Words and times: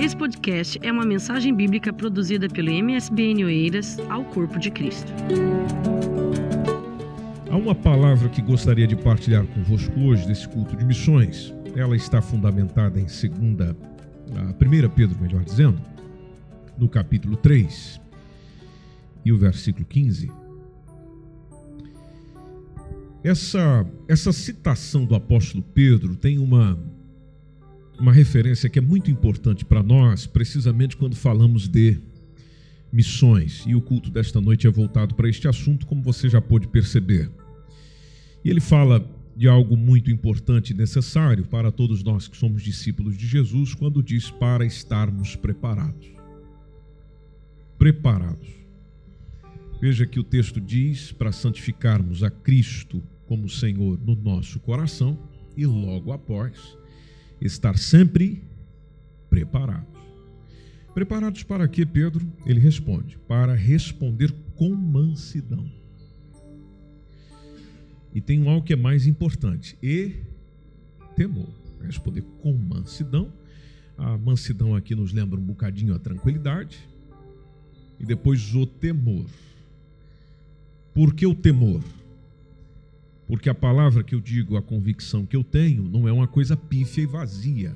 Esse 0.00 0.16
podcast 0.16 0.78
é 0.82 0.90
uma 0.90 1.04
mensagem 1.04 1.54
bíblica 1.54 1.92
produzida 1.92 2.48
pelo 2.48 2.70
MSBN 2.70 3.44
Oeiras 3.44 3.98
ao 4.08 4.24
Corpo 4.24 4.58
de 4.58 4.70
Cristo. 4.70 5.12
Há 7.50 7.54
uma 7.54 7.74
palavra 7.74 8.30
que 8.30 8.40
gostaria 8.40 8.86
de 8.86 8.96
partilhar 8.96 9.44
convosco 9.48 10.00
hoje 10.00 10.26
desse 10.26 10.48
culto 10.48 10.74
de 10.74 10.86
missões. 10.86 11.54
Ela 11.76 11.94
está 11.94 12.22
fundamentada 12.22 12.98
em 12.98 13.08
segunda, 13.08 13.76
a 14.34 14.44
1 14.52 14.88
Pedro, 14.88 15.20
melhor 15.20 15.44
dizendo, 15.44 15.78
no 16.78 16.88
capítulo 16.88 17.36
3 17.36 18.00
e 19.22 19.30
o 19.30 19.36
versículo 19.36 19.84
15. 19.84 20.32
Essa, 23.22 23.86
essa 24.08 24.32
citação 24.32 25.04
do 25.04 25.14
apóstolo 25.14 25.62
Pedro 25.62 26.16
tem 26.16 26.38
uma, 26.38 26.78
uma 28.00 28.12
referência 28.12 28.68
que 28.70 28.78
é 28.78 28.82
muito 28.82 29.10
importante 29.10 29.62
para 29.62 29.82
nós, 29.82 30.26
precisamente 30.26 30.96
quando 30.96 31.14
falamos 31.14 31.68
de 31.68 31.98
missões. 32.90 33.62
E 33.66 33.74
o 33.74 33.80
culto 33.80 34.10
desta 34.10 34.40
noite 34.40 34.66
é 34.66 34.70
voltado 34.70 35.14
para 35.14 35.28
este 35.28 35.46
assunto, 35.46 35.86
como 35.86 36.02
você 36.02 36.28
já 36.28 36.40
pôde 36.40 36.66
perceber. 36.66 37.30
E 38.42 38.48
ele 38.48 38.60
fala 38.60 39.06
de 39.36 39.46
algo 39.46 39.76
muito 39.76 40.10
importante 40.10 40.70
e 40.70 40.74
necessário 40.74 41.44
para 41.44 41.70
todos 41.70 42.02
nós 42.02 42.26
que 42.26 42.36
somos 42.36 42.62
discípulos 42.62 43.16
de 43.16 43.26
Jesus, 43.26 43.74
quando 43.74 44.02
diz 44.02 44.30
para 44.30 44.64
estarmos 44.64 45.36
preparados. 45.36 46.08
Preparados. 47.78 48.48
Veja 49.78 50.06
que 50.06 50.18
o 50.18 50.24
texto 50.24 50.60
diz 50.60 51.12
para 51.12 51.32
santificarmos 51.32 52.22
a 52.22 52.30
Cristo 52.30 53.02
como 53.26 53.48
Senhor 53.48 53.98
no 54.04 54.14
nosso 54.14 54.58
coração 54.58 55.18
e 55.56 55.66
logo 55.66 56.12
após 56.12 56.79
estar 57.40 57.78
sempre 57.78 58.42
preparados. 59.28 59.88
Preparados 60.94 61.42
para 61.42 61.68
quê, 61.68 61.86
Pedro? 61.86 62.26
Ele 62.44 62.60
responde: 62.60 63.16
para 63.28 63.54
responder 63.54 64.32
com 64.56 64.74
mansidão. 64.74 65.70
E 68.14 68.20
tem 68.20 68.40
um 68.42 68.50
algo 68.50 68.66
que 68.66 68.72
é 68.72 68.76
mais 68.76 69.06
importante: 69.06 69.76
e 69.82 70.16
temor. 71.16 71.48
Responder 71.82 72.22
com 72.42 72.52
mansidão. 72.52 73.32
A 73.96 74.16
mansidão 74.16 74.74
aqui 74.74 74.94
nos 74.94 75.12
lembra 75.12 75.38
um 75.38 75.42
bocadinho 75.42 75.94
a 75.94 75.98
tranquilidade. 75.98 76.78
E 77.98 78.04
depois 78.04 78.54
o 78.54 78.66
temor. 78.66 79.26
Por 80.92 81.14
que 81.14 81.26
o 81.26 81.34
temor? 81.34 81.82
Porque 83.30 83.48
a 83.48 83.54
palavra 83.54 84.02
que 84.02 84.12
eu 84.12 84.20
digo, 84.20 84.56
a 84.56 84.62
convicção 84.62 85.24
que 85.24 85.36
eu 85.36 85.44
tenho, 85.44 85.84
não 85.84 86.08
é 86.08 86.12
uma 86.12 86.26
coisa 86.26 86.56
pífia 86.56 87.02
e 87.02 87.06
vazia. 87.06 87.72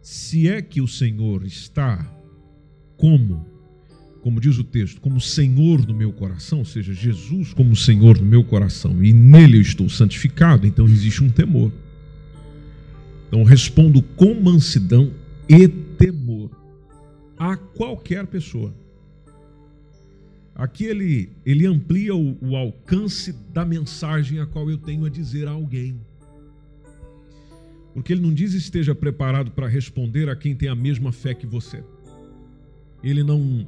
Se 0.00 0.48
é 0.48 0.60
que 0.60 0.80
o 0.80 0.88
Senhor 0.88 1.44
está 1.44 2.04
como, 2.96 3.46
como 4.22 4.40
diz 4.40 4.58
o 4.58 4.64
texto, 4.64 5.00
como 5.00 5.20
Senhor 5.20 5.86
do 5.86 5.94
meu 5.94 6.12
coração, 6.12 6.58
ou 6.58 6.64
seja, 6.64 6.92
Jesus 6.92 7.54
como 7.54 7.76
Senhor 7.76 8.18
do 8.18 8.24
meu 8.24 8.42
coração, 8.42 9.04
e 9.04 9.12
nele 9.12 9.58
eu 9.58 9.62
estou 9.62 9.88
santificado, 9.88 10.66
então 10.66 10.84
existe 10.86 11.22
um 11.22 11.30
temor. 11.30 11.70
Então 13.28 13.44
respondo 13.44 14.02
com 14.02 14.34
mansidão 14.34 15.12
e 15.48 15.68
temor 15.68 16.50
a 17.38 17.56
qualquer 17.56 18.26
pessoa. 18.26 18.74
Aqui 20.54 20.84
ele, 20.84 21.30
ele 21.46 21.66
amplia 21.66 22.14
o, 22.14 22.36
o 22.40 22.56
alcance 22.56 23.32
da 23.52 23.64
mensagem 23.64 24.38
a 24.38 24.46
qual 24.46 24.70
eu 24.70 24.76
tenho 24.76 25.04
a 25.04 25.08
dizer 25.08 25.48
a 25.48 25.52
alguém. 25.52 25.98
Porque 27.94 28.12
ele 28.12 28.22
não 28.22 28.32
diz 28.32 28.52
esteja 28.54 28.94
preparado 28.94 29.50
para 29.50 29.66
responder 29.66 30.28
a 30.28 30.36
quem 30.36 30.54
tem 30.54 30.68
a 30.68 30.74
mesma 30.74 31.12
fé 31.12 31.34
que 31.34 31.46
você. 31.46 31.82
Ele 33.02 33.22
não 33.22 33.66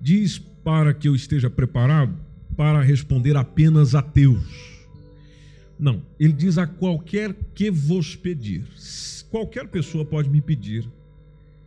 diz 0.00 0.38
para 0.38 0.94
que 0.94 1.08
eu 1.08 1.14
esteja 1.14 1.50
preparado 1.50 2.14
para 2.56 2.82
responder 2.82 3.36
apenas 3.36 3.94
a 3.94 4.02
teus. 4.02 4.78
Não, 5.78 6.02
ele 6.18 6.32
diz 6.32 6.58
a 6.58 6.66
qualquer 6.66 7.34
que 7.54 7.70
vos 7.70 8.14
pedir. 8.14 8.64
Qualquer 9.30 9.68
pessoa 9.68 10.04
pode 10.04 10.28
me 10.28 10.40
pedir 10.40 10.86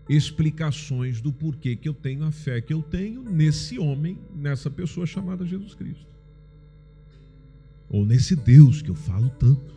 explicações 0.07 1.21
do 1.21 1.31
porquê 1.31 1.75
que 1.75 1.87
eu 1.87 1.93
tenho 1.93 2.25
a 2.25 2.31
fé 2.31 2.59
que 2.59 2.73
eu 2.73 2.81
tenho 2.81 3.23
nesse 3.23 3.79
homem, 3.79 4.17
nessa 4.35 4.69
pessoa 4.69 5.05
chamada 5.05 5.45
Jesus 5.45 5.73
Cristo. 5.73 6.05
Ou 7.89 8.05
nesse 8.05 8.35
Deus 8.35 8.81
que 8.81 8.89
eu 8.89 8.95
falo 8.95 9.29
tanto, 9.39 9.73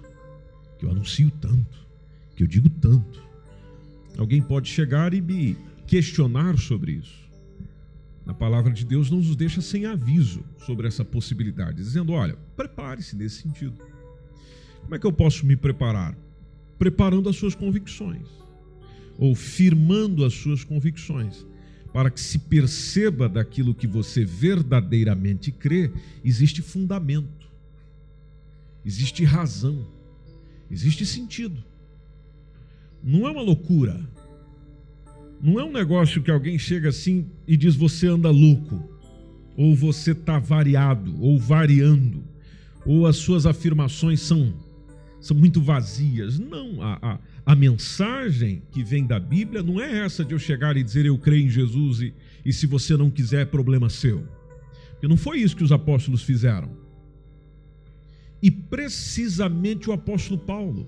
que 0.79 0.87
eu 0.87 0.91
anuncio 0.91 1.31
tanto, 1.31 1.87
que 2.35 2.43
eu 2.43 2.47
digo 2.47 2.69
tanto. 2.69 3.23
Alguém 4.19 4.43
pode 4.43 4.69
chegar 4.69 5.15
e 5.15 5.21
me 5.21 5.57
questionar 5.87 6.59
sobre 6.59 6.93
isso. 6.93 7.27
A 8.27 8.35
palavra 8.35 8.73
de 8.73 8.85
Deus 8.85 9.11
não 9.11 9.19
nos 9.19 9.37
deixa 9.37 9.61
sem 9.61 9.87
aviso 9.87 10.43
sobre 10.59 10.89
essa 10.89 11.05
possibilidade, 11.05 11.77
dizendo: 11.77 12.13
olha, 12.13 12.37
prepare-se 12.57 13.15
nesse 13.15 13.43
sentido. 13.43 13.81
Como 14.83 14.95
é 14.95 14.99
que 14.99 15.07
eu 15.07 15.13
posso 15.13 15.47
me 15.47 15.55
preparar? 15.55 16.17
Preparando 16.79 17.29
as 17.29 17.37
suas 17.37 17.55
convicções 17.55 18.27
ou 19.19 19.35
firmando 19.35 20.25
as 20.25 20.35
suas 20.35 20.65
convicções, 20.65 21.47
para 21.93 22.11
que 22.11 22.21
se 22.21 22.39
perceba 22.39 23.29
daquilo 23.29 23.75
que 23.75 23.87
você 23.87 24.25
verdadeiramente 24.25 25.51
crê, 25.51 25.91
existe 26.25 26.61
fundamento, 26.61 27.51
existe 28.85 29.25
razão, 29.25 29.87
existe 30.71 31.07
sentido. 31.07 31.63
Não 33.03 33.27
é 33.27 33.31
uma 33.31 33.43
loucura. 33.43 34.01
Não 35.41 35.61
é 35.61 35.65
um 35.65 35.73
negócio 35.73 36.23
que 36.23 36.31
alguém 36.31 36.59
chega 36.59 36.89
assim 36.89 37.27
e 37.47 37.57
diz 37.57 37.77
você 37.77 38.09
anda 38.09 38.31
louco, 38.31 38.91
ou 39.57 39.75
você 39.75 40.13
está 40.13 40.39
variado, 40.39 41.15
ou 41.23 41.39
variando, 41.39 42.25
ou 42.85 43.07
as 43.07 43.17
suas 43.17 43.47
afirmações 43.47 44.21
são, 44.21 44.53
são 45.21 45.37
muito 45.37 45.61
vazias. 45.61 46.39
Não, 46.39 46.83
a, 46.83 46.99
a, 47.03 47.19
a 47.45 47.55
mensagem 47.55 48.63
que 48.71 48.83
vem 48.83 49.07
da 49.07 49.19
Bíblia 49.19 49.63
não 49.63 49.81
é 49.81 49.99
essa 50.05 50.25
de 50.25 50.35
eu 50.35 50.39
chegar 50.39 50.77
e 50.77 50.83
dizer 50.83 51.07
eu 51.07 51.19
creio 51.19 51.47
em 51.47 51.51
Jesus 51.51 52.01
e, 52.01 52.15
e 52.45 52.53
se 52.53 52.67
você 52.67 52.97
não 52.97 53.11
quiser 53.11 53.43
é 53.43 53.45
problema 53.45 53.89
seu. 53.89 54.27
Porque 54.93 55.09
não 55.09 55.17
foi 55.17 55.39
isso 55.39 55.57
que 55.57 55.65
os 55.65 55.73
apóstolos 55.73 56.23
fizeram. 56.23 56.71
E 58.43 58.51
precisamente 58.51 59.91
o 59.91 59.93
apóstolo 59.93 60.39
Paulo. 60.39 60.87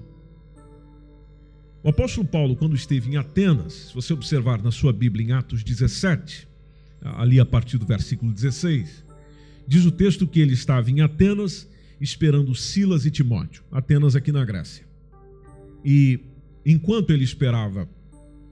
O 1.83 1.89
apóstolo 1.89 2.27
Paulo, 2.27 2.57
quando 2.57 2.75
esteve 2.75 3.11
em 3.11 3.17
Atenas, 3.17 3.73
se 3.73 3.95
você 3.95 4.13
observar 4.13 4.63
na 4.63 4.71
sua 4.71 4.93
Bíblia 4.93 5.27
em 5.27 5.33
Atos 5.33 5.63
17, 5.63 6.49
ali 7.01 7.39
a 7.39 7.47
partir 7.47 7.79
do 7.79 7.87
versículo 7.87 8.33
16, 8.33 9.05
diz 9.67 9.85
o 9.85 9.91
texto 9.91 10.27
que 10.27 10.41
ele 10.41 10.55
estava 10.55 10.91
em 10.91 11.01
Atenas 11.01 11.69
esperando 12.01 12.55
Silas 12.55 13.05
e 13.07 13.11
Timóteo, 13.11 13.63
Atenas 13.71 14.15
aqui 14.15 14.33
na 14.33 14.45
Grécia. 14.45 14.87
E 15.85 16.21
Enquanto 16.71 17.15
ele 17.15 17.25
esperava 17.25 17.89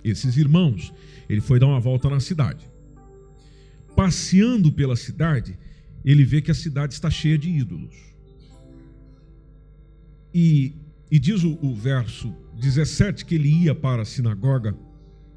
esses 0.03 0.39
irmãos, 0.39 0.91
ele 1.29 1.43
foi 1.43 1.59
dar 1.59 1.67
uma 1.67 1.79
volta 1.79 2.09
na 2.09 2.19
cidade. 2.19 2.67
Passeando 3.95 4.73
pela 4.73 4.97
cidade, 4.97 5.59
ele 6.03 6.25
vê 6.25 6.41
que 6.41 6.51
a 6.51 6.55
cidade 6.55 6.95
está 6.95 7.11
cheia 7.11 7.37
de 7.37 7.51
ídolos. 7.51 7.95
E, 10.33 10.73
e 11.11 11.19
diz 11.19 11.45
o, 11.45 11.59
o 11.61 11.75
verso 11.75 12.35
17 12.59 13.27
que 13.27 13.35
ele 13.35 13.51
ia 13.51 13.75
para 13.75 14.01
a 14.01 14.07
sinagoga 14.07 14.75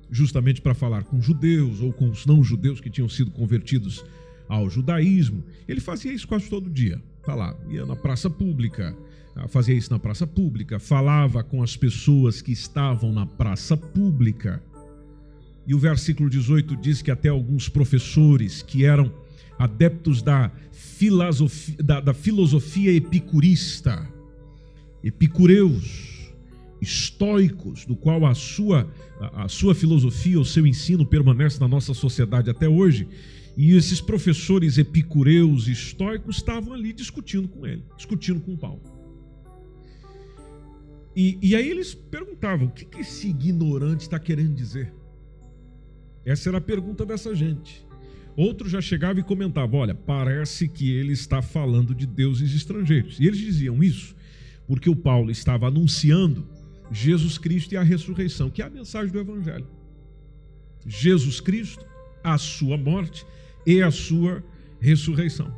justamente 0.10 0.62
para 0.62 0.74
falar 0.74 1.04
com 1.04 1.22
judeus 1.22 1.82
ou 1.82 1.92
com 1.92 2.10
os 2.10 2.26
não-judeus 2.26 2.80
que 2.80 2.90
tinham 2.90 3.10
sido 3.10 3.30
convertidos 3.30 4.06
ao 4.48 4.70
judaísmo. 4.70 5.44
Ele 5.68 5.82
fazia 5.82 6.14
isso 6.14 6.28
quase 6.30 6.50
todo 6.50 6.70
dia. 6.70 7.02
Tá 7.26 7.36
lá, 7.36 7.56
ia 7.70 7.86
na 7.86 7.96
praça 7.96 8.30
pública, 8.30 8.96
ah, 9.36 9.48
fazia 9.48 9.76
isso 9.76 9.92
na 9.92 10.00
praça 10.00 10.26
pública, 10.26 10.80
falava 10.80 11.44
com 11.44 11.62
as 11.62 11.76
pessoas 11.76 12.42
que 12.42 12.52
estavam 12.52 13.12
na 13.12 13.26
praça 13.26 13.78
pública. 13.78 14.62
E 15.68 15.76
o 15.76 15.80
versículo 15.80 16.30
18 16.30 16.76
diz 16.78 17.02
que 17.02 17.12
até 17.12 17.30
alguns 17.30 17.70
professores 17.70 18.62
que 18.62 18.86
eram 18.86 19.12
adeptos 19.58 20.22
da 20.22 20.52
filosofia, 20.72 21.76
da, 21.84 22.00
da 22.00 22.14
filosofia 22.14 22.92
epicurista, 22.92 24.08
epicureus, 25.04 26.32
estoicos, 26.82 27.86
do 27.86 27.96
qual 27.96 28.26
a 28.26 28.34
sua, 28.34 28.88
a 29.34 29.48
sua 29.48 29.76
filosofia, 29.76 30.40
o 30.40 30.46
seu 30.46 30.66
ensino 30.66 31.06
permanece 31.06 31.60
na 31.60 31.68
nossa 31.68 31.94
sociedade 31.94 32.50
até 32.50 32.68
hoje, 32.68 33.08
e 33.62 33.76
esses 33.76 34.00
professores 34.00 34.78
epicureus 34.78 35.68
e 35.68 35.74
estoicos 35.74 36.38
estavam 36.38 36.74
ali 36.74 36.94
discutindo 36.94 37.50
com 37.50 37.68
ele, 37.68 37.84
discutindo 37.98 38.40
com 38.40 38.56
Paulo. 38.56 38.82
E, 41.14 41.38
e 41.42 41.54
aí 41.58 41.70
eles 41.70 41.94
perguntavam: 41.94 42.68
o 42.68 42.72
que, 42.72 42.86
que 42.86 43.02
esse 43.02 43.28
ignorante 43.28 44.04
está 44.04 44.18
querendo 44.18 44.56
dizer? 44.56 44.94
Essa 46.24 46.50
era 46.50 46.60
a 46.60 46.62
pergunta 46.62 47.06
dessa 47.06 47.36
gente. 47.36 47.86
Outro 48.34 48.70
já 48.70 48.80
chegava 48.80 49.20
e 49.20 49.24
comentava: 49.24 49.76
olha, 49.76 49.94
parece 49.94 50.70
que 50.70 50.94
ele 50.94 51.12
está 51.12 51.42
falando 51.42 51.94
de 51.94 52.08
deuses 52.08 52.56
estrangeiros. 52.56 53.20
E 53.20 53.28
eles 53.28 53.40
diziam 53.40 53.84
isso 53.84 54.16
porque 54.66 54.90
o 54.90 54.96
Paulo 54.96 55.32
estava 55.32 55.68
anunciando 55.68 56.48
Jesus 56.94 57.38
Cristo 57.38 57.74
e 57.74 57.78
a 57.78 57.84
ressurreição, 57.84 58.50
que 58.50 58.62
é 58.62 58.66
a 58.66 58.70
mensagem 58.70 59.12
do 59.12 59.20
Evangelho. 59.20 59.68
Jesus 60.88 61.42
Cristo, 61.42 61.86
a 62.24 62.38
sua 62.38 62.78
morte 62.78 63.26
e 63.66 63.82
a 63.82 63.92
sua 63.92 64.44
ressurreição. 64.80 65.54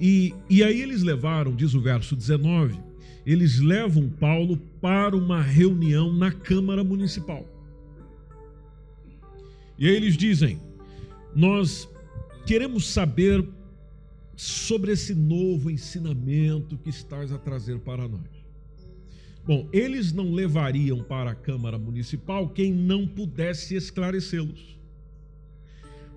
E, 0.00 0.34
e 0.48 0.62
aí 0.62 0.80
eles 0.80 1.02
levaram, 1.02 1.54
diz 1.54 1.74
o 1.74 1.80
verso 1.80 2.14
19, 2.14 2.78
eles 3.26 3.58
levam 3.58 4.08
Paulo 4.08 4.56
para 4.80 5.16
uma 5.16 5.42
reunião 5.42 6.12
na 6.12 6.30
Câmara 6.30 6.82
Municipal. 6.82 7.46
E 9.78 9.88
aí 9.88 9.94
eles 9.94 10.16
dizem: 10.16 10.60
Nós 11.34 11.88
queremos 12.46 12.86
saber 12.86 13.46
sobre 14.34 14.92
esse 14.92 15.14
novo 15.14 15.70
ensinamento 15.70 16.78
que 16.78 16.90
estás 16.90 17.32
a 17.32 17.38
trazer 17.38 17.80
para 17.80 18.08
nós. 18.08 18.38
Bom, 19.44 19.68
eles 19.72 20.12
não 20.12 20.32
levariam 20.32 21.02
para 21.02 21.32
a 21.32 21.34
Câmara 21.34 21.78
Municipal 21.78 22.48
quem 22.48 22.72
não 22.72 23.06
pudesse 23.06 23.74
esclarecê-los. 23.74 24.77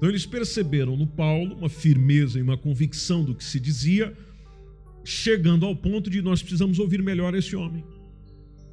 Então 0.01 0.09
eles 0.09 0.25
perceberam 0.25 0.98
no 0.98 1.06
Paulo 1.06 1.56
uma 1.56 1.69
firmeza 1.69 2.39
e 2.39 2.42
uma 2.42 2.57
convicção 2.57 3.24
do 3.24 3.36
que 3.36 3.44
se 3.44 3.59
dizia, 3.59 4.18
chegando 5.03 5.63
ao 5.63 5.75
ponto 5.75 6.09
de 6.09 6.24
nós 6.24 6.42
precisamos 6.42 6.80
ouvir 6.80 7.03
melhor 7.03 7.36
esse 7.36 7.56
homem. 7.56 7.86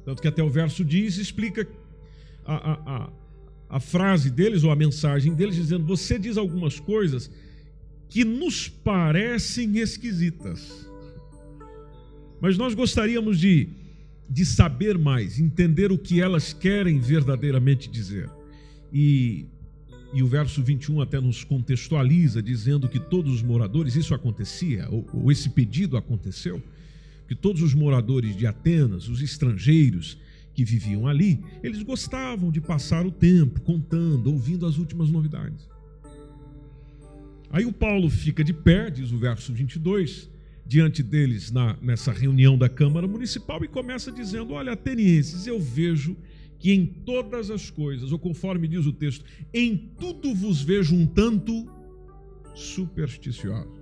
Tanto 0.03 0.23
que 0.23 0.27
até 0.27 0.41
o 0.41 0.49
verso 0.49 0.83
diz, 0.83 1.17
explica 1.19 1.67
a, 2.43 2.55
a, 2.55 2.73
a, 2.73 3.09
a 3.69 3.79
frase 3.79 4.31
deles 4.31 4.63
ou 4.63 4.71
a 4.71 4.75
mensagem 4.75 5.35
deles, 5.35 5.55
dizendo: 5.55 5.85
Você 5.85 6.17
diz 6.17 6.35
algumas 6.35 6.79
coisas 6.79 7.29
que 8.09 8.25
nos 8.25 8.67
parecem 8.67 9.77
esquisitas. 9.77 10.89
Mas 12.41 12.57
nós 12.57 12.73
gostaríamos 12.73 13.37
de, 13.37 13.69
de 14.27 14.43
saber 14.43 14.97
mais, 14.97 15.39
entender 15.39 15.91
o 15.91 15.97
que 15.99 16.19
elas 16.19 16.53
querem 16.53 16.97
verdadeiramente 16.99 17.87
dizer. 17.87 18.27
E, 18.91 19.45
e 20.13 20.23
o 20.23 20.27
verso 20.27 20.63
21 20.63 21.01
até 21.01 21.19
nos 21.19 21.43
contextualiza, 21.43 22.41
dizendo 22.41 22.89
que 22.89 22.99
todos 22.99 23.33
os 23.33 23.41
moradores, 23.41 23.95
isso 23.95 24.13
acontecia, 24.13 24.87
ou, 24.89 25.07
ou 25.13 25.31
esse 25.31 25.49
pedido 25.49 25.97
aconteceu, 25.97 26.61
que 27.27 27.35
todos 27.35 27.61
os 27.61 27.73
moradores 27.73 28.35
de 28.35 28.47
Atenas, 28.47 29.07
os 29.07 29.21
estrangeiros, 29.21 30.17
que 30.53 30.65
viviam 30.65 31.07
ali, 31.07 31.39
eles 31.63 31.83
gostavam 31.83 32.51
de 32.51 32.59
passar 32.59 33.05
o 33.05 33.11
tempo 33.11 33.61
contando, 33.61 34.31
ouvindo 34.31 34.65
as 34.65 34.77
últimas 34.77 35.09
novidades. 35.09 35.69
Aí 37.51 37.65
o 37.65 37.71
Paulo 37.71 38.09
fica 38.09 38.43
de 38.43 38.53
pé, 38.53 38.89
diz 38.89 39.11
o 39.11 39.17
verso 39.17 39.53
22, 39.53 40.29
diante 40.65 41.01
deles 41.01 41.49
na, 41.51 41.77
nessa 41.81 42.11
reunião 42.11 42.57
da 42.57 42.67
Câmara 42.67 43.07
Municipal 43.07 43.63
e 43.63 43.67
começa 43.67 44.11
dizendo: 44.11 44.53
Olha, 44.53 44.73
atenienses, 44.73 45.47
eu 45.47 45.59
vejo 45.59 46.15
que 46.59 46.71
em 46.71 46.85
todas 46.85 47.49
as 47.49 47.69
coisas, 47.69 48.11
ou 48.11 48.19
conforme 48.19 48.67
diz 48.67 48.85
o 48.85 48.93
texto, 48.93 49.25
em 49.53 49.77
tudo 49.77 50.35
vos 50.35 50.61
vejo 50.61 50.95
um 50.95 51.07
tanto 51.07 51.65
supersticiosos. 52.53 53.79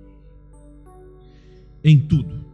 Em 1.83 1.99
tudo. 1.99 2.45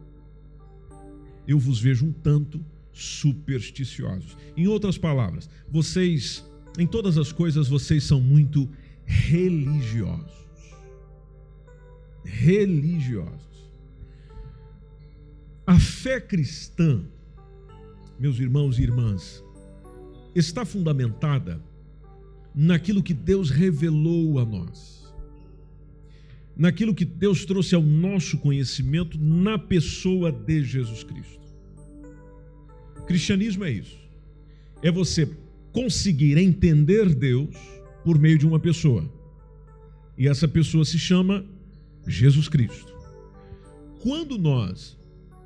Eu 1.46 1.58
vos 1.58 1.78
vejo 1.78 2.06
um 2.06 2.12
tanto 2.12 2.64
supersticiosos. 2.92 4.36
Em 4.56 4.66
outras 4.66 4.96
palavras, 4.96 5.48
vocês, 5.70 6.44
em 6.78 6.86
todas 6.86 7.18
as 7.18 7.30
coisas, 7.30 7.68
vocês 7.68 8.04
são 8.04 8.20
muito 8.20 8.68
religiosos 9.04 10.44
religiosos. 12.24 13.70
A 15.66 15.78
fé 15.78 16.20
cristã, 16.20 17.04
meus 18.18 18.38
irmãos 18.38 18.78
e 18.78 18.82
irmãs, 18.82 19.43
está 20.34 20.64
fundamentada 20.64 21.62
naquilo 22.54 23.02
que 23.02 23.14
Deus 23.14 23.50
revelou 23.50 24.38
a 24.38 24.44
nós, 24.44 25.12
naquilo 26.56 26.94
que 26.94 27.04
Deus 27.04 27.44
trouxe 27.44 27.74
ao 27.74 27.82
nosso 27.82 28.38
conhecimento 28.38 29.18
na 29.18 29.58
pessoa 29.58 30.30
de 30.30 30.62
Jesus 30.62 31.02
Cristo. 31.02 31.40
O 32.98 33.02
cristianismo 33.02 33.64
é 33.64 33.72
isso, 33.72 33.98
é 34.82 34.90
você 34.90 35.28
conseguir 35.72 36.38
entender 36.38 37.14
Deus 37.14 37.54
por 38.04 38.18
meio 38.18 38.38
de 38.38 38.46
uma 38.46 38.60
pessoa, 38.60 39.10
e 40.16 40.28
essa 40.28 40.46
pessoa 40.46 40.84
se 40.84 40.98
chama 40.98 41.44
Jesus 42.06 42.48
Cristo. 42.48 42.94
Quando 44.00 44.38
nós 44.38 44.96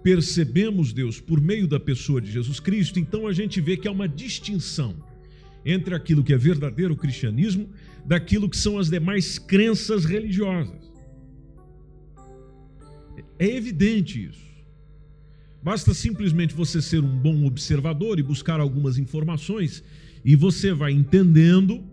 percebemos 0.08 0.90
Deus 0.90 1.20
por 1.20 1.38
meio 1.38 1.69
da 1.69 1.78
pessoa 1.78 2.19
de 2.19 2.32
Jesus 2.32 2.58
Cristo, 2.58 2.99
então 2.99 3.26
a 3.26 3.32
gente 3.34 3.60
vê 3.60 3.76
que 3.76 3.87
há 3.87 3.90
uma 3.93 4.08
distinção 4.08 4.96
entre 5.66 5.94
aquilo 5.94 6.25
que 6.25 6.32
é 6.32 6.38
verdadeiro 6.38 6.96
cristianismo 6.96 7.69
daquilo 8.06 8.49
que 8.49 8.56
são 8.56 8.78
as 8.78 8.88
demais 8.88 9.38
crenças 9.38 10.06
religiosas. 10.06 10.90
É 13.38 13.55
evidente 13.55 14.31
isso. 14.31 14.49
Basta 15.62 15.93
simplesmente 15.93 16.54
você 16.54 16.81
ser 16.81 17.04
um 17.04 17.19
bom 17.19 17.44
observador 17.44 18.19
e 18.19 18.22
buscar 18.22 18.61
algumas 18.61 18.96
informações 18.96 19.84
e 20.25 20.34
você 20.34 20.72
vai 20.72 20.93
entendendo 20.93 21.84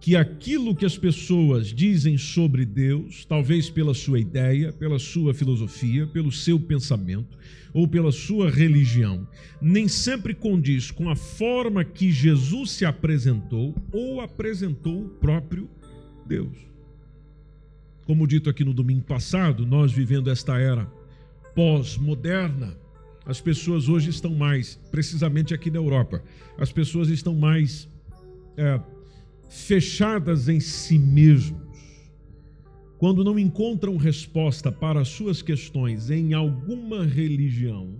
que 0.00 0.16
aquilo 0.16 0.74
que 0.74 0.86
as 0.86 0.96
pessoas 0.96 1.68
dizem 1.68 2.16
sobre 2.16 2.64
Deus, 2.64 3.24
talvez 3.26 3.68
pela 3.68 3.92
sua 3.92 4.18
ideia, 4.18 4.72
pela 4.72 4.98
sua 4.98 5.34
filosofia, 5.34 6.06
pelo 6.06 6.32
seu 6.32 6.58
pensamento 6.58 7.36
ou 7.72 7.86
pela 7.86 8.10
sua 8.10 8.50
religião, 8.50 9.28
nem 9.60 9.86
sempre 9.86 10.34
condiz 10.34 10.90
com 10.90 11.10
a 11.10 11.14
forma 11.14 11.84
que 11.84 12.10
Jesus 12.10 12.70
se 12.70 12.84
apresentou 12.86 13.74
ou 13.92 14.22
apresentou 14.22 15.04
o 15.04 15.08
próprio 15.08 15.68
Deus. 16.26 16.56
Como 18.06 18.26
dito 18.26 18.48
aqui 18.48 18.64
no 18.64 18.72
domingo 18.72 19.04
passado, 19.04 19.66
nós 19.66 19.92
vivendo 19.92 20.30
esta 20.30 20.58
era 20.58 20.90
pós-moderna, 21.54 22.76
as 23.26 23.40
pessoas 23.40 23.88
hoje 23.88 24.08
estão 24.08 24.34
mais, 24.34 24.80
precisamente 24.90 25.52
aqui 25.52 25.70
na 25.70 25.76
Europa, 25.76 26.22
as 26.56 26.72
pessoas 26.72 27.08
estão 27.10 27.34
mais. 27.34 27.88
É, 28.56 28.80
fechadas 29.50 30.48
em 30.48 30.60
si 30.60 30.96
mesmos, 30.96 31.60
quando 32.96 33.24
não 33.24 33.36
encontram 33.36 33.96
resposta 33.96 34.70
para 34.70 35.00
as 35.00 35.08
suas 35.08 35.42
questões 35.42 36.08
em 36.08 36.32
alguma 36.34 37.04
religião, 37.04 37.98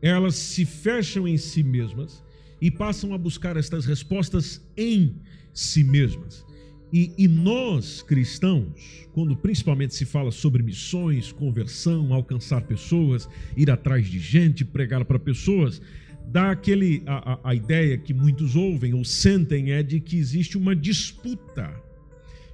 elas 0.00 0.36
se 0.36 0.64
fecham 0.64 1.26
em 1.26 1.36
si 1.36 1.64
mesmas 1.64 2.22
e 2.60 2.70
passam 2.70 3.12
a 3.12 3.18
buscar 3.18 3.56
estas 3.56 3.84
respostas 3.84 4.64
em 4.76 5.16
si 5.52 5.82
mesmas. 5.82 6.46
E, 6.92 7.12
e, 7.16 7.26
nós, 7.26 8.02
cristãos, 8.02 9.08
quando 9.12 9.34
principalmente 9.34 9.94
se 9.94 10.04
fala 10.04 10.30
sobre 10.30 10.62
missões, 10.62 11.32
conversão, 11.32 12.12
alcançar 12.12 12.62
pessoas, 12.62 13.28
ir 13.56 13.70
atrás 13.70 14.06
de 14.06 14.18
gente, 14.18 14.64
pregar 14.64 15.04
para 15.06 15.18
pessoas, 15.18 15.80
dá 16.26 16.50
aquele 16.50 17.02
a, 17.06 17.32
a, 17.32 17.50
a 17.50 17.54
ideia 17.54 17.98
que 17.98 18.14
muitos 18.14 18.56
ouvem 18.56 18.94
ou 18.94 19.04
sentem 19.04 19.72
é 19.72 19.82
de 19.82 20.00
que 20.00 20.16
existe 20.16 20.56
uma 20.56 20.74
disputa 20.74 21.72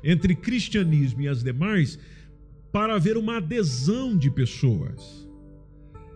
entre 0.03 0.35
cristianismo 0.35 1.23
e 1.23 1.29
as 1.29 1.43
demais 1.43 1.99
para 2.73 2.95
haver 2.95 3.17
uma 3.17 3.39
adesão 3.39 4.17
de 4.17 4.31
pessoas. 4.31 5.27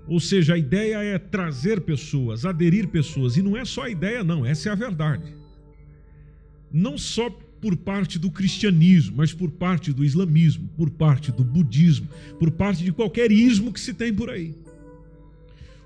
Ou 0.06 0.18
seja, 0.18 0.54
a 0.54 0.58
ideia 0.58 0.96
é 1.02 1.18
trazer 1.18 1.80
pessoas, 1.80 2.44
aderir 2.44 2.88
pessoas, 2.88 3.36
e 3.36 3.42
não 3.42 3.56
é 3.56 3.64
só 3.64 3.82
a 3.82 3.90
ideia, 3.90 4.24
não, 4.24 4.44
essa 4.44 4.68
é 4.68 4.72
a 4.72 4.76
verdade. 4.76 5.34
Não 6.72 6.98
só 6.98 7.30
por 7.60 7.76
parte 7.76 8.18
do 8.18 8.30
cristianismo, 8.30 9.16
mas 9.18 9.32
por 9.32 9.50
parte 9.50 9.92
do 9.92 10.04
islamismo, 10.04 10.68
por 10.76 10.90
parte 10.90 11.30
do 11.30 11.44
budismo, 11.44 12.08
por 12.38 12.50
parte 12.50 12.82
de 12.82 12.92
qualquer 12.92 13.30
ismo 13.30 13.72
que 13.72 13.78
se 13.78 13.94
tem 13.94 14.12
por 14.12 14.28
aí. 14.28 14.54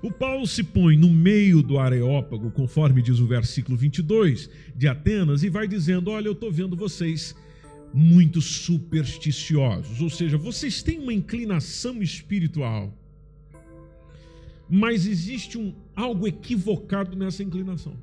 O 0.01 0.11
Paulo 0.11 0.45
se 0.45 0.63
põe 0.63 0.95
no 0.95 1.09
meio 1.09 1.63
do 1.63 1.79
Areópago, 1.79 2.51
conforme 2.51 3.01
diz 3.01 3.19
o 3.19 3.25
versículo 3.25 3.75
22 3.75 4.49
de 4.75 4.87
Atenas, 4.87 5.41
e 5.41 5.49
vai 5.49 5.67
dizendo: 5.67 6.11
Olha, 6.11 6.27
eu 6.27 6.33
estou 6.33 6.51
vendo 6.51 6.75
vocês 6.75 7.35
muito 7.93 8.39
supersticiosos, 8.39 10.01
ou 10.01 10.09
seja, 10.09 10.37
vocês 10.37 10.83
têm 10.83 10.99
uma 10.99 11.13
inclinação 11.13 12.01
espiritual, 12.03 12.95
mas 14.69 15.07
existe 15.07 15.57
um, 15.57 15.73
algo 15.95 16.27
equivocado 16.27 17.17
nessa 17.17 17.41
inclinação. 17.41 17.93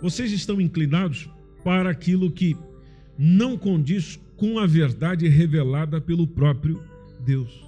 Vocês 0.00 0.30
estão 0.30 0.60
inclinados 0.60 1.28
para 1.64 1.90
aquilo 1.90 2.30
que 2.30 2.56
não 3.18 3.58
condiz 3.58 4.18
com 4.36 4.58
a 4.60 4.66
verdade 4.66 5.26
revelada 5.26 6.00
pelo 6.00 6.26
próprio 6.26 6.82
Deus. 7.24 7.64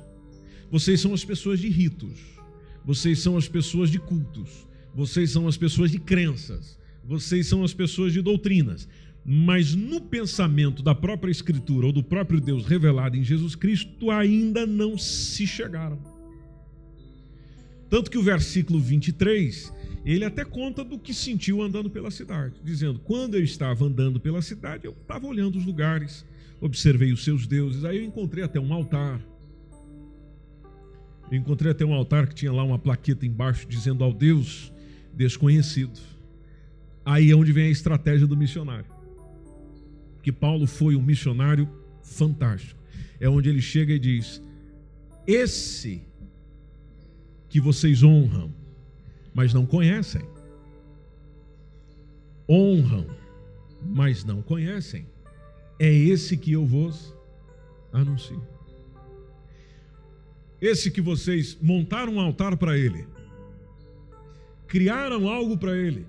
Vocês 0.70 1.00
são 1.00 1.12
as 1.12 1.24
pessoas 1.24 1.58
de 1.58 1.68
ritos 1.68 2.34
vocês 2.84 3.18
são 3.18 3.36
as 3.36 3.48
pessoas 3.48 3.90
de 3.90 3.98
cultos, 3.98 4.66
vocês 4.94 5.30
são 5.30 5.48
as 5.48 5.56
pessoas 5.56 5.90
de 5.90 5.98
crenças, 5.98 6.78
vocês 7.04 7.46
são 7.46 7.64
as 7.64 7.72
pessoas 7.72 8.12
de 8.12 8.20
doutrinas. 8.20 8.88
Mas 9.26 9.74
no 9.74 10.02
pensamento 10.02 10.82
da 10.82 10.94
própria 10.94 11.30
Escritura 11.30 11.86
ou 11.86 11.92
do 11.92 12.02
próprio 12.02 12.40
Deus 12.40 12.66
revelado 12.66 13.16
em 13.16 13.24
Jesus 13.24 13.54
Cristo, 13.54 14.10
ainda 14.10 14.66
não 14.66 14.98
se 14.98 15.46
chegaram. 15.46 15.98
Tanto 17.88 18.10
que 18.10 18.18
o 18.18 18.22
versículo 18.22 18.78
23 18.78 19.72
ele 20.04 20.24
até 20.24 20.44
conta 20.44 20.84
do 20.84 20.98
que 20.98 21.14
sentiu 21.14 21.62
andando 21.62 21.88
pela 21.88 22.10
cidade, 22.10 22.54
dizendo: 22.62 22.98
quando 22.98 23.36
eu 23.36 23.42
estava 23.42 23.86
andando 23.86 24.20
pela 24.20 24.42
cidade, 24.42 24.84
eu 24.84 24.92
estava 24.92 25.26
olhando 25.26 25.56
os 25.56 25.64
lugares, 25.64 26.26
observei 26.60 27.12
os 27.12 27.24
seus 27.24 27.46
deuses, 27.46 27.84
aí 27.84 27.96
eu 27.96 28.04
encontrei 28.04 28.44
até 28.44 28.60
um 28.60 28.72
altar. 28.72 29.20
Eu 31.34 31.40
encontrei 31.40 31.72
até 31.72 31.84
um 31.84 31.92
altar 31.92 32.28
que 32.28 32.34
tinha 32.36 32.52
lá 32.52 32.62
uma 32.62 32.78
plaqueta 32.78 33.26
embaixo 33.26 33.66
dizendo 33.66 34.04
ao 34.04 34.12
Deus 34.12 34.72
desconhecido. 35.12 35.98
Aí 37.04 37.32
é 37.32 37.34
onde 37.34 37.50
vem 37.50 37.66
a 37.66 37.70
estratégia 37.70 38.24
do 38.24 38.36
missionário. 38.36 38.86
Porque 40.14 40.30
Paulo 40.30 40.64
foi 40.64 40.94
um 40.94 41.02
missionário 41.02 41.68
fantástico. 42.04 42.80
É 43.18 43.28
onde 43.28 43.48
ele 43.48 43.60
chega 43.60 43.92
e 43.92 43.98
diz: 43.98 44.40
Esse 45.26 46.02
que 47.48 47.60
vocês 47.60 48.04
honram, 48.04 48.54
mas 49.34 49.52
não 49.52 49.66
conhecem. 49.66 50.22
Honram, 52.48 53.06
mas 53.84 54.24
não 54.24 54.40
conhecem. 54.40 55.04
É 55.80 55.92
esse 55.92 56.36
que 56.36 56.52
eu 56.52 56.64
vos 56.64 57.12
anuncio. 57.92 58.53
Esse 60.64 60.90
que 60.90 61.02
vocês 61.02 61.58
montaram 61.60 62.14
um 62.14 62.20
altar 62.20 62.56
para 62.56 62.78
ele, 62.78 63.06
criaram 64.66 65.28
algo 65.28 65.58
para 65.58 65.76
ele, 65.76 66.06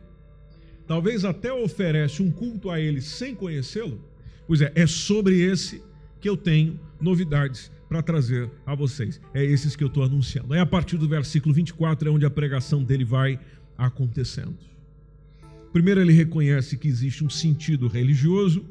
talvez 0.87 1.25
até 1.25 1.51
oferece 1.51 2.23
um 2.23 2.31
culto 2.31 2.69
a 2.69 2.79
ele 2.79 3.01
sem 3.01 3.35
conhecê-lo. 3.35 3.99
Pois 4.47 4.61
é, 4.61 4.71
é 4.73 4.87
sobre 4.87 5.41
esse 5.41 5.83
que 6.21 6.29
eu 6.29 6.37
tenho 6.37 6.79
novidades 7.01 7.69
para 7.89 8.01
trazer 8.01 8.49
a 8.65 8.73
vocês. 8.73 9.19
É 9.33 9.43
esses 9.43 9.75
que 9.75 9.83
eu 9.83 9.89
estou 9.89 10.03
anunciando. 10.03 10.53
É 10.53 10.61
a 10.61 10.65
partir 10.65 10.95
do 10.95 11.05
versículo 11.05 11.53
24 11.53 12.07
é 12.07 12.11
onde 12.13 12.25
a 12.25 12.29
pregação 12.29 12.81
dele 12.81 13.03
vai 13.03 13.37
acontecendo. 13.77 14.55
Primeiro, 15.73 15.99
ele 15.99 16.13
reconhece 16.13 16.77
que 16.77 16.87
existe 16.87 17.25
um 17.25 17.29
sentido 17.29 17.89
religioso, 17.89 18.65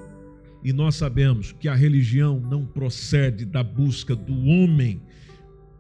e 0.63 0.73
nós 0.73 0.95
sabemos 0.95 1.53
que 1.53 1.69
a 1.69 1.75
religião 1.75 2.41
não 2.41 2.65
procede 2.65 3.45
da 3.45 3.63
busca 3.63 4.17
do 4.17 4.47
homem 4.47 5.03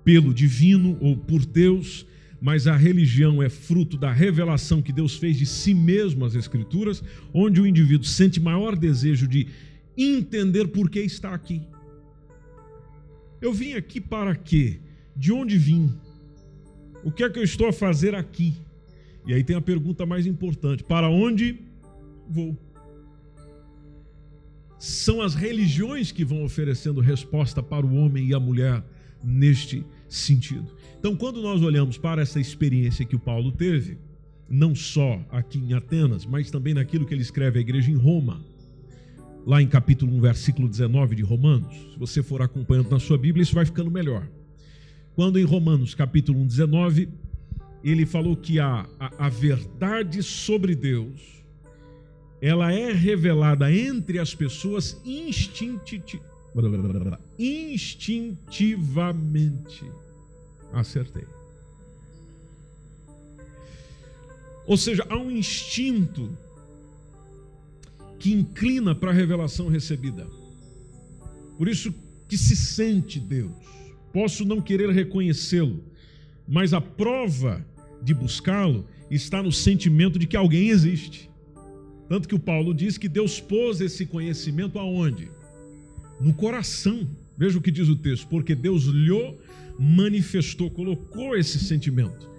pelo 0.04 0.34
divino 0.34 0.98
ou 1.00 1.16
por 1.16 1.44
Deus, 1.46 2.06
mas 2.40 2.66
a 2.66 2.76
religião 2.76 3.42
é 3.42 3.48
fruto 3.48 3.96
da 3.96 4.12
revelação 4.12 4.82
que 4.82 4.92
Deus 4.92 5.16
fez 5.16 5.38
de 5.38 5.46
si 5.46 5.72
mesmo 5.72 6.24
às 6.24 6.34
Escrituras, 6.34 7.02
onde 7.32 7.60
o 7.60 7.66
indivíduo 7.66 8.06
sente 8.06 8.38
maior 8.38 8.76
desejo 8.76 9.26
de 9.26 9.48
entender 9.96 10.68
por 10.68 10.90
que 10.90 11.00
está 11.00 11.32
aqui. 11.32 11.62
Eu 13.40 13.52
vim 13.52 13.72
aqui 13.72 14.00
para 14.00 14.34
quê? 14.34 14.78
De 15.16 15.32
onde 15.32 15.56
vim? 15.56 15.90
O 17.02 17.10
que 17.10 17.22
é 17.22 17.30
que 17.30 17.38
eu 17.38 17.44
estou 17.44 17.68
a 17.68 17.72
fazer 17.72 18.14
aqui? 18.14 18.54
E 19.26 19.32
aí 19.32 19.42
tem 19.42 19.56
a 19.56 19.60
pergunta 19.60 20.04
mais 20.04 20.26
importante: 20.26 20.82
para 20.84 21.08
onde 21.08 21.60
vou? 22.28 22.56
São 24.78 25.22
as 25.22 25.34
religiões 25.34 26.12
que 26.12 26.24
vão 26.24 26.44
oferecendo 26.44 27.00
resposta 27.00 27.62
para 27.62 27.86
o 27.86 27.94
homem 27.94 28.28
e 28.28 28.34
a 28.34 28.40
mulher 28.40 28.82
neste 29.24 29.84
sentido. 30.08 30.66
Então, 30.98 31.16
quando 31.16 31.42
nós 31.42 31.62
olhamos 31.62 31.98
para 31.98 32.22
essa 32.22 32.40
experiência 32.40 33.04
que 33.04 33.16
o 33.16 33.18
Paulo 33.18 33.52
teve, 33.52 33.98
não 34.48 34.74
só 34.74 35.20
aqui 35.30 35.58
em 35.58 35.72
Atenas, 35.72 36.26
mas 36.26 36.50
também 36.50 36.74
naquilo 36.74 37.06
que 37.06 37.14
ele 37.14 37.22
escreve 37.22 37.58
à 37.58 37.62
igreja 37.62 37.90
em 37.90 37.96
Roma, 37.96 38.40
lá 39.46 39.60
em 39.60 39.66
capítulo 39.66 40.14
1, 40.16 40.20
versículo 40.20 40.68
19 40.68 41.16
de 41.16 41.22
Romanos. 41.22 41.74
Se 41.92 41.98
você 41.98 42.22
for 42.22 42.42
acompanhando 42.42 42.90
na 42.90 42.98
sua 42.98 43.18
Bíblia, 43.18 43.42
isso 43.42 43.54
vai 43.54 43.64
ficando 43.64 43.90
melhor. 43.90 44.26
Quando 45.14 45.38
em 45.38 45.44
Romanos, 45.44 45.94
capítulo 45.94 46.40
1, 46.40 46.46
19, 46.46 47.08
ele 47.82 48.06
falou 48.06 48.36
que 48.36 48.58
a, 48.58 48.86
a, 48.98 49.26
a 49.26 49.28
verdade 49.28 50.22
sobre 50.22 50.74
Deus, 50.74 51.44
ela 52.40 52.72
é 52.72 52.92
revelada 52.92 53.72
entre 53.72 54.18
as 54.18 54.34
pessoas 54.34 55.00
instinti, 55.04 56.22
instintivamente. 57.38 59.84
Acertei. 60.72 61.24
Ou 64.66 64.76
seja, 64.76 65.06
há 65.08 65.16
um 65.16 65.30
instinto 65.30 66.36
que 68.18 68.32
inclina 68.32 68.94
para 68.94 69.10
a 69.10 69.14
revelação 69.14 69.68
recebida. 69.68 70.26
Por 71.58 71.68
isso 71.68 71.94
que 72.26 72.38
se 72.38 72.56
sente 72.56 73.20
Deus. 73.20 73.52
Posso 74.12 74.44
não 74.44 74.60
querer 74.60 74.90
reconhecê-lo, 74.90 75.84
mas 76.46 76.72
a 76.72 76.80
prova 76.80 77.64
de 78.02 78.14
buscá-lo 78.14 78.86
está 79.10 79.42
no 79.42 79.52
sentimento 79.52 80.18
de 80.18 80.26
que 80.26 80.36
alguém 80.36 80.68
existe. 80.68 81.30
Tanto 82.08 82.28
que 82.28 82.34
o 82.34 82.38
Paulo 82.38 82.74
diz 82.74 82.96
que 82.96 83.08
Deus 83.08 83.40
pôs 83.40 83.80
esse 83.80 84.06
conhecimento 84.06 84.78
aonde? 84.78 85.30
No 86.20 86.34
coração. 86.34 87.08
Veja 87.36 87.58
o 87.58 87.60
que 87.60 87.70
diz 87.70 87.88
o 87.88 87.96
texto, 87.96 88.28
porque 88.28 88.54
Deus 88.54 88.84
lhe 88.84 89.10
manifestou, 89.78 90.70
colocou 90.70 91.36
esse 91.36 91.58
sentimento. 91.58 92.30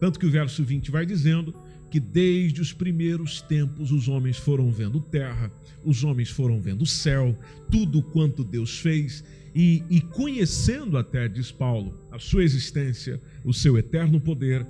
Tanto 0.00 0.18
que 0.18 0.26
o 0.26 0.30
verso 0.30 0.64
20 0.64 0.90
vai 0.90 1.04
dizendo 1.04 1.54
que 1.90 2.00
desde 2.00 2.62
os 2.62 2.72
primeiros 2.72 3.42
tempos 3.42 3.92
os 3.92 4.08
homens 4.08 4.38
foram 4.38 4.72
vendo 4.72 4.98
terra, 4.98 5.52
os 5.84 6.02
homens 6.02 6.30
foram 6.30 6.58
vendo 6.58 6.86
céu, 6.86 7.38
tudo 7.70 8.02
quanto 8.02 8.42
Deus 8.42 8.78
fez, 8.78 9.22
e, 9.54 9.84
e 9.90 10.00
conhecendo 10.00 10.96
até, 10.96 11.28
diz 11.28 11.52
Paulo, 11.52 11.94
a 12.10 12.18
sua 12.18 12.42
existência, 12.42 13.20
o 13.44 13.52
seu 13.52 13.76
eterno 13.76 14.18
poder, 14.18 14.66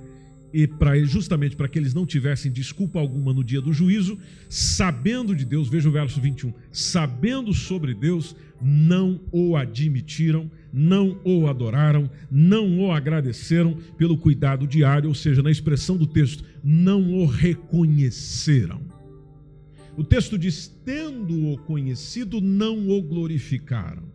e 0.53 0.67
para 0.67 1.03
justamente 1.03 1.55
para 1.55 1.67
que 1.67 1.79
eles 1.79 1.93
não 1.95 2.05
tivessem 2.05 2.51
desculpa 2.51 2.99
alguma 2.99 3.33
no 3.33 3.43
dia 3.43 3.59
do 3.59 3.73
juízo, 3.73 4.19
sabendo 4.47 5.35
de 5.35 5.43
Deus, 5.43 5.67
veja 5.67 5.89
o 5.89 5.91
verso 5.91 6.21
21, 6.21 6.53
sabendo 6.71 7.51
sobre 7.53 7.95
Deus, 7.95 8.35
não 8.61 9.19
o 9.31 9.57
admitiram, 9.57 10.49
não 10.71 11.19
o 11.25 11.47
adoraram, 11.47 12.09
não 12.29 12.79
o 12.79 12.91
agradeceram 12.91 13.75
pelo 13.97 14.17
cuidado 14.17 14.67
diário, 14.67 15.09
ou 15.09 15.15
seja, 15.15 15.41
na 15.41 15.51
expressão 15.51 15.97
do 15.97 16.05
texto, 16.05 16.43
não 16.63 17.13
o 17.13 17.25
reconheceram. 17.25 18.81
O 19.97 20.03
texto 20.03 20.37
diz: 20.37 20.67
tendo-o 20.85 21.57
conhecido, 21.59 22.39
não 22.39 22.89
o 22.89 23.01
glorificaram. 23.01 24.13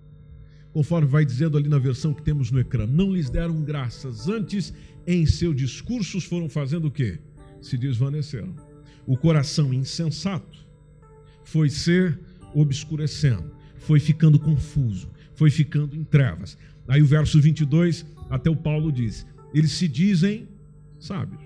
Conforme 0.73 1.09
vai 1.09 1.25
dizendo 1.25 1.57
ali 1.57 1.69
na 1.69 1.79
versão 1.79 2.15
que 2.15 2.23
temos 2.23 2.51
no 2.51 2.61
ecrã, 2.61 2.87
não 2.87 3.13
lhes 3.13 3.31
deram 3.31 3.63
graças, 3.63 4.29
antes 4.29 4.73
em 5.09 5.25
seus 5.25 5.57
discursos 5.57 6.25
foram 6.25 6.51
fazendo 6.51 6.89
o 6.89 6.91
quê? 6.91 7.19
Se 7.63 7.79
desvaneceram. 7.79 8.55
O 9.07 9.17
coração 9.17 9.73
insensato 9.73 10.59
foi 11.43 11.71
ser 11.71 12.21
obscurecendo, 12.55 13.51
foi 13.79 14.01
ficando 14.01 14.39
confuso, 14.39 15.09
foi 15.35 15.51
ficando 15.51 15.97
em 15.97 16.05
trevas. 16.05 16.59
Aí 16.87 17.01
o 17.01 17.07
verso 17.07 17.41
22, 17.41 18.05
até 18.29 18.51
o 18.51 18.57
Paulo 18.57 18.93
diz: 18.93 19.27
eles 19.55 19.73
se 19.73 19.89
dizem 19.89 20.47
sábios. 21.01 21.41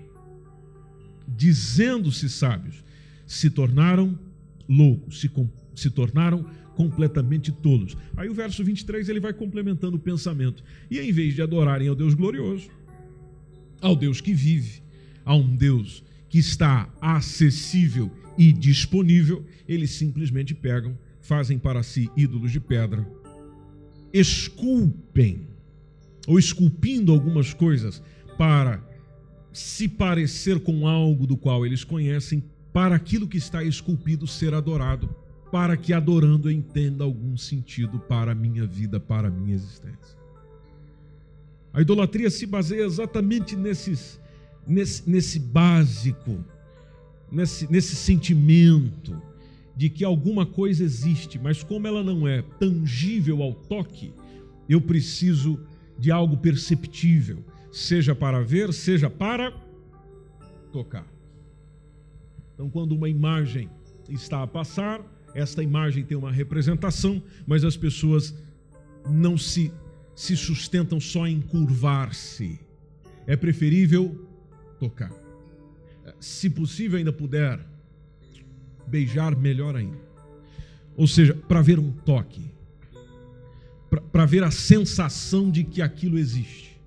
Dizendo-se 1.25 2.29
sábios, 2.29 2.83
se 3.25 3.49
tornaram 3.49 4.19
loucos, 4.67 5.21
se, 5.21 5.31
se 5.73 5.89
tornaram 5.89 6.45
completamente 6.75 7.49
tolos. 7.49 7.95
Aí 8.17 8.27
o 8.27 8.33
verso 8.33 8.61
23 8.61 9.07
ele 9.07 9.21
vai 9.21 9.31
complementando 9.31 9.95
o 9.95 9.99
pensamento. 9.99 10.61
E 10.91 10.99
em 10.99 11.13
vez 11.13 11.33
de 11.33 11.41
adorarem 11.41 11.87
ao 11.87 11.95
Deus 11.95 12.13
glorioso, 12.13 12.69
ao 13.83 13.95
Deus 13.95 14.19
que 14.19 14.33
vive, 14.33 14.81
a 15.23 15.35
um 15.35 15.55
Deus 15.55 16.03
que 16.27 16.39
está 16.39 16.89
acessível 16.99 18.11
e 18.37 18.51
disponível, 18.51 19.45
eles 19.67 19.91
simplesmente 19.91 20.55
pegam, 20.55 20.97
fazem 21.21 21.59
para 21.59 21.83
si 21.83 22.09
ídolos 22.17 22.51
de 22.51 22.59
pedra 22.59 23.07
esculpem, 24.13 25.47
ou 26.27 26.37
esculpindo 26.37 27.11
algumas 27.11 27.51
coisas 27.51 28.01
para 28.37 28.81
se 29.51 29.87
parecer 29.87 30.59
com 30.59 30.87
algo 30.87 31.25
do 31.25 31.35
qual 31.35 31.65
eles 31.65 31.83
conhecem, 31.83 32.43
para 32.71 32.95
aquilo 32.95 33.27
que 33.27 33.37
está 33.37 33.63
esculpido 33.63 34.25
ser 34.25 34.53
adorado, 34.53 35.09
para 35.51 35.75
que 35.75 35.93
adorando 35.93 36.49
entenda 36.49 37.03
algum 37.03 37.35
sentido 37.37 37.99
para 37.99 38.31
a 38.31 38.35
minha 38.35 38.65
vida, 38.65 38.99
para 38.99 39.27
a 39.27 39.31
minha 39.31 39.53
existência. 39.53 40.22
A 41.73 41.81
idolatria 41.81 42.29
se 42.29 42.45
baseia 42.45 42.83
exatamente 42.83 43.55
nesses, 43.55 44.19
nesse, 44.65 45.09
nesse 45.09 45.39
básico, 45.39 46.43
nesse, 47.31 47.69
nesse 47.71 47.95
sentimento 47.95 49.19
de 49.75 49.89
que 49.89 50.05
alguma 50.05 50.45
coisa 50.45 50.83
existe, 50.83 51.39
mas 51.39 51.63
como 51.63 51.87
ela 51.87 52.03
não 52.03 52.27
é 52.27 52.43
tangível 52.59 53.41
ao 53.41 53.53
toque, 53.53 54.13
eu 54.69 54.79
preciso 54.79 55.59
de 55.97 56.11
algo 56.11 56.37
perceptível, 56.37 57.43
seja 57.71 58.13
para 58.13 58.41
ver, 58.41 58.71
seja 58.71 59.09
para 59.09 59.51
tocar. 60.71 61.07
Então, 62.53 62.69
quando 62.69 62.91
uma 62.93 63.09
imagem 63.09 63.67
está 64.07 64.43
a 64.43 64.47
passar, 64.47 65.01
esta 65.33 65.63
imagem 65.63 66.03
tem 66.03 66.15
uma 66.15 66.31
representação, 66.31 67.21
mas 67.47 67.63
as 67.63 67.75
pessoas 67.75 68.35
não 69.09 69.37
se, 69.37 69.71
se 70.15 70.35
sustentam 70.37 70.99
só 70.99 71.27
em 71.27 71.41
curvar-se. 71.41 72.59
É 73.25 73.35
preferível 73.35 74.27
tocar. 74.79 75.11
se 76.19 76.49
possível 76.49 76.97
ainda 76.97 77.13
puder, 77.13 77.59
beijar 78.87 79.35
melhor 79.35 79.75
ainda. 79.75 79.97
Ou 80.95 81.07
seja, 81.07 81.33
para 81.33 81.61
ver 81.61 81.79
um 81.79 81.91
toque, 81.91 82.51
para 84.11 84.25
ver 84.25 84.43
a 84.43 84.51
sensação 84.51 85.49
de 85.49 85.63
que 85.63 85.81
aquilo 85.81 86.17
existe. 86.17 86.79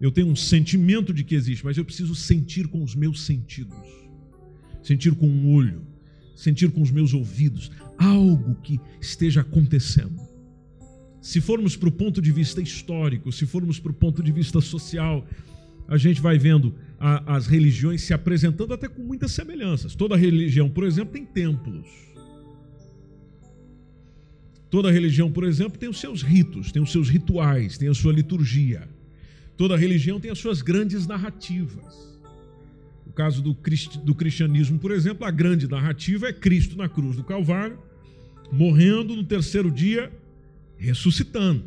Eu 0.00 0.10
tenho 0.10 0.26
um 0.26 0.36
sentimento 0.36 1.14
de 1.14 1.22
que 1.22 1.34
existe, 1.34 1.64
mas 1.64 1.78
eu 1.78 1.84
preciso 1.84 2.14
sentir 2.14 2.66
com 2.66 2.82
os 2.82 2.94
meus 2.94 3.22
sentidos, 3.22 3.78
sentir 4.82 5.14
com 5.14 5.28
o 5.28 5.52
olho, 5.52 5.86
sentir 6.34 6.72
com 6.72 6.82
os 6.82 6.90
meus 6.90 7.14
ouvidos 7.14 7.70
algo 7.96 8.56
que 8.56 8.80
esteja 9.00 9.42
acontecendo. 9.42 10.31
Se 11.22 11.40
formos 11.40 11.76
para 11.76 11.88
o 11.88 11.92
ponto 11.92 12.20
de 12.20 12.32
vista 12.32 12.60
histórico, 12.60 13.30
se 13.30 13.46
formos 13.46 13.78
para 13.78 13.92
o 13.92 13.94
ponto 13.94 14.20
de 14.24 14.32
vista 14.32 14.60
social, 14.60 15.24
a 15.86 15.96
gente 15.96 16.20
vai 16.20 16.36
vendo 16.36 16.74
a, 16.98 17.36
as 17.36 17.46
religiões 17.46 18.02
se 18.02 18.12
apresentando 18.12 18.74
até 18.74 18.88
com 18.88 19.00
muitas 19.02 19.30
semelhanças. 19.30 19.94
Toda 19.94 20.16
religião, 20.16 20.68
por 20.68 20.82
exemplo, 20.82 21.12
tem 21.12 21.24
templos. 21.24 21.86
Toda 24.68 24.90
religião, 24.90 25.30
por 25.30 25.44
exemplo, 25.44 25.78
tem 25.78 25.88
os 25.88 26.00
seus 26.00 26.22
ritos, 26.22 26.72
tem 26.72 26.82
os 26.82 26.90
seus 26.90 27.08
rituais, 27.08 27.78
tem 27.78 27.88
a 27.88 27.94
sua 27.94 28.12
liturgia. 28.12 28.88
Toda 29.56 29.76
religião 29.76 30.18
tem 30.18 30.30
as 30.30 30.38
suas 30.38 30.60
grandes 30.60 31.06
narrativas. 31.06 32.18
No 33.06 33.12
caso 33.12 33.40
do, 33.40 33.56
do 34.02 34.14
cristianismo, 34.14 34.76
por 34.76 34.90
exemplo, 34.90 35.24
a 35.24 35.30
grande 35.30 35.68
narrativa 35.68 36.26
é 36.26 36.32
Cristo 36.32 36.76
na 36.76 36.88
cruz 36.88 37.14
do 37.14 37.22
Calvário, 37.22 37.78
morrendo 38.50 39.14
no 39.14 39.22
terceiro 39.22 39.70
dia, 39.70 40.10
ressuscitando. 40.82 41.64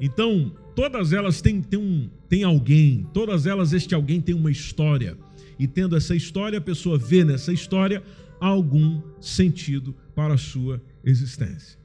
Então, 0.00 0.52
todas 0.74 1.12
elas 1.12 1.40
têm, 1.42 1.60
têm, 1.60 1.78
um, 1.78 2.08
têm 2.28 2.42
alguém, 2.42 3.06
todas 3.12 3.46
elas, 3.46 3.72
este 3.72 3.94
alguém 3.94 4.20
tem 4.20 4.34
uma 4.34 4.50
história. 4.50 5.16
E 5.58 5.66
tendo 5.66 5.94
essa 5.94 6.16
história, 6.16 6.58
a 6.58 6.62
pessoa 6.62 6.96
vê 6.96 7.22
nessa 7.22 7.52
história 7.52 8.02
algum 8.40 9.02
sentido 9.20 9.94
para 10.14 10.34
a 10.34 10.38
sua 10.38 10.82
existência. 11.04 11.78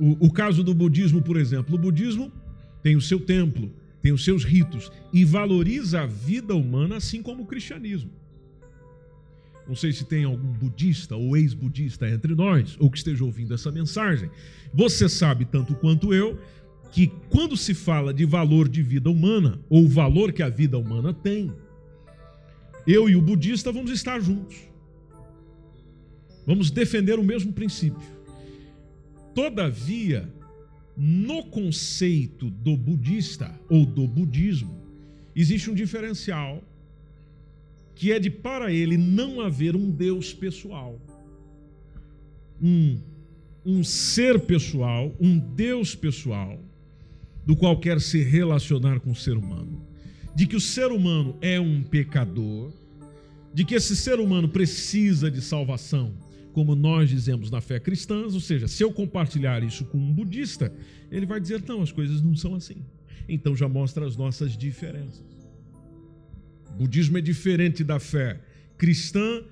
O, 0.00 0.26
o 0.26 0.32
caso 0.32 0.64
do 0.64 0.74
budismo, 0.74 1.20
por 1.20 1.36
exemplo, 1.36 1.74
o 1.74 1.78
budismo 1.78 2.32
tem 2.82 2.96
o 2.96 3.00
seu 3.00 3.20
templo, 3.20 3.70
tem 4.00 4.12
os 4.12 4.24
seus 4.24 4.42
ritos 4.42 4.90
e 5.12 5.24
valoriza 5.24 6.00
a 6.00 6.06
vida 6.06 6.54
humana 6.54 6.96
assim 6.96 7.22
como 7.22 7.42
o 7.42 7.46
cristianismo. 7.46 8.10
Não 9.66 9.74
sei 9.74 9.92
se 9.92 10.04
tem 10.04 10.24
algum 10.24 10.52
budista 10.52 11.16
ou 11.16 11.36
ex-budista 11.36 12.08
entre 12.08 12.34
nós, 12.34 12.76
ou 12.78 12.90
que 12.90 12.98
esteja 12.98 13.24
ouvindo 13.24 13.54
essa 13.54 13.72
mensagem. 13.72 14.30
Você 14.72 15.08
sabe, 15.08 15.44
tanto 15.44 15.74
quanto 15.74 16.12
eu, 16.12 16.38
que 16.92 17.10
quando 17.30 17.56
se 17.56 17.74
fala 17.74 18.12
de 18.12 18.24
valor 18.24 18.68
de 18.68 18.82
vida 18.82 19.10
humana, 19.10 19.58
ou 19.68 19.88
valor 19.88 20.32
que 20.32 20.42
a 20.42 20.48
vida 20.48 20.78
humana 20.78 21.12
tem, 21.12 21.52
eu 22.86 23.08
e 23.08 23.16
o 23.16 23.22
budista 23.22 23.72
vamos 23.72 23.90
estar 23.90 24.20
juntos. 24.20 24.56
Vamos 26.46 26.70
defender 26.70 27.18
o 27.18 27.24
mesmo 27.24 27.52
princípio. 27.52 28.06
Todavia, 29.34 30.30
no 30.96 31.44
conceito 31.44 32.50
do 32.50 32.76
budista 32.76 33.58
ou 33.68 33.86
do 33.86 34.06
budismo, 34.06 34.78
existe 35.34 35.70
um 35.70 35.74
diferencial 35.74 36.62
que 37.94 38.12
é 38.12 38.18
de 38.18 38.30
para 38.30 38.72
ele 38.72 38.96
não 38.96 39.40
haver 39.40 39.76
um 39.76 39.90
Deus 39.90 40.32
pessoal, 40.32 41.00
um, 42.60 42.98
um 43.64 43.84
ser 43.84 44.40
pessoal, 44.40 45.14
um 45.20 45.38
Deus 45.38 45.94
pessoal, 45.94 46.58
do 47.46 47.54
qual 47.54 47.78
quer 47.78 48.00
se 48.00 48.22
relacionar 48.22 49.00
com 49.00 49.10
o 49.10 49.16
ser 49.16 49.36
humano, 49.36 49.86
de 50.34 50.46
que 50.46 50.56
o 50.56 50.60
ser 50.60 50.90
humano 50.90 51.36
é 51.40 51.60
um 51.60 51.82
pecador, 51.82 52.72
de 53.52 53.64
que 53.64 53.74
esse 53.74 53.94
ser 53.94 54.18
humano 54.18 54.48
precisa 54.48 55.30
de 55.30 55.40
salvação, 55.40 56.12
como 56.52 56.74
nós 56.74 57.08
dizemos 57.08 57.50
na 57.50 57.60
fé 57.60 57.78
cristã, 57.78 58.22
ou 58.24 58.40
seja, 58.40 58.66
se 58.66 58.82
eu 58.82 58.92
compartilhar 58.92 59.62
isso 59.62 59.84
com 59.84 59.98
um 59.98 60.12
budista, 60.12 60.72
ele 61.10 61.26
vai 61.26 61.40
dizer: 61.40 61.62
não, 61.66 61.82
as 61.82 61.92
coisas 61.92 62.22
não 62.22 62.34
são 62.36 62.54
assim. 62.54 62.76
Então 63.28 63.56
já 63.56 63.68
mostra 63.68 64.06
as 64.06 64.16
nossas 64.16 64.56
diferenças. 64.56 65.33
Budismo 66.76 67.18
é 67.18 67.20
diferente 67.20 67.82
da 67.84 67.98
fé 67.98 68.40
cristã, 68.76 69.42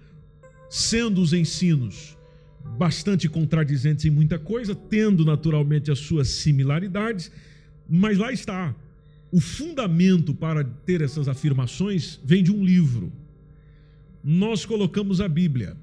sendo 0.68 1.20
os 1.20 1.32
ensinos 1.32 2.16
bastante 2.78 3.28
contradizentes 3.28 4.04
em 4.04 4.10
muita 4.10 4.38
coisa, 4.38 4.74
tendo 4.74 5.24
naturalmente 5.24 5.90
as 5.90 5.98
suas 5.98 6.28
similaridades, 6.28 7.30
mas 7.88 8.18
lá 8.18 8.32
está. 8.32 8.74
O 9.30 9.40
fundamento 9.40 10.34
para 10.34 10.62
ter 10.64 11.00
essas 11.00 11.28
afirmações 11.28 12.20
vem 12.24 12.42
de 12.42 12.52
um 12.52 12.64
livro. 12.64 13.12
Nós 14.22 14.64
colocamos 14.64 15.20
a 15.20 15.28
Bíblia 15.28 15.76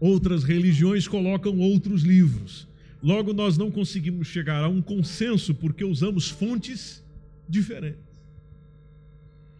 outras 0.00 0.44
religiões 0.44 1.08
colocam 1.08 1.58
outros 1.58 2.02
livros. 2.02 2.68
Logo, 3.02 3.32
nós 3.32 3.56
não 3.56 3.70
conseguimos 3.70 4.28
chegar 4.28 4.62
a 4.62 4.68
um 4.68 4.82
consenso 4.82 5.54
porque 5.54 5.84
usamos 5.84 6.28
fontes 6.28 7.02
diferentes. 7.48 8.13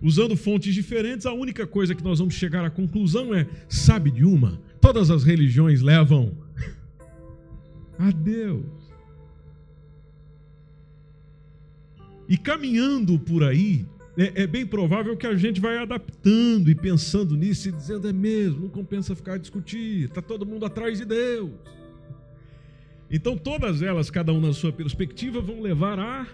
Usando 0.05 0.37
fontes 0.37 0.75
diferentes, 0.75 1.25
a 1.25 1.33
única 1.33 1.67
coisa 1.67 1.95
que 1.95 2.05
nós 2.05 2.19
vamos 2.19 2.35
chegar 2.35 2.63
à 2.63 2.69
conclusão 2.69 3.35
é: 3.35 3.49
sabe 3.71 4.11
de 4.11 4.23
uma? 4.23 4.61
Todas 4.79 5.11
as 5.11 5.25
religiões 5.25 5.81
levam 5.81 6.37
a 7.99 8.11
Deus. 8.11 8.67
E 12.29 12.37
caminhando 12.37 13.19
por 13.19 13.43
aí, 13.43 13.87
é, 14.15 14.43
é, 14.43 14.47
bem 14.47 14.67
provável 14.67 15.17
que 15.17 15.27
a 15.27 15.35
gente 15.37 15.59
vai 15.59 15.79
adaptando 15.79 16.71
e 16.71 16.75
pensando 16.75 17.35
nisso 17.35 17.71
e 17.71 17.73
dizendo: 17.73 18.07
é 18.07 18.13
mesmo, 18.13 18.61
não 18.61 18.69
compensa 18.69 19.17
ficar 19.17 19.35
a 19.35 19.39
discutir, 19.39 20.05
está 20.05 20.21
todo 20.21 20.45
mundo 20.45 20.67
atrás 20.67 20.99
de 20.99 21.07
Deus. 21.07 21.51
Então, 23.11 23.39
todas 23.39 23.81
elas, 23.81 24.11
cada 24.11 24.35
uma 24.35 24.49
na 24.49 24.53
sua 24.53 24.71
perspectiva, 24.71 25.41
vão 25.41 25.63
levar 25.63 25.99
a 25.99 26.27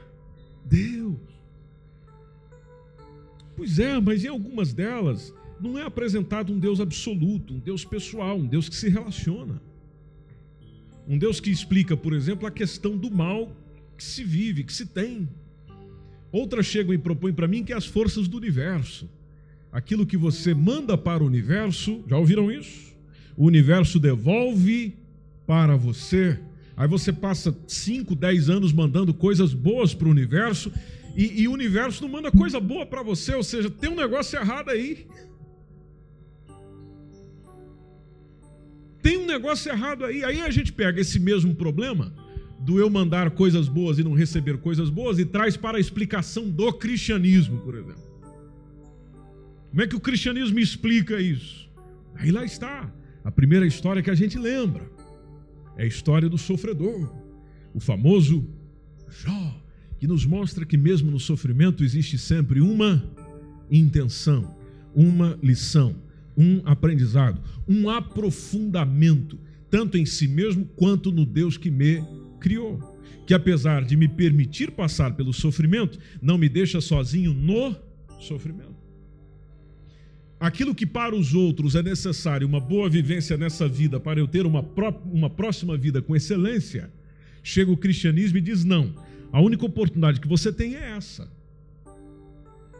Deus. 0.64 1.39
Pois 3.60 3.78
é, 3.78 4.00
mas 4.00 4.24
em 4.24 4.28
algumas 4.28 4.72
delas 4.72 5.34
não 5.60 5.78
é 5.78 5.82
apresentado 5.82 6.50
um 6.50 6.58
Deus 6.58 6.80
absoluto, 6.80 7.52
um 7.52 7.58
Deus 7.58 7.84
pessoal, 7.84 8.38
um 8.38 8.46
Deus 8.46 8.70
que 8.70 8.74
se 8.74 8.88
relaciona. 8.88 9.60
Um 11.06 11.18
Deus 11.18 11.40
que 11.40 11.50
explica, 11.50 11.94
por 11.94 12.14
exemplo, 12.14 12.46
a 12.46 12.50
questão 12.50 12.96
do 12.96 13.10
mal 13.10 13.54
que 13.98 14.02
se 14.02 14.24
vive, 14.24 14.64
que 14.64 14.72
se 14.72 14.86
tem. 14.86 15.28
Outras 16.32 16.64
chegam 16.64 16.94
e 16.94 16.96
propõem 16.96 17.34
para 17.34 17.46
mim 17.46 17.62
que 17.62 17.74
é 17.74 17.76
as 17.76 17.84
forças 17.84 18.26
do 18.26 18.38
universo. 18.38 19.06
Aquilo 19.70 20.06
que 20.06 20.16
você 20.16 20.54
manda 20.54 20.96
para 20.96 21.22
o 21.22 21.26
universo, 21.26 22.02
já 22.08 22.16
ouviram 22.16 22.50
isso? 22.50 22.96
O 23.36 23.44
universo 23.44 23.98
devolve 23.98 24.94
para 25.46 25.76
você. 25.76 26.40
Aí 26.74 26.88
você 26.88 27.12
passa 27.12 27.54
5, 27.68 28.14
10 28.14 28.48
anos 28.48 28.72
mandando 28.72 29.12
coisas 29.12 29.52
boas 29.52 29.92
para 29.92 30.08
o 30.08 30.10
universo 30.10 30.72
e, 31.16 31.42
e, 31.42 31.48
o 31.48 31.52
universo 31.52 32.02
não 32.02 32.08
manda 32.08 32.30
coisa 32.30 32.60
boa 32.60 32.86
para 32.86 33.02
você, 33.02 33.34
ou 33.34 33.42
seja, 33.42 33.68
tem 33.68 33.90
um 33.90 33.96
negócio 33.96 34.38
errado 34.38 34.70
aí. 34.70 35.06
Tem 39.02 39.16
um 39.16 39.26
negócio 39.26 39.70
errado 39.70 40.04
aí. 40.04 40.24
Aí 40.24 40.40
a 40.40 40.50
gente 40.50 40.72
pega 40.72 41.00
esse 41.00 41.18
mesmo 41.18 41.54
problema 41.54 42.12
do 42.60 42.78
eu 42.78 42.90
mandar 42.90 43.30
coisas 43.30 43.68
boas 43.68 43.98
e 43.98 44.04
não 44.04 44.12
receber 44.12 44.58
coisas 44.58 44.90
boas 44.90 45.18
e 45.18 45.24
traz 45.24 45.56
para 45.56 45.78
a 45.78 45.80
explicação 45.80 46.48
do 46.48 46.72
cristianismo, 46.72 47.58
por 47.60 47.74
exemplo. 47.74 48.10
Como 49.70 49.82
é 49.82 49.86
que 49.86 49.96
o 49.96 50.00
cristianismo 50.00 50.58
explica 50.58 51.20
isso? 51.20 51.70
Aí 52.14 52.30
lá 52.30 52.44
está, 52.44 52.92
a 53.24 53.30
primeira 53.30 53.66
história 53.66 54.02
que 54.02 54.10
a 54.10 54.14
gente 54.14 54.38
lembra. 54.38 54.90
É 55.76 55.84
a 55.84 55.86
história 55.86 56.28
do 56.28 56.36
sofredor, 56.36 57.10
o 57.72 57.80
famoso 57.80 58.46
Jó, 59.08 59.59
que 60.00 60.06
nos 60.06 60.24
mostra 60.24 60.64
que 60.64 60.78
mesmo 60.78 61.10
no 61.10 61.20
sofrimento 61.20 61.84
existe 61.84 62.16
sempre 62.16 62.58
uma 62.62 63.04
intenção, 63.70 64.56
uma 64.94 65.38
lição, 65.42 65.94
um 66.34 66.62
aprendizado, 66.64 67.38
um 67.68 67.90
aprofundamento, 67.90 69.38
tanto 69.68 69.98
em 69.98 70.06
si 70.06 70.26
mesmo 70.26 70.64
quanto 70.74 71.12
no 71.12 71.26
Deus 71.26 71.58
que 71.58 71.70
me 71.70 72.02
criou, 72.40 72.98
que 73.26 73.34
apesar 73.34 73.84
de 73.84 73.94
me 73.94 74.08
permitir 74.08 74.70
passar 74.70 75.14
pelo 75.14 75.34
sofrimento, 75.34 75.98
não 76.22 76.38
me 76.38 76.48
deixa 76.48 76.80
sozinho 76.80 77.34
no 77.34 77.76
sofrimento. 78.18 78.80
Aquilo 80.40 80.74
que 80.74 80.86
para 80.86 81.14
os 81.14 81.34
outros 81.34 81.74
é 81.74 81.82
necessário 81.82 82.48
uma 82.48 82.58
boa 82.58 82.88
vivência 82.88 83.36
nessa 83.36 83.68
vida 83.68 84.00
para 84.00 84.18
eu 84.18 84.26
ter 84.26 84.46
uma, 84.46 84.62
pró 84.62 84.98
uma 85.12 85.28
próxima 85.28 85.76
vida 85.76 86.00
com 86.00 86.16
excelência, 86.16 86.90
chega 87.42 87.70
o 87.70 87.76
cristianismo 87.76 88.38
e 88.38 88.40
diz: 88.40 88.64
não, 88.64 88.94
a 89.32 89.40
única 89.40 89.64
oportunidade 89.64 90.20
que 90.20 90.28
você 90.28 90.52
tem 90.52 90.74
é 90.74 90.90
essa. 90.96 91.30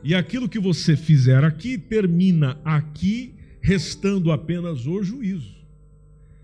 E 0.03 0.15
aquilo 0.15 0.49
que 0.49 0.59
você 0.59 0.97
fizer 0.97 1.45
aqui 1.45 1.77
termina 1.77 2.59
aqui, 2.65 3.35
restando 3.61 4.33
apenas 4.33 4.87
o 4.87 5.03
juízo, 5.03 5.55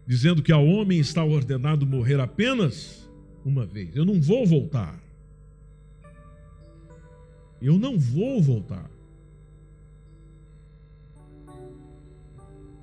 dizendo 0.06 0.42
que 0.42 0.52
ao 0.52 0.66
homem 0.66 0.98
está 0.98 1.24
ordenado 1.24 1.86
morrer 1.86 2.20
apenas 2.20 3.08
uma 3.44 3.64
vez. 3.64 3.96
Eu 3.96 4.04
não 4.04 4.20
vou 4.20 4.46
voltar. 4.46 5.00
Eu 7.60 7.78
não 7.78 7.98
vou 7.98 8.42
voltar. 8.42 8.90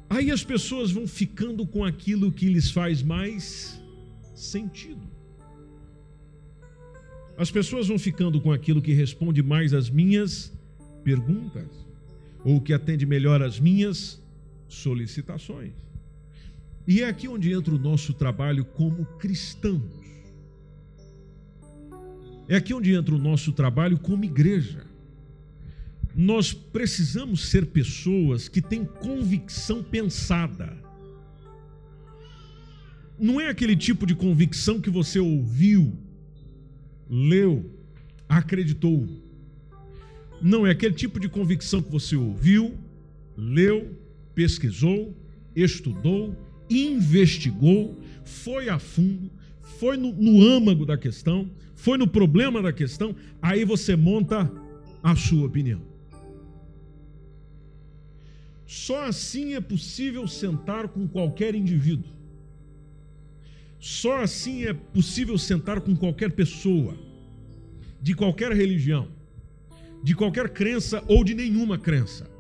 Aí 0.10 0.32
as 0.32 0.44
pessoas 0.44 0.92
vão 0.92 1.08
ficando 1.08 1.66
com 1.66 1.84
aquilo 1.84 2.32
que 2.32 2.48
lhes 2.48 2.72
faz 2.72 3.02
mais 3.02 3.80
sentido. 4.36 5.03
As 7.38 7.50
pessoas 7.50 7.88
vão 7.88 7.98
ficando 7.98 8.40
com 8.40 8.52
aquilo 8.52 8.82
que 8.82 8.94
responde 8.94 9.42
mais 9.42 9.74
às 9.74 9.90
minhas 9.90 10.54
perguntas, 11.04 11.68
ou 12.44 12.62
que 12.62 12.74
atende 12.74 13.06
melhor 13.06 13.42
às 13.42 13.60
minhas 13.60 14.22
solicitações. 14.68 15.74
E 16.88 17.02
é 17.02 17.08
aqui 17.08 17.28
onde 17.28 17.52
entra 17.52 17.74
o 17.74 17.80
nosso 17.80 18.14
trabalho 18.14 18.66
como 18.66 19.06
cristãos. 19.18 19.82
É 22.48 22.58
aqui 22.58 22.74
onde 22.74 22.94
entra 22.94 23.16
o 23.16 23.18
nosso 23.18 23.54
trabalho 23.54 23.98
como 23.98 24.26
igreja. 24.26 24.86
Nós 26.16 26.54
precisamos 26.54 27.46
ser 27.48 27.68
pessoas 27.68 28.48
que 28.48 28.62
têm 28.62 28.86
convicção 28.86 29.82
pensada. 29.82 30.78
Não 33.18 33.40
é 33.40 33.48
aquele 33.48 33.76
tipo 33.76 34.06
de 34.06 34.14
convicção 34.14 34.82
que 34.82 34.90
você 34.90 35.20
ouviu, 35.20 35.98
leu, 37.14 37.64
acreditou. 38.28 39.08
Não 40.42 40.66
é 40.66 40.72
aquele 40.72 40.96
tipo 40.96 41.20
de 41.20 41.30
convicção 41.30 41.80
que 41.80 41.92
você 41.92 42.16
ouviu, 42.16 42.76
leu, 43.38 43.96
pesquisou, 44.34 45.16
estudou, 45.56 46.36
investigou, 46.68 48.02
foi 48.26 48.68
a 48.68 48.80
fundo, 48.80 49.30
foi 49.78 49.96
no, 49.96 50.12
no 50.12 50.42
âmago 50.42 50.88
da 50.88 50.98
questão, 50.98 51.50
foi 51.76 52.00
no 52.00 52.08
problema 52.08 52.64
da 52.64 52.74
questão, 52.74 53.16
aí 53.40 53.64
você 53.64 53.96
monta 53.96 54.52
a 55.04 55.16
sua 55.16 55.46
opinião. 55.46 55.82
Só 58.66 59.06
assim 59.06 59.54
é 59.54 59.62
possível 59.62 60.28
sentar 60.28 60.88
com 60.88 61.08
qualquer 61.08 61.54
indivíduo. 61.54 62.10
Só 63.84 64.22
assim 64.22 64.64
é 64.64 64.72
possível 64.72 65.38
sentar 65.38 65.82
com 65.82 65.94
qualquer 65.94 66.32
pessoa, 66.32 66.96
de 68.02 68.16
qualquer 68.16 68.54
religião, 68.54 69.10
de 70.02 70.16
qualquer 70.16 70.48
crença 70.52 71.04
ou 71.06 71.22
de 71.22 71.34
nenhuma 71.34 71.78
crença, 71.78 72.32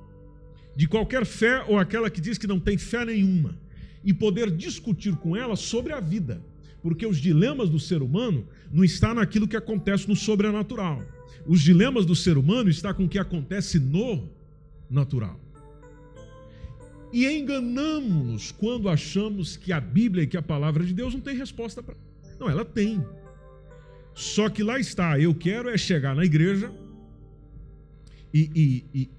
de 0.73 0.87
qualquer 0.87 1.25
fé 1.25 1.61
ou 1.67 1.77
aquela 1.77 2.09
que 2.09 2.21
diz 2.21 2.37
que 2.37 2.47
não 2.47 2.61
tem 2.61 2.77
fé 2.77 3.03
nenhuma, 3.03 3.59
e 4.05 4.13
poder 4.13 4.49
discutir 4.49 5.17
com 5.17 5.35
ela 5.35 5.57
sobre 5.57 5.91
a 5.91 5.99
vida, 5.99 6.41
porque 6.81 7.05
os 7.05 7.17
dilemas 7.17 7.69
do 7.69 7.77
ser 7.77 8.01
humano 8.01 8.47
não 8.71 8.85
está 8.85 9.13
naquilo 9.13 9.45
que 9.45 9.57
acontece 9.57 10.07
no 10.07 10.15
sobrenatural. 10.15 11.03
Os 11.45 11.61
dilemas 11.61 12.05
do 12.05 12.15
ser 12.15 12.37
humano 12.37 12.69
está 12.69 12.93
com 12.93 13.03
o 13.03 13.09
que 13.09 13.19
acontece 13.19 13.81
no 13.81 14.29
natural. 14.89 15.37
E 17.13 17.27
enganamos-nos 17.27 18.51
quando 18.51 18.89
achamos 18.89 19.55
que 19.55 19.71
a 19.71 19.79
Bíblia 19.79 20.23
e 20.23 20.27
que 20.27 20.35
a 20.35 20.41
palavra 20.41 20.83
de 20.83 20.95
Deus 20.95 21.13
não 21.13 21.21
tem 21.21 21.37
resposta 21.37 21.83
para. 21.83 21.95
Não, 22.39 22.49
ela 22.49 22.65
tem. 22.65 23.05
Só 24.15 24.49
que 24.49 24.63
lá 24.63 24.79
está, 24.79 25.19
eu 25.19 25.33
quero 25.35 25.69
é 25.69 25.77
chegar 25.77 26.15
na 26.15 26.25
igreja 26.25 26.73
e, 28.33 28.49
e, 28.55 28.85
e, 28.99 29.11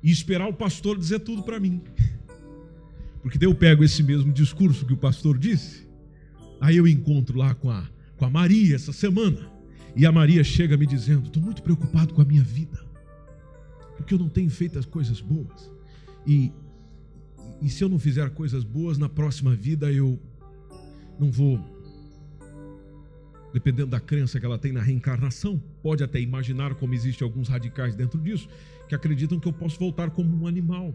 e 0.00 0.10
esperar 0.12 0.48
o 0.48 0.52
pastor 0.52 0.96
dizer 0.96 1.18
tudo 1.18 1.42
para 1.42 1.58
mim. 1.58 1.82
Porque 3.20 3.36
daí 3.36 3.48
eu 3.48 3.54
pego 3.54 3.82
esse 3.82 4.00
mesmo 4.04 4.32
discurso 4.32 4.86
que 4.86 4.92
o 4.92 4.96
pastor 4.96 5.36
disse, 5.36 5.88
aí 6.60 6.76
eu 6.76 6.86
encontro 6.86 7.36
lá 7.36 7.52
com 7.52 7.68
a, 7.68 7.84
com 8.16 8.24
a 8.24 8.30
Maria 8.30 8.76
essa 8.76 8.92
semana, 8.92 9.50
e 9.96 10.06
a 10.06 10.12
Maria 10.12 10.44
chega 10.44 10.76
me 10.76 10.86
dizendo: 10.86 11.26
estou 11.26 11.42
muito 11.42 11.64
preocupado 11.64 12.14
com 12.14 12.22
a 12.22 12.24
minha 12.24 12.44
vida, 12.44 12.80
porque 13.96 14.14
eu 14.14 14.18
não 14.20 14.28
tenho 14.28 14.50
feito 14.50 14.78
as 14.78 14.86
coisas 14.86 15.20
boas, 15.20 15.70
e, 16.24 16.52
e 17.60 17.68
se 17.68 17.84
eu 17.84 17.88
não 17.88 17.98
fizer 17.98 18.30
coisas 18.30 18.64
boas, 18.64 18.98
na 18.98 19.08
próxima 19.08 19.54
vida 19.54 19.92
eu 19.92 20.18
não 21.18 21.30
vou 21.30 21.58
dependendo 23.52 23.88
da 23.88 24.00
crença 24.00 24.38
que 24.38 24.46
ela 24.46 24.58
tem 24.58 24.72
na 24.72 24.80
reencarnação, 24.80 25.60
pode 25.82 26.04
até 26.04 26.20
imaginar 26.20 26.74
como 26.74 26.94
existem 26.94 27.24
alguns 27.26 27.48
radicais 27.48 27.94
dentro 27.94 28.18
disso, 28.20 28.48
que 28.88 28.94
acreditam 28.94 29.40
que 29.40 29.48
eu 29.48 29.52
posso 29.52 29.78
voltar 29.78 30.10
como 30.10 30.42
um 30.42 30.46
animal. 30.46 30.94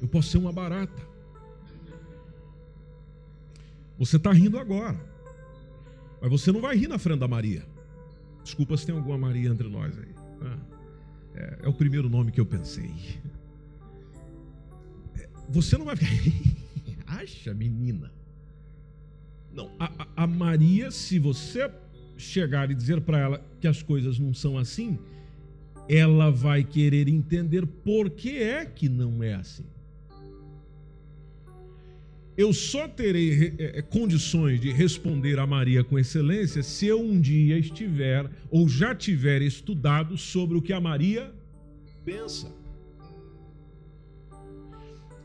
Eu 0.00 0.08
posso 0.08 0.28
ser 0.28 0.38
uma 0.38 0.52
barata. 0.52 1.02
Você 3.98 4.16
está 4.16 4.32
rindo 4.32 4.58
agora. 4.58 5.00
Mas 6.20 6.30
você 6.30 6.52
não 6.52 6.60
vai 6.60 6.76
rir 6.76 6.88
na 6.88 6.98
frente 6.98 7.20
da 7.20 7.28
Maria. 7.28 7.64
Desculpa 8.42 8.76
se 8.76 8.84
tem 8.86 8.94
alguma 8.94 9.16
Maria 9.16 9.48
entre 9.48 9.68
nós 9.68 9.96
aí. 9.98 10.14
Ah, 10.42 10.58
é, 11.34 11.58
é, 11.62 11.68
o 11.68 11.72
primeiro 11.72 12.08
nome 12.08 12.30
que 12.32 12.40
eu 12.40 12.46
pensei. 12.46 12.90
É, 15.48 15.52
você 15.52 15.76
não 15.76 15.84
vai 15.84 15.96
ficar. 15.96 16.10
Acha, 17.20 17.54
menina. 17.54 18.12
Não, 19.52 19.70
a, 19.78 20.08
a 20.16 20.26
Maria, 20.26 20.90
se 20.90 21.18
você 21.18 21.70
chegar 22.16 22.70
e 22.70 22.74
dizer 22.74 23.00
para 23.00 23.18
ela 23.18 23.46
que 23.60 23.68
as 23.68 23.82
coisas 23.82 24.18
não 24.18 24.34
são 24.34 24.58
assim, 24.58 24.98
ela 25.88 26.30
vai 26.30 26.64
querer 26.64 27.08
entender 27.08 27.66
por 27.66 28.10
que 28.10 28.38
é 28.38 28.64
que 28.64 28.88
não 28.88 29.22
é 29.22 29.34
assim 29.34 29.64
eu 32.36 32.52
só 32.52 32.88
terei 32.88 33.54
é, 33.58 33.82
condições 33.82 34.60
de 34.60 34.72
responder 34.72 35.38
a 35.38 35.46
Maria 35.46 35.84
com 35.84 35.98
excelência 35.98 36.62
se 36.62 36.86
eu 36.86 37.00
um 37.00 37.20
dia 37.20 37.56
estiver 37.58 38.28
ou 38.50 38.68
já 38.68 38.94
tiver 38.94 39.40
estudado 39.42 40.18
sobre 40.18 40.56
o 40.56 40.62
que 40.62 40.72
a 40.72 40.80
Maria 40.80 41.32
pensa. 42.04 42.52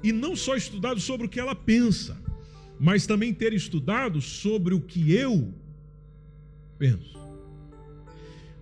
E 0.01 0.11
não 0.11 0.35
só 0.35 0.55
estudado 0.55 0.99
sobre 0.99 1.27
o 1.27 1.29
que 1.29 1.39
ela 1.39 1.55
pensa, 1.55 2.17
mas 2.79 3.05
também 3.05 3.33
ter 3.33 3.53
estudado 3.53 4.21
sobre 4.21 4.73
o 4.73 4.79
que 4.79 5.11
eu 5.11 5.53
penso. 6.77 7.19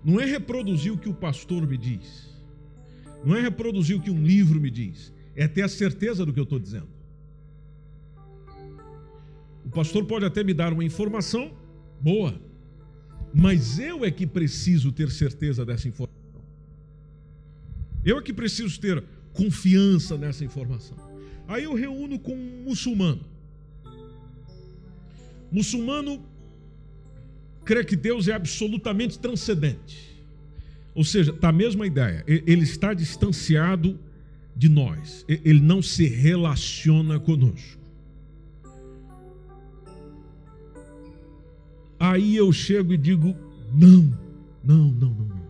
Não 0.03 0.19
é 0.19 0.25
reproduzir 0.25 0.91
o 0.91 0.97
que 0.97 1.09
o 1.09 1.13
pastor 1.13 1.67
me 1.67 1.77
diz, 1.77 2.27
não 3.23 3.35
é 3.35 3.41
reproduzir 3.41 3.95
o 3.95 4.01
que 4.01 4.09
um 4.09 4.23
livro 4.23 4.59
me 4.59 4.71
diz, 4.71 5.13
é 5.35 5.47
ter 5.47 5.61
a 5.61 5.67
certeza 5.67 6.25
do 6.25 6.33
que 6.33 6.39
eu 6.39 6.43
estou 6.43 6.59
dizendo. 6.59 6.87
O 9.65 9.69
pastor 9.69 10.05
pode 10.05 10.25
até 10.25 10.43
me 10.43 10.53
dar 10.53 10.73
uma 10.73 10.83
informação 10.83 11.51
boa, 12.01 12.41
mas 13.33 13.77
eu 13.77 14.03
é 14.03 14.09
que 14.09 14.25
preciso 14.25 14.91
ter 14.91 15.11
certeza 15.11 15.65
dessa 15.65 15.87
informação. 15.87 16.17
Eu 18.03 18.17
é 18.17 18.21
que 18.21 18.33
preciso 18.33 18.79
ter 18.79 19.03
confiança 19.33 20.17
nessa 20.17 20.45
informação. 20.45 21.06
Aí 21.47 21.63
eu 21.63 21.73
reúno 21.73 22.19
com 22.19 22.33
um 22.33 22.63
muçulmano. 22.65 23.21
Muçulmano 25.51 26.21
crê 27.63 27.83
que 27.83 27.95
Deus 27.95 28.27
é 28.27 28.33
absolutamente 28.33 29.17
transcendente. 29.17 30.17
Ou 30.93 31.03
seja, 31.03 31.31
está 31.31 31.49
a 31.49 31.53
mesma 31.53 31.85
ideia. 31.85 32.23
Ele 32.27 32.63
está 32.63 32.93
distanciado 32.93 33.99
de 34.55 34.67
nós. 34.67 35.23
Ele 35.27 35.61
não 35.61 35.81
se 35.81 36.07
relaciona 36.07 37.19
conosco. 37.19 37.77
Aí 41.99 42.35
eu 42.35 42.51
chego 42.51 42.93
e 42.93 42.97
digo: 42.97 43.35
não, 43.73 44.11
não, 44.63 44.91
não, 44.91 45.09
não, 45.09 45.25
não. 45.25 45.47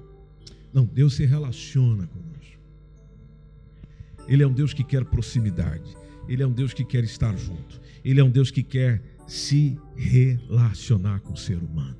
Não, 0.74 0.86
Deus 0.86 1.16
se 1.16 1.26
relaciona 1.26 2.08
conosco. 2.08 2.27
Ele 4.28 4.44
é 4.44 4.48
um 4.48 4.54
Deus 4.54 4.74
que 4.74 4.84
quer 4.84 5.06
proximidade. 5.06 5.96
Ele 6.28 6.44
é 6.44 6.48
um 6.48 6.52
Deus 6.52 6.74
que 6.74 6.84
quer 6.84 7.04
estar 7.04 7.36
junto. 7.38 7.80
Ele 8.04 8.20
é 8.20 8.24
um 8.24 8.30
Deus 8.30 8.52
que 8.52 8.64
quer 8.64 9.02
se 9.28 9.78
relacionar 9.96 11.20
com 11.22 11.34
o 11.34 11.38
ser 11.38 11.58
humano. 11.58 11.98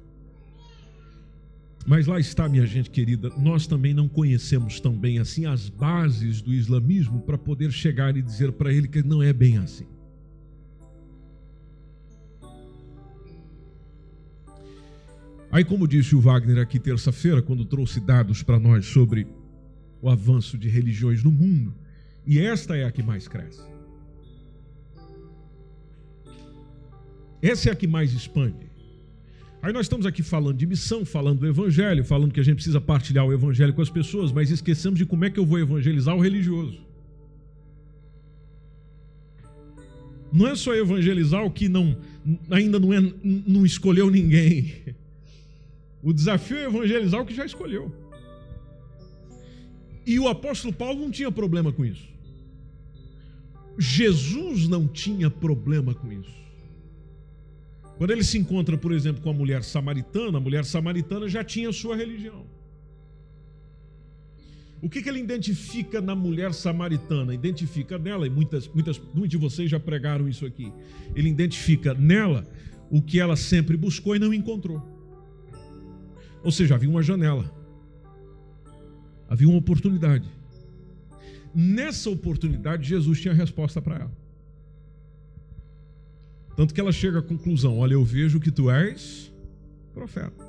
Mas 1.86 2.06
lá 2.06 2.20
está, 2.20 2.50
minha 2.50 2.66
gente 2.66 2.90
querida, 2.90 3.32
nós 3.38 3.66
também 3.66 3.94
não 3.94 4.10
conhecemos 4.10 4.78
tão 4.78 4.92
bem 4.94 5.20
assim 5.20 5.46
as 5.46 5.70
bases 5.70 6.42
do 6.42 6.54
islamismo 6.54 7.22
para 7.22 7.38
poder 7.38 7.72
chegar 7.72 8.18
e 8.18 8.22
dizer 8.22 8.52
para 8.52 8.74
ele 8.74 8.90
que 8.90 9.02
não 9.02 9.24
é 9.24 9.32
bem 9.32 9.58
assim. 9.58 9.86
Aí, 15.50 15.64
como 15.64 15.88
disse 15.88 16.14
o 16.14 16.20
Wagner 16.20 16.62
aqui 16.62 16.78
terça-feira, 16.78 17.42
quando 17.42 17.64
trouxe 17.64 18.02
dados 18.02 18.44
para 18.44 18.60
nós 18.60 18.86
sobre 18.86 19.26
o 20.02 20.10
avanço 20.10 20.58
de 20.58 20.68
religiões 20.68 21.24
no 21.24 21.32
mundo, 21.32 21.74
e 22.28 22.40
esta 22.40 22.76
é 22.76 22.84
a 22.84 22.92
que 22.92 23.02
mais 23.02 23.26
cresce. 23.26 23.62
Essa 27.42 27.70
é 27.70 27.72
a 27.72 27.76
que 27.76 27.88
mais 27.88 28.12
expande. 28.12 28.68
Aí 29.62 29.72
nós 29.72 29.86
estamos 29.86 30.06
aqui 30.06 30.22
falando 30.22 30.58
de 30.58 30.66
missão, 30.66 31.06
falando 31.06 31.40
do 31.40 31.48
evangelho, 31.48 32.04
falando 32.04 32.34
que 32.34 32.40
a 32.42 32.44
gente 32.44 32.56
precisa 32.56 32.82
partilhar 32.82 33.26
o 33.26 33.32
evangelho 33.32 33.74
com 33.74 33.82
as 33.82 33.90
pessoas, 33.90 34.32
mas 34.34 34.52
esquecemos 34.52 35.00
de 35.00 35.06
como 35.06 35.24
é 35.24 35.30
que 35.30 35.40
eu 35.40 35.46
vou 35.46 35.58
evangelizar 35.58 36.16
o 36.16 36.20
religioso. 36.20 36.78
Não 40.32 40.48
é 40.48 40.56
só 40.56 40.76
evangelizar 40.76 41.46
o 41.46 41.50
que 41.50 41.70
não, 41.70 41.98
ainda 42.52 42.78
não, 42.78 42.94
é, 42.94 43.00
não 43.24 43.66
escolheu 43.66 44.12
ninguém. 44.12 44.74
O 46.04 46.12
desafio 46.12 46.58
é 46.58 46.66
evangelizar 46.66 47.22
o 47.22 47.26
que 47.26 47.34
já 47.34 47.46
escolheu. 47.46 47.92
E 50.06 50.20
o 50.20 50.28
apóstolo 50.28 50.74
Paulo 50.74 51.00
não 51.00 51.10
tinha 51.10 51.32
problema 51.32 51.72
com 51.72 51.86
isso. 51.86 52.17
Jesus 53.78 54.68
não 54.68 54.88
tinha 54.88 55.30
problema 55.30 55.94
com 55.94 56.12
isso. 56.12 56.36
Quando 57.98 58.12
ele 58.12 58.24
se 58.24 58.38
encontra, 58.38 58.78
por 58.78 58.92
exemplo, 58.92 59.22
com 59.22 59.30
a 59.30 59.34
mulher 59.34 59.64
samaritana, 59.64 60.38
a 60.38 60.42
mulher 60.42 60.66
samaritana 60.66 61.28
já 61.28 61.44
tinha 61.44 61.72
sua 61.72 61.96
religião. 61.96 62.46
O 64.82 64.88
que, 64.88 65.02
que 65.02 65.10
ele 65.10 65.20
identifica 65.20 66.00
na 66.00 66.16
mulher 66.16 66.54
samaritana? 66.54 67.34
Identifica 67.34 67.98
nela, 67.98 68.28
e 68.28 68.30
muitas, 68.30 68.68
muitas, 68.68 69.00
muitos 69.00 69.30
de 69.30 69.38
vocês 69.38 69.70
já 69.70 69.80
pregaram 69.80 70.30
isso 70.30 70.46
aqui. 70.46 70.72
Ele 71.16 71.30
identifica 71.30 71.96
nela 71.96 72.48
o 72.92 73.02
que 73.02 73.20
ela 73.20 73.36
sempre 73.36 73.76
buscou 73.76 74.16
e 74.16 74.20
não 74.20 74.34
encontrou. 74.34 74.82
Ou 76.44 76.52
seja, 76.52 76.76
havia 76.76 76.90
uma 76.90 77.02
janela, 77.02 77.52
havia 79.28 79.50
uma 79.50 79.58
oportunidade. 79.58 80.37
Nessa 81.60 82.12
oportunidade, 82.12 82.88
Jesus 82.88 83.20
tinha 83.20 83.34
a 83.34 83.36
resposta 83.36 83.82
para 83.82 83.96
ela. 83.96 84.12
Tanto 86.56 86.72
que 86.72 86.80
ela 86.80 86.92
chega 86.92 87.18
à 87.18 87.22
conclusão: 87.24 87.80
Olha, 87.80 87.94
eu 87.94 88.04
vejo 88.04 88.40
que 88.40 88.52
tu 88.52 88.70
és 88.70 89.34
profeta. 89.92 90.46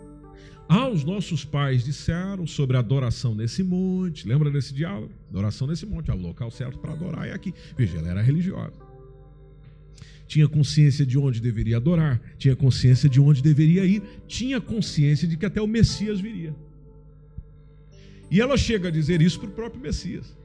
Ah, 0.68 0.86
os 0.86 1.04
nossos 1.04 1.46
pais 1.46 1.82
disseram 1.82 2.46
sobre 2.46 2.76
a 2.76 2.80
adoração 2.80 3.34
nesse 3.34 3.62
monte. 3.62 4.28
Lembra 4.28 4.50
desse 4.50 4.74
diálogo? 4.74 5.10
Adoração 5.30 5.66
nesse 5.66 5.86
monte, 5.86 6.10
é 6.10 6.14
o 6.14 6.18
local 6.18 6.50
certo 6.50 6.78
para 6.78 6.92
adorar 6.92 7.26
é 7.26 7.32
aqui. 7.32 7.54
Veja, 7.74 7.96
ela 7.96 8.08
era 8.08 8.20
religiosa. 8.20 8.74
Tinha 10.26 10.46
consciência 10.46 11.06
de 11.06 11.16
onde 11.16 11.40
deveria 11.40 11.78
adorar, 11.78 12.20
tinha 12.36 12.54
consciência 12.54 13.08
de 13.08 13.18
onde 13.18 13.42
deveria 13.42 13.82
ir, 13.86 14.02
tinha 14.26 14.60
consciência 14.60 15.26
de 15.26 15.38
que 15.38 15.46
até 15.46 15.62
o 15.62 15.66
Messias 15.66 16.20
viria. 16.20 16.54
E 18.30 18.42
ela 18.42 18.58
chega 18.58 18.88
a 18.88 18.90
dizer 18.90 19.22
isso 19.22 19.40
para 19.40 19.48
o 19.48 19.52
próprio 19.52 19.80
Messias. 19.80 20.36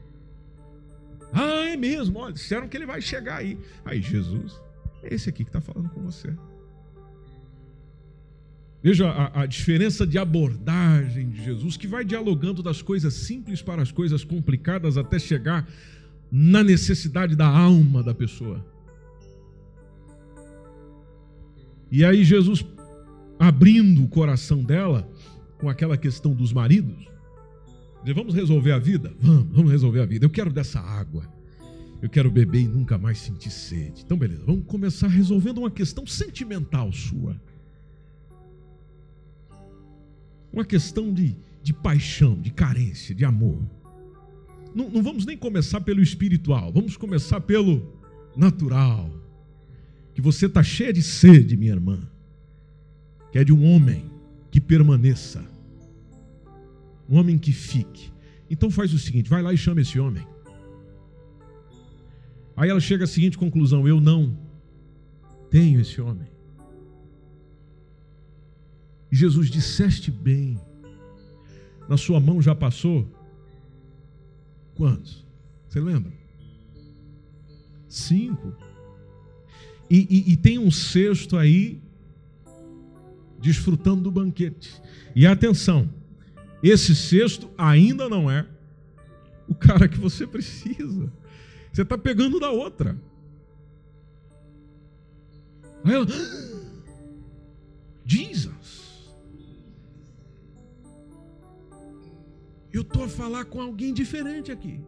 Ah, 1.34 1.70
é 1.70 1.76
mesmo, 1.76 2.20
olha, 2.20 2.34
disseram 2.34 2.68
que 2.68 2.78
ele 2.78 2.86
vai 2.86 3.02
chegar 3.02 3.38
aí. 3.38 3.58
Aí 3.84 4.02
Jesus, 4.02 4.62
é 5.02 5.14
esse 5.14 5.28
aqui 5.28 5.44
que 5.44 5.50
está 5.50 5.60
falando 5.60 5.90
com 5.90 6.02
você. 6.02 6.34
Veja 8.82 9.10
a, 9.10 9.42
a, 9.42 9.46
diferença 9.46 10.06
de 10.06 10.18
abordagem 10.18 11.30
de 11.30 11.44
Jesus, 11.44 11.78
que 11.78 11.88
vai 11.88 12.04
dialogando 12.04 12.62
das 12.62 12.82
coisas 12.82 13.14
simples 13.14 13.62
para 13.62 13.82
as 13.82 13.92
coisas 13.92 14.24
complicadas 14.24 14.98
até 14.98 15.18
chegar 15.18 15.68
na 16.32 16.64
necessidade 16.64 17.36
da 17.36 17.48
alma 17.48 18.04
da 18.04 18.14
pessoa. 18.14 18.64
E 21.90 22.04
aí, 22.04 22.24
Jesus 22.24 22.66
abrindo 23.40 24.04
o 24.04 24.08
coração 24.08 24.64
dela 24.64 25.10
com 25.58 25.70
aquela 25.70 25.98
questão 25.98 26.34
dos 26.34 26.54
maridos, 26.54 27.08
vamos 28.12 28.34
resolver 28.34 28.72
a 28.72 28.80
vida? 28.80 29.14
Vamos, 29.22 29.48
vamos 29.52 29.72
resolver 29.72 30.02
a 30.02 30.06
vida. 30.06 30.26
Eu 30.26 30.30
quero 30.30 30.52
dessa 30.52 30.80
água. 30.80 31.32
Eu 32.02 32.10
quero 32.10 32.30
beber 32.30 32.62
e 32.62 32.68
nunca 32.68 32.98
mais 32.98 33.20
sentir 33.20 33.52
sede. 33.52 34.02
Então, 34.04 34.18
beleza, 34.18 34.44
vamos 34.46 34.66
começar 34.66 35.08
resolvendo 35.08 35.60
uma 35.60 35.72
questão 35.72 36.06
sentimental 36.06 36.92
sua 36.92 37.40
uma 40.54 40.64
questão 40.64 41.12
de, 41.12 41.36
de 41.64 41.74
paixão, 41.74 42.40
de 42.40 42.52
carência, 42.52 43.16
de 43.16 43.26
amor. 43.26 43.58
Não, 44.76 44.88
não 44.88 45.02
vamos 45.02 45.26
nem 45.26 45.36
começar 45.36 45.82
pelo 45.82 46.02
espiritual, 46.02 46.72
vamos 46.72 46.96
começar 46.96 47.42
pelo 47.42 47.92
natural. 48.38 49.10
Que 50.14 50.22
você 50.22 50.46
está 50.46 50.62
cheia 50.62 50.94
de 50.94 51.02
sede, 51.02 51.58
minha 51.58 51.72
irmã, 51.72 52.00
que 53.32 53.40
é 53.40 53.44
de 53.44 53.52
um 53.52 53.66
homem 53.66 54.06
que 54.52 54.62
permaneça, 54.62 55.44
homem 57.14 57.38
que 57.38 57.52
fique. 57.52 58.12
Então 58.50 58.70
faz 58.70 58.94
o 58.94 59.00
seguinte: 59.00 59.30
vai 59.30 59.42
lá 59.42 59.54
e 59.54 59.58
chama 59.58 59.82
esse 59.82 60.00
homem. 60.00 60.26
Aí 62.56 62.70
ela 62.70 62.80
chega 62.80 63.04
à 63.04 63.08
seguinte 63.08 63.38
conclusão: 63.38 63.88
eu 63.88 64.00
não 64.00 64.38
tenho 65.50 65.80
esse 65.80 66.00
homem. 66.02 66.28
E 69.12 69.16
Jesus 69.16 69.50
disseste 69.50 70.10
bem. 70.10 70.60
Na 71.88 71.98
sua 71.98 72.20
mão 72.20 72.42
já 72.42 72.56
passou? 72.56 73.08
Quantos? 74.76 75.26
Você 75.68 75.80
lembra? 75.80 76.12
Cinco. 77.88 78.56
E, 79.90 80.08
e, 80.10 80.34
e 80.34 80.38
tem 80.38 80.58
um 80.58 80.72
sexto 80.72 81.38
aí 81.38 81.80
desfrutando 83.40 84.04
do 84.04 84.12
banquete. 84.12 84.82
E 85.16 85.28
atenção, 85.28 85.90
esse 86.70 86.96
sexto 86.96 87.52
ainda 87.58 88.08
não 88.08 88.32
é 88.32 88.48
o 89.48 89.54
cara 89.54 89.88
que 89.88 89.98
você 89.98 90.26
precisa. 90.26 91.12
Você 91.72 91.82
está 91.82 91.98
pegando 91.98 92.40
da 92.40 92.52
outra. 92.52 92.98
Aí 95.84 95.94
ela, 95.94 96.06
Jesus. 98.06 99.14
Eu 102.72 102.82
estou 102.82 103.04
a 103.04 103.10
falar 103.10 103.46
com 103.46 103.62
alguém 103.62 103.94
diferente 103.94 104.52
aqui. 104.52 104.80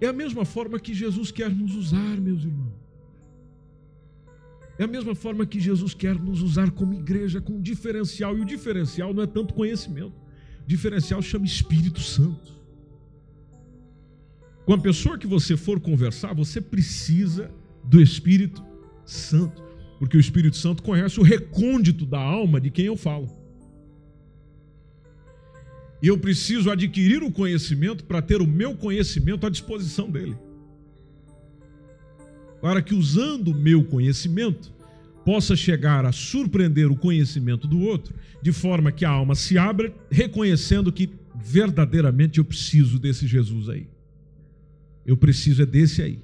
É 0.00 0.06
a 0.06 0.12
mesma 0.12 0.44
forma 0.44 0.78
que 0.78 0.94
Jesus 0.94 1.30
quer 1.30 1.50
nos 1.50 1.74
usar, 1.74 2.20
meus 2.20 2.44
irmãos. 2.44 2.63
É 4.78 4.84
a 4.84 4.88
mesma 4.88 5.14
forma 5.14 5.46
que 5.46 5.60
Jesus 5.60 5.94
quer 5.94 6.16
nos 6.16 6.42
usar 6.42 6.70
como 6.70 6.94
igreja, 6.94 7.40
com 7.40 7.60
diferencial. 7.60 8.36
E 8.36 8.40
o 8.40 8.44
diferencial 8.44 9.14
não 9.14 9.22
é 9.22 9.26
tanto 9.26 9.54
conhecimento. 9.54 10.16
O 10.64 10.66
diferencial 10.66 11.22
chama 11.22 11.46
Espírito 11.46 12.00
Santo. 12.00 12.52
Com 14.64 14.72
a 14.72 14.78
pessoa 14.78 15.18
que 15.18 15.26
você 15.26 15.56
for 15.56 15.78
conversar, 15.78 16.34
você 16.34 16.60
precisa 16.60 17.50
do 17.84 18.00
Espírito 18.00 18.64
Santo. 19.04 19.62
Porque 19.98 20.16
o 20.16 20.20
Espírito 20.20 20.56
Santo 20.56 20.82
conhece 20.82 21.20
o 21.20 21.22
recôndito 21.22 22.04
da 22.04 22.20
alma 22.20 22.60
de 22.60 22.70
quem 22.70 22.86
eu 22.86 22.96
falo. 22.96 23.30
E 26.02 26.08
eu 26.08 26.18
preciso 26.18 26.70
adquirir 26.70 27.22
o 27.22 27.30
conhecimento 27.30 28.04
para 28.04 28.20
ter 28.20 28.42
o 28.42 28.46
meu 28.46 28.76
conhecimento 28.76 29.46
à 29.46 29.50
disposição 29.50 30.10
dele. 30.10 30.36
Para 32.64 32.80
que, 32.80 32.94
usando 32.94 33.48
o 33.48 33.54
meu 33.54 33.84
conhecimento, 33.84 34.72
possa 35.22 35.54
chegar 35.54 36.06
a 36.06 36.12
surpreender 36.12 36.90
o 36.90 36.96
conhecimento 36.96 37.68
do 37.68 37.78
outro, 37.78 38.14
de 38.40 38.52
forma 38.52 38.90
que 38.90 39.04
a 39.04 39.10
alma 39.10 39.34
se 39.34 39.58
abra, 39.58 39.94
reconhecendo 40.10 40.90
que 40.90 41.10
verdadeiramente 41.34 42.38
eu 42.38 42.44
preciso 42.44 42.98
desse 42.98 43.26
Jesus 43.26 43.68
aí. 43.68 43.86
Eu 45.04 45.14
preciso 45.14 45.60
é 45.60 45.66
desse 45.66 46.00
aí. 46.00 46.18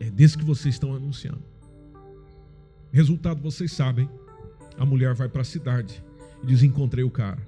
É 0.00 0.10
desse 0.10 0.36
que 0.36 0.44
vocês 0.44 0.74
estão 0.74 0.92
anunciando. 0.92 1.44
Resultado, 2.90 3.40
vocês 3.40 3.70
sabem. 3.70 4.10
A 4.76 4.84
mulher 4.84 5.14
vai 5.14 5.28
para 5.28 5.42
a 5.42 5.44
cidade 5.44 6.02
e 6.42 6.46
diz: 6.48 6.64
Encontrei 6.64 7.04
o 7.04 7.10
cara. 7.10 7.38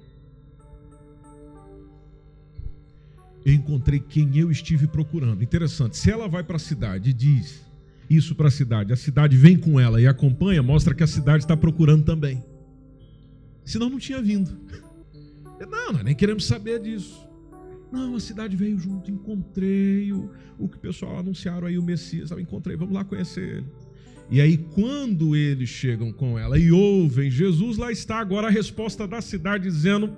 Eu 3.45 3.53
encontrei 3.53 3.99
quem 3.99 4.37
eu 4.37 4.51
estive 4.51 4.87
procurando. 4.87 5.43
Interessante, 5.43 5.97
se 5.97 6.11
ela 6.11 6.27
vai 6.27 6.43
para 6.43 6.57
a 6.57 6.59
cidade 6.59 7.09
e 7.09 7.13
diz 7.13 7.65
isso 8.09 8.35
para 8.35 8.49
a 8.49 8.51
cidade, 8.51 8.91
a 8.91 8.95
cidade 8.95 9.37
vem 9.37 9.57
com 9.57 9.79
ela 9.79 10.01
e 10.01 10.07
acompanha, 10.07 10.61
mostra 10.61 10.93
que 10.93 11.03
a 11.03 11.07
cidade 11.07 11.43
está 11.43 11.55
procurando 11.55 12.03
também. 12.03 12.43
Senão 13.63 13.89
não 13.89 13.99
tinha 13.99 14.21
vindo. 14.21 14.57
Não, 15.69 15.93
nós 15.93 16.03
nem 16.03 16.15
queremos 16.15 16.45
saber 16.45 16.81
disso. 16.81 17.23
Não, 17.91 18.15
a 18.15 18.19
cidade 18.19 18.57
veio 18.57 18.79
junto, 18.79 19.11
encontrei 19.11 20.11
o, 20.11 20.31
o 20.57 20.67
que 20.67 20.75
o 20.75 20.79
pessoal 20.79 21.19
anunciaram 21.19 21.67
aí, 21.67 21.77
o 21.77 21.83
Messias, 21.83 22.31
eu 22.31 22.39
encontrei, 22.39 22.75
vamos 22.75 22.95
lá 22.95 23.03
conhecer 23.03 23.57
ele. 23.57 23.67
E 24.31 24.41
aí, 24.41 24.57
quando 24.57 25.35
eles 25.35 25.69
chegam 25.69 26.11
com 26.11 26.39
ela 26.39 26.57
e 26.57 26.71
ouvem 26.71 27.29
Jesus, 27.29 27.77
lá 27.77 27.91
está 27.91 28.17
agora 28.17 28.47
a 28.47 28.49
resposta 28.49 29.07
da 29.07 29.21
cidade 29.21 29.65
dizendo: 29.65 30.17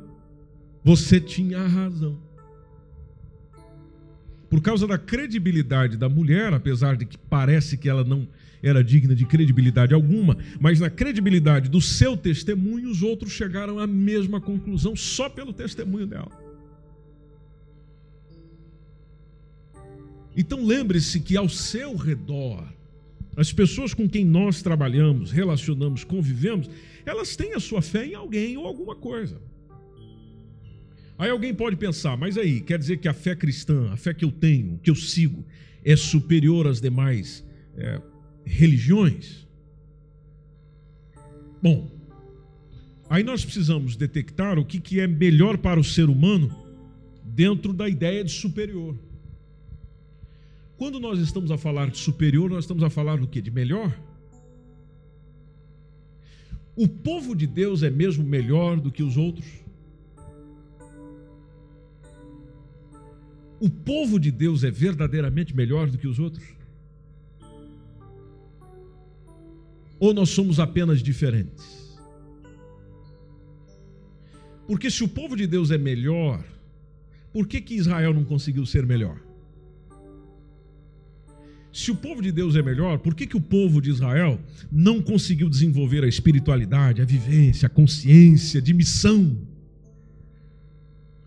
Você 0.81 1.19
tinha 1.19 1.67
razão 1.67 2.17
por 4.53 4.61
causa 4.61 4.85
da 4.85 4.99
credibilidade 4.99 5.97
da 5.97 6.07
mulher, 6.07 6.53
apesar 6.53 6.95
de 6.95 7.07
que 7.07 7.17
parece 7.17 7.75
que 7.75 7.89
ela 7.89 8.03
não 8.03 8.27
era 8.61 8.83
digna 8.83 9.15
de 9.15 9.25
credibilidade 9.25 9.95
alguma, 9.95 10.37
mas 10.59 10.79
na 10.79 10.91
credibilidade 10.91 11.71
do 11.71 11.81
seu 11.81 12.15
testemunho, 12.15 12.87
os 12.87 13.01
outros 13.01 13.31
chegaram 13.31 13.79
à 13.79 13.87
mesma 13.87 14.39
conclusão 14.39 14.95
só 14.95 15.27
pelo 15.27 15.51
testemunho 15.51 16.05
dela. 16.05 16.31
Então 20.37 20.63
lembre-se 20.63 21.19
que 21.19 21.35
ao 21.35 21.49
seu 21.49 21.95
redor, 21.95 22.63
as 23.35 23.51
pessoas 23.51 23.91
com 23.91 24.07
quem 24.07 24.23
nós 24.23 24.61
trabalhamos, 24.61 25.31
relacionamos, 25.31 26.03
convivemos, 26.03 26.69
elas 27.07 27.35
têm 27.35 27.55
a 27.55 27.59
sua 27.59 27.81
fé 27.81 28.05
em 28.05 28.13
alguém 28.13 28.55
ou 28.55 28.67
alguma 28.67 28.95
coisa. 28.95 29.41
Aí 31.17 31.29
alguém 31.29 31.53
pode 31.53 31.75
pensar, 31.75 32.17
mas 32.17 32.37
aí, 32.37 32.59
quer 32.59 32.79
dizer 32.79 32.97
que 32.97 33.07
a 33.07 33.13
fé 33.13 33.35
cristã, 33.35 33.91
a 33.91 33.97
fé 33.97 34.13
que 34.13 34.25
eu 34.25 34.31
tenho, 34.31 34.79
que 34.81 34.89
eu 34.89 34.95
sigo, 34.95 35.45
é 35.85 35.95
superior 35.95 36.67
às 36.67 36.81
demais 36.81 37.43
é, 37.77 38.01
religiões? 38.45 39.47
Bom, 41.61 41.89
aí 43.09 43.23
nós 43.23 43.45
precisamos 43.45 43.95
detectar 43.95 44.57
o 44.57 44.65
que, 44.65 44.79
que 44.79 44.99
é 44.99 45.07
melhor 45.07 45.57
para 45.57 45.79
o 45.79 45.83
ser 45.83 46.09
humano 46.09 46.53
dentro 47.23 47.73
da 47.73 47.87
ideia 47.87 48.23
de 48.23 48.31
superior. 48.31 48.97
Quando 50.77 50.99
nós 50.99 51.19
estamos 51.19 51.51
a 51.51 51.57
falar 51.57 51.89
de 51.89 51.97
superior, 51.97 52.49
nós 52.49 52.63
estamos 52.63 52.83
a 52.83 52.89
falar 52.89 53.17
do 53.17 53.27
que? 53.27 53.41
De 53.41 53.51
melhor? 53.51 53.97
O 56.75 56.87
povo 56.87 57.35
de 57.35 57.45
Deus 57.45 57.83
é 57.83 57.89
mesmo 57.89 58.23
melhor 58.23 58.79
do 58.79 58.91
que 58.91 59.03
os 59.03 59.15
outros? 59.15 59.62
O 63.63 63.69
povo 63.69 64.19
de 64.19 64.29
Deus 64.29 64.65
é 64.65 64.69
verdadeiramente 64.69 65.55
melhor 65.55 65.89
do 65.89 65.97
que 65.97 66.05
os 66.05 66.19
outros? 66.19 66.43
Ou 69.97 70.13
nós 70.13 70.31
somos 70.31 70.59
apenas 70.59 71.01
diferentes? 71.01 71.97
Porque 74.67 74.91
se 74.91 75.01
o 75.01 75.07
povo 75.07 75.37
de 75.37 75.47
Deus 75.47 75.71
é 75.71 75.77
melhor, 75.77 76.43
por 77.31 77.47
que, 77.47 77.61
que 77.61 77.75
Israel 77.75 78.13
não 78.13 78.25
conseguiu 78.25 78.65
ser 78.65 78.85
melhor? 78.85 79.17
Se 81.71 81.89
o 81.89 81.95
povo 81.95 82.21
de 82.21 82.33
Deus 82.33 82.57
é 82.57 82.61
melhor, 82.61 82.99
por 82.99 83.15
que, 83.15 83.25
que 83.25 83.37
o 83.37 83.41
povo 83.41 83.81
de 83.81 83.91
Israel 83.91 84.41
não 84.69 85.01
conseguiu 85.01 85.49
desenvolver 85.49 86.03
a 86.03 86.07
espiritualidade, 86.09 87.01
a 87.01 87.05
vivência, 87.05 87.67
a 87.67 87.69
consciência 87.69 88.61
de 88.61 88.73
missão, 88.73 89.37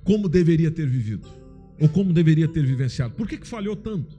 como 0.05 0.29
deveria 0.29 0.71
ter 0.71 0.87
vivido? 0.87 1.46
Ou 1.81 1.89
como 1.89 2.13
deveria 2.13 2.49
ter 2.49 2.65
vivenciado? 2.65 3.15
Por 3.15 3.29
que, 3.29 3.37
que 3.37 3.47
falhou 3.47 3.77
tanto? 3.77 4.19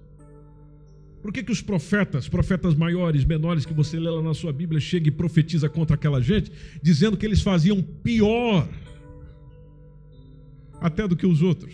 Por 1.21 1.33
que, 1.33 1.43
que 1.43 1.51
os 1.51 1.61
profetas, 1.61 2.29
profetas 2.29 2.75
maiores, 2.75 3.25
menores 3.25 3.65
que 3.65 3.73
você 3.73 3.99
lê 3.99 4.09
lá 4.09 4.21
na 4.21 4.33
sua 4.33 4.53
Bíblia, 4.53 4.79
chega 4.79 5.07
e 5.07 5.11
profetiza 5.11 5.67
contra 5.67 5.95
aquela 5.95 6.21
gente, 6.21 6.51
dizendo 6.81 7.17
que 7.17 7.25
eles 7.25 7.41
faziam 7.41 7.81
pior 7.81 8.67
até 10.79 11.07
do 11.07 11.15
que 11.15 11.25
os 11.25 11.41
outros? 11.41 11.73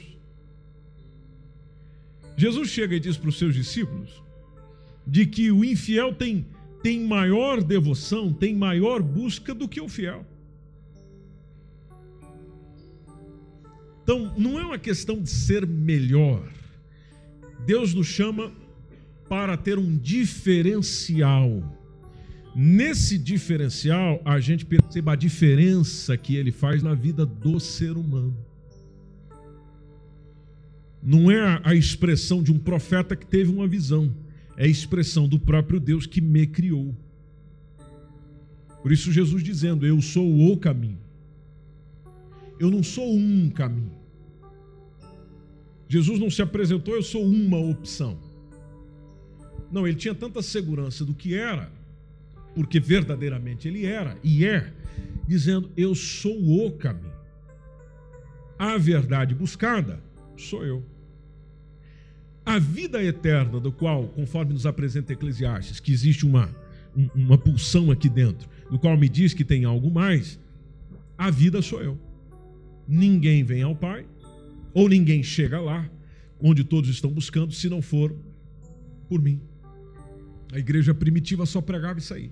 Jesus 2.38 2.69
chega 2.69 2.96
e 2.96 3.00
diz 3.00 3.17
para 3.17 3.30
os 3.30 3.38
seus 3.38 3.54
discípulos 3.54 4.24
de 5.06 5.26
que 5.26 5.52
o 5.52 5.63
infiel 5.63 6.13
tem, 6.13 6.48
tem 6.82 7.06
maior 7.06 7.62
devoção, 7.62 8.34
tem 8.34 8.56
maior 8.56 9.02
busca 9.02 9.54
do 9.54 9.67
que 9.67 9.82
o 9.82 9.89
fiel. 9.89 10.26
Então, 14.04 14.34
não 14.38 14.60
é 14.60 14.66
uma 14.66 14.78
questão 14.78 15.22
de 15.22 15.30
ser 15.30 15.66
melhor. 15.66 16.48
Deus 17.66 17.94
nos 17.94 18.08
chama 18.08 18.52
para 19.30 19.56
ter 19.56 19.80
um 19.80 19.98
diferencial. 19.98 21.63
Nesse 22.56 23.18
diferencial, 23.18 24.22
a 24.26 24.39
gente 24.39 24.66
perceba 24.66 25.13
a 25.13 25.16
diferença 25.16 26.18
que 26.18 26.36
ele 26.36 26.52
faz 26.52 26.84
na 26.84 26.94
vida 26.94 27.26
do 27.26 27.60
ser 27.60 27.98
humano. 27.98 28.38
Não 31.02 31.32
é 31.32 31.62
a 31.63 31.74
expressão 31.74 32.44
de 32.44 32.52
um 32.52 32.60
profeta 32.60 33.16
que 33.16 33.26
teve 33.26 33.50
uma 33.50 33.68
visão 33.68 34.13
é 34.56 34.68
expressão 34.68 35.28
do 35.28 35.39
próprio 35.39 35.80
Deus 35.80 36.06
que 36.06 36.22
me 36.22 36.46
criou. 36.46 36.96
Por 38.82 38.92
isso, 38.92 39.12
Jesus 39.12 39.44
dizendo: 39.44 39.86
Eu 39.86 40.02
sou 40.02 40.52
o 40.52 40.58
caminho. 40.58 41.03
Eu 42.60 42.70
não 42.70 42.84
sou 42.84 43.16
um 43.16 43.50
caminho. 43.50 43.92
Jesus 45.88 46.20
não 46.20 46.30
se 46.30 46.42
apresentou, 46.42 46.96
eu 46.96 47.04
sou 47.04 47.24
uma 47.24 47.58
opção. 47.58 48.18
Não, 49.72 49.88
ele 49.88 49.98
tinha 49.98 50.16
tanta 50.16 50.42
segurança 50.42 51.04
do 51.04 51.13
que 51.13 51.36
era, 51.36 51.72
porque 52.56 52.80
verdadeiramente 52.80 53.68
ele 53.68 53.86
era 53.86 54.18
e 54.24 54.46
é, 54.46 54.72
dizendo: 55.28 55.72
Eu 55.76 55.96
sou 55.96 56.66
o 56.66 56.72
caminho. 56.72 57.13
A 58.58 58.78
verdade 58.78 59.34
buscada 59.34 60.00
sou 60.38 60.66
eu. 60.66 60.84
A 62.46 62.60
vida 62.60 63.02
eterna, 63.04 63.60
do 63.60 63.72
qual, 63.72 64.08
conforme 64.08 64.54
nos 64.54 64.66
apresenta 64.66 65.13
Eclesiastes, 65.13 65.80
que 65.80 65.94
existe 65.94 66.26
uma, 66.26 66.50
uma 67.16 67.38
pulsão 67.38 67.89
aqui 67.89 68.10
dentro, 68.10 68.50
do 68.70 68.78
qual 68.78 68.98
me 68.98 69.08
diz 69.08 69.34
que 69.34 69.46
tem 69.46 69.63
algo 69.63 69.89
mais, 69.89 70.39
a 71.18 71.32
vida 71.32 71.62
sou 71.62 71.82
eu. 71.82 71.98
Ninguém 72.88 73.43
vem 73.43 73.62
ao 73.62 73.76
Pai, 73.76 74.06
ou 74.74 74.89
ninguém 74.89 75.24
chega 75.24 75.60
lá, 75.60 75.89
onde 76.39 76.63
todos 76.63 76.89
estão 76.89 77.12
buscando, 77.12 77.54
se 77.54 77.69
não 77.69 77.82
for 77.82 78.15
por 79.08 79.22
mim. 79.22 79.39
A 80.52 80.60
igreja 80.60 80.93
primitiva 80.93 81.46
só 81.46 81.62
pregava 81.62 82.00
isso 82.00 82.13
aí. 82.13 82.32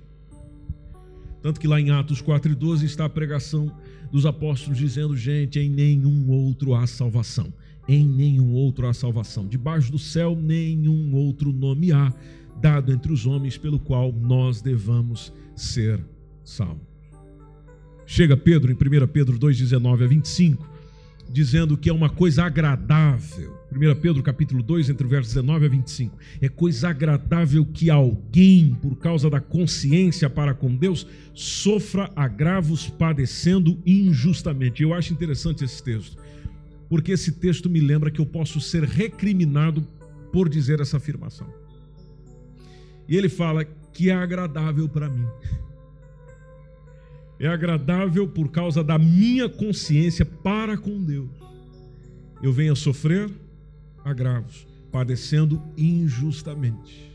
Tanto 1.42 1.60
que 1.60 1.68
lá 1.68 1.80
em 1.82 1.90
Atos 1.90 2.22
4 2.22 2.52
e 2.52 2.56
12 2.56 2.86
está 2.86 3.06
a 3.06 3.10
pregação 3.10 3.76
dos 4.12 4.26
apóstolos 4.26 4.78
dizendo: 4.78 5.18
gente, 5.18 5.60
em 5.60 5.70
nenhum 5.70 6.30
outro 6.30 6.76
há 6.76 6.86
salvação 6.86 7.52
em 7.88 8.06
nenhum 8.08 8.54
outro 8.54 8.88
há 8.88 8.94
salvação. 8.94 9.48
Debaixo 9.48 9.92
do 9.92 10.00
céu, 10.00 10.36
nenhum 10.36 11.14
outro 11.14 11.52
nome 11.52 11.92
há, 11.92 12.14
dado 12.60 12.92
entre 12.92 13.12
os 13.12 13.26
homens, 13.26 13.58
pelo 13.58 13.80
qual 13.80 14.12
nós 14.12 14.62
devamos 14.62 15.34
ser 15.56 16.04
salvos. 16.44 16.91
Chega 18.12 18.36
Pedro, 18.36 18.70
em 18.70 18.76
1 18.76 19.08
Pedro 19.08 19.40
2, 19.40 19.58
19 19.58 20.04
a 20.04 20.08
25, 20.08 20.70
dizendo 21.30 21.78
que 21.78 21.90
é 21.90 21.94
uma 21.94 22.10
coisa 22.10 22.44
agradável. 22.44 23.58
1 23.72 24.02
Pedro 24.02 24.22
capítulo 24.22 24.62
2, 24.62 24.90
entre 24.90 25.08
o 25.08 25.10
verso 25.10 25.30
19 25.30 25.66
a 25.66 25.70
25. 25.70 26.18
É 26.42 26.50
coisa 26.50 26.90
agradável 26.90 27.66
que 27.66 27.90
alguém, 27.90 28.78
por 28.82 28.98
causa 28.98 29.30
da 29.30 29.40
consciência 29.40 30.30
para 30.30 30.54
com 30.54 30.76
Deus, 30.76 31.08
sofra 31.34 32.12
agravos 32.14 32.90
padecendo 32.90 33.80
injustamente. 33.86 34.84
Eu 34.84 34.94
acho 34.94 35.14
interessante 35.14 35.64
esse 35.64 35.82
texto 35.82 36.18
porque 36.90 37.14
esse 37.14 37.32
texto 37.32 37.70
me 37.70 37.80
lembra 37.80 38.12
que 38.12 38.20
eu 38.20 38.26
posso 38.26 38.60
ser 38.60 38.84
recriminado 38.84 39.88
por 40.34 40.50
dizer 40.50 40.82
essa 40.82 40.98
afirmação. 40.98 41.48
E 43.08 43.16
ele 43.16 43.30
fala 43.30 43.64
que 43.64 44.10
é 44.10 44.14
agradável 44.14 44.90
para 44.90 45.08
mim. 45.08 45.26
É 47.42 47.48
agradável 47.48 48.28
por 48.28 48.52
causa 48.52 48.84
da 48.84 49.00
minha 49.00 49.50
consciência 49.50 50.24
para 50.24 50.78
com 50.78 51.04
Deus. 51.04 51.32
Eu 52.40 52.54
venho 52.54 52.74
a 52.74 52.76
sofrer 52.76 53.32
agravos, 54.06 54.68
padecendo 54.92 55.60
injustamente. 55.76 57.12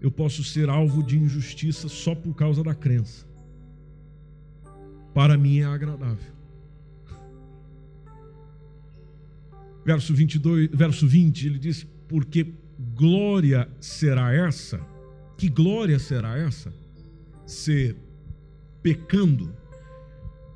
Eu 0.00 0.10
posso 0.10 0.42
ser 0.42 0.70
alvo 0.70 1.02
de 1.02 1.18
injustiça 1.18 1.90
só 1.90 2.14
por 2.14 2.34
causa 2.34 2.64
da 2.64 2.74
crença. 2.74 3.26
Para 5.12 5.36
mim 5.36 5.58
é 5.58 5.64
agradável. 5.64 6.38
verso 9.84 10.14
22, 10.14 10.70
verso 10.72 11.06
20, 11.06 11.46
ele 11.46 11.58
diz: 11.58 11.86
"Porque 12.06 12.54
glória 12.94 13.68
será 13.78 14.34
essa? 14.34 14.80
Que 15.36 15.50
glória 15.50 15.98
será 15.98 16.38
essa? 16.38 16.72
Se 17.46 17.94
pecando 18.82 19.54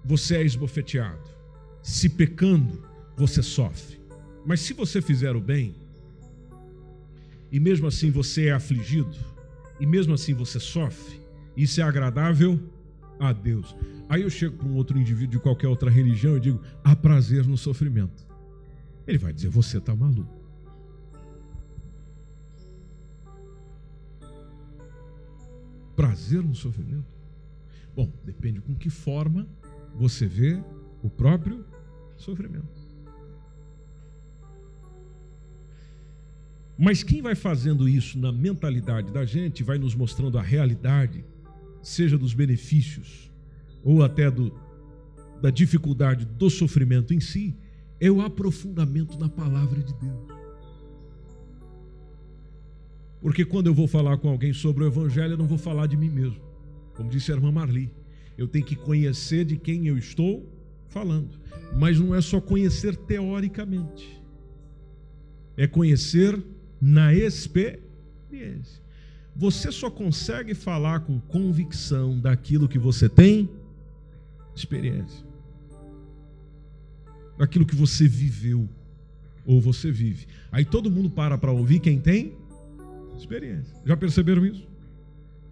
você 0.05 0.37
é 0.37 0.43
esbofeteado, 0.43 1.29
se 1.83 2.09
pecando 2.09 2.83
você 3.17 3.43
sofre. 3.43 4.01
Mas 4.45 4.61
se 4.61 4.73
você 4.73 5.01
fizer 5.01 5.37
o 5.37 5.41
bem, 5.41 5.75
e 7.51 7.61
mesmo 7.61 7.87
assim 7.87 8.11
você 8.11 8.47
é 8.47 8.53
afligido, 8.53 9.17
e 9.79 9.87
mesmo 9.87 10.15
assim 10.15 10.35
você 10.35 10.59
sofre, 10.59 11.21
isso 11.57 11.81
é 11.81 11.85
agradável 11.85 12.59
a 13.21 13.33
Deus. 13.33 13.77
Aí 14.09 14.23
eu 14.23 14.31
chego 14.31 14.57
para 14.57 14.69
um 14.69 14.75
outro 14.75 14.99
indivíduo 14.99 15.33
de 15.33 15.39
qualquer 15.39 15.69
outra 15.69 15.91
religião 15.91 16.37
e 16.37 16.41
digo: 16.41 16.61
há 16.83 16.97
prazer 16.97 17.47
no 17.47 17.57
sofrimento. 17.57 18.27
Ele 19.07 19.19
vai 19.19 19.33
dizer: 19.33 19.49
Você 19.49 19.79
está 19.79 19.95
maluco. 19.95 20.43
Prazer 25.95 26.43
no 26.43 26.55
sofrimento? 26.55 27.22
Bom, 27.95 28.11
depende 28.25 28.61
com 28.61 28.75
que 28.75 28.89
forma 28.89 29.47
você 29.95 30.27
vê 30.27 30.63
o 31.03 31.11
próprio 31.11 31.65
sofrimento. 32.17 32.83
Mas 36.79 37.03
quem 37.03 37.21
vai 37.21 37.35
fazendo 37.35 37.89
isso 37.89 38.19
na 38.19 38.33
mentalidade 38.33 39.13
da 39.13 39.25
gente, 39.25 39.63
vai 39.63 39.79
nos 39.79 39.95
mostrando 39.95 40.39
a 40.39 40.43
realidade, 40.43 41.25
seja 41.83 42.17
dos 42.17 42.33
benefícios 42.35 43.31
ou 43.85 44.03
até 44.03 44.31
do, 44.31 44.53
da 45.41 45.51
dificuldade 45.51 46.25
do 46.25 46.49
sofrimento 46.49 47.13
em 47.13 47.21
si, 47.21 47.57
é 48.01 48.11
o 48.11 48.21
aprofundamento 48.21 49.19
na 49.19 49.29
palavra 49.29 49.81
de 49.81 49.93
Deus. 49.95 50.33
Porque 53.21 53.45
quando 53.45 53.69
eu 53.69 53.75
vou 53.75 53.87
falar 53.87 54.17
com 54.19 54.29
alguém 54.29 54.53
sobre 54.53 54.83
o 54.83 54.87
Evangelho, 54.87 55.35
eu 55.35 55.39
não 55.39 55.47
vou 55.47 55.59
falar 55.59 55.87
de 55.87 55.97
mim 55.97 56.11
mesmo. 56.11 56.52
Como 56.95 57.09
disse 57.09 57.33
a 57.33 57.35
irmã 57.35 57.51
Marli, 57.51 57.93
eu 58.37 58.47
tenho 58.47 58.65
que 58.65 58.77
conhecer 58.77 59.45
de 59.45 59.57
quem 59.57 59.87
eu 59.87 59.97
estou 59.97 60.47
falando. 60.89 61.41
Mas 61.77 61.99
não 61.99 62.15
é 62.15 62.21
só 62.21 62.41
conhecer 62.41 62.97
teoricamente, 62.97 64.23
é 65.57 65.67
conhecer 65.67 66.43
na 66.81 67.15
experiência. 67.15 67.83
Você 69.35 69.73
só 69.73 69.91
consegue 69.91 70.55
falar 70.55 71.01
com 71.01 71.19
convicção 71.19 72.21
daquilo 72.21 72.69
que 72.69 72.79
você 72.79 73.09
tem 73.09 73.49
experiência 74.55 75.33
aquilo 77.43 77.67
que 77.67 77.75
você 77.75 78.07
viveu 78.07 78.69
ou 79.45 79.61
você 79.61 79.91
vive. 79.91 80.27
Aí 80.51 80.65
todo 80.65 80.91
mundo 80.91 81.11
para 81.11 81.37
para 81.37 81.51
ouvir 81.51 81.81
quem 81.81 81.99
tem 81.99 82.37
Experiência. 83.19 83.77
Já 83.85 83.97
perceberam 83.97 84.45
isso? 84.45 84.67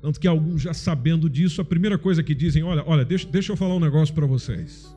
Tanto 0.01 0.19
que 0.19 0.27
alguns 0.27 0.63
já 0.63 0.73
sabendo 0.73 1.29
disso, 1.29 1.61
a 1.61 1.65
primeira 1.65 1.99
coisa 1.99 2.23
que 2.23 2.35
dizem, 2.35 2.63
olha, 2.63 2.83
olha, 2.87 3.05
deixa, 3.05 3.29
deixa 3.29 3.53
eu 3.53 3.57
falar 3.57 3.75
um 3.75 3.81
negócio 3.81 4.15
para 4.15 4.27
vocês. 4.27 4.97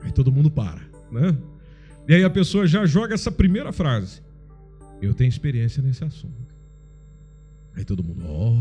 Aí 0.00 0.12
todo 0.12 0.30
mundo 0.30 0.50
para, 0.50 0.80
né? 1.10 1.36
E 2.06 2.14
aí 2.14 2.22
a 2.24 2.30
pessoa 2.30 2.66
já 2.66 2.86
joga 2.86 3.14
essa 3.14 3.32
primeira 3.32 3.72
frase. 3.72 4.22
Eu 5.02 5.12
tenho 5.12 5.28
experiência 5.28 5.82
nesse 5.82 6.04
assunto. 6.04 6.54
Aí 7.74 7.84
todo 7.84 8.02
mundo, 8.02 8.24
oh, 8.26 8.56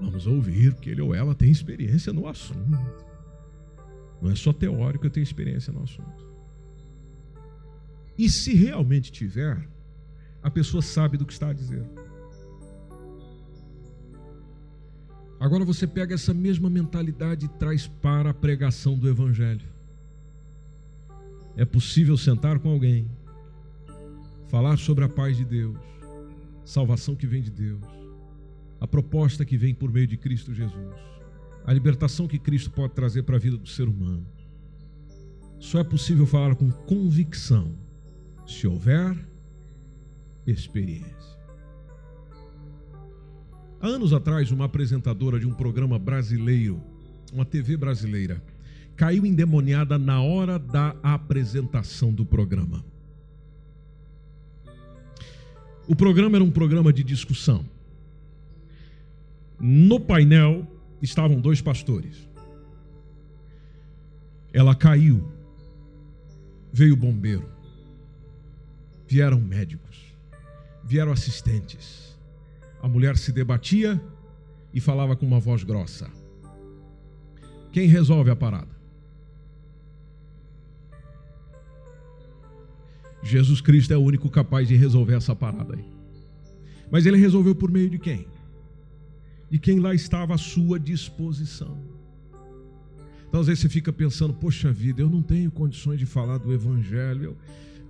vamos 0.00 0.26
ouvir, 0.26 0.74
porque 0.74 0.90
ele 0.90 1.00
ou 1.00 1.14
ela 1.14 1.34
tem 1.34 1.50
experiência 1.50 2.12
no 2.12 2.28
assunto. 2.28 2.78
Não 4.20 4.30
é 4.30 4.34
só 4.34 4.52
teórico, 4.52 5.06
eu 5.06 5.10
tenho 5.10 5.24
experiência 5.24 5.72
no 5.72 5.82
assunto. 5.82 6.24
E 8.16 8.28
se 8.30 8.54
realmente 8.54 9.10
tiver, 9.10 9.68
a 10.42 10.50
pessoa 10.50 10.82
sabe 10.82 11.16
do 11.16 11.26
que 11.26 11.32
está 11.32 11.52
dizer. 11.52 11.84
Agora 15.38 15.64
você 15.64 15.86
pega 15.86 16.14
essa 16.14 16.32
mesma 16.32 16.70
mentalidade 16.70 17.46
e 17.46 17.48
traz 17.48 17.86
para 17.86 18.30
a 18.30 18.34
pregação 18.34 18.96
do 18.96 19.08
Evangelho. 19.08 19.66
É 21.56 21.64
possível 21.64 22.16
sentar 22.16 22.58
com 22.58 22.70
alguém, 22.70 23.10
falar 24.48 24.76
sobre 24.78 25.04
a 25.04 25.08
paz 25.08 25.36
de 25.36 25.44
Deus, 25.44 25.78
salvação 26.64 27.14
que 27.14 27.26
vem 27.26 27.42
de 27.42 27.50
Deus, 27.50 27.84
a 28.80 28.86
proposta 28.86 29.44
que 29.44 29.56
vem 29.56 29.74
por 29.74 29.90
meio 29.92 30.06
de 30.06 30.16
Cristo 30.16 30.52
Jesus, 30.52 30.94
a 31.64 31.72
libertação 31.72 32.26
que 32.26 32.38
Cristo 32.38 32.70
pode 32.70 32.94
trazer 32.94 33.22
para 33.22 33.36
a 33.36 33.38
vida 33.38 33.56
do 33.56 33.68
ser 33.68 33.88
humano. 33.88 34.26
Só 35.58 35.78
é 35.78 35.84
possível 35.84 36.26
falar 36.26 36.54
com 36.54 36.70
convicção 36.70 37.74
se 38.46 38.66
houver 38.66 39.16
experiência. 40.46 41.33
Anos 43.84 44.14
atrás, 44.14 44.50
uma 44.50 44.64
apresentadora 44.64 45.38
de 45.38 45.46
um 45.46 45.52
programa 45.52 45.98
brasileiro, 45.98 46.82
uma 47.30 47.44
TV 47.44 47.76
brasileira, 47.76 48.42
caiu 48.96 49.26
endemoniada 49.26 49.98
na 49.98 50.22
hora 50.22 50.58
da 50.58 50.96
apresentação 51.02 52.10
do 52.10 52.24
programa. 52.24 52.82
O 55.86 55.94
programa 55.94 56.38
era 56.38 56.42
um 56.42 56.50
programa 56.50 56.94
de 56.94 57.04
discussão. 57.04 57.62
No 59.60 60.00
painel 60.00 60.66
estavam 61.02 61.38
dois 61.38 61.60
pastores. 61.60 62.26
Ela 64.50 64.74
caiu. 64.74 65.30
Veio 66.72 66.94
o 66.94 66.96
bombeiro. 66.96 67.46
Vieram 69.06 69.38
médicos. 69.38 69.98
Vieram 70.82 71.12
assistentes. 71.12 72.13
A 72.84 72.88
mulher 72.88 73.16
se 73.16 73.32
debatia 73.32 73.98
e 74.70 74.78
falava 74.78 75.16
com 75.16 75.24
uma 75.24 75.40
voz 75.40 75.64
grossa. 75.64 76.06
Quem 77.72 77.88
resolve 77.88 78.28
a 78.28 78.36
parada? 78.36 78.68
Jesus 83.22 83.62
Cristo 83.62 83.94
é 83.94 83.96
o 83.96 84.02
único 84.02 84.28
capaz 84.28 84.68
de 84.68 84.76
resolver 84.76 85.14
essa 85.14 85.34
parada 85.34 85.74
aí. 85.74 85.84
Mas 86.90 87.06
ele 87.06 87.16
resolveu 87.16 87.54
por 87.54 87.70
meio 87.70 87.88
de 87.88 87.98
quem? 87.98 88.26
De 89.50 89.58
quem 89.58 89.80
lá 89.80 89.94
estava 89.94 90.34
à 90.34 90.38
sua 90.38 90.78
disposição. 90.78 91.78
Então 93.26 93.40
às 93.40 93.46
vezes 93.46 93.62
você 93.62 93.68
fica 93.70 93.94
pensando, 93.94 94.34
poxa 94.34 94.70
vida, 94.70 95.00
eu 95.00 95.08
não 95.08 95.22
tenho 95.22 95.50
condições 95.50 95.98
de 95.98 96.04
falar 96.04 96.36
do 96.36 96.52
evangelho. 96.52 97.24
Eu, 97.24 97.36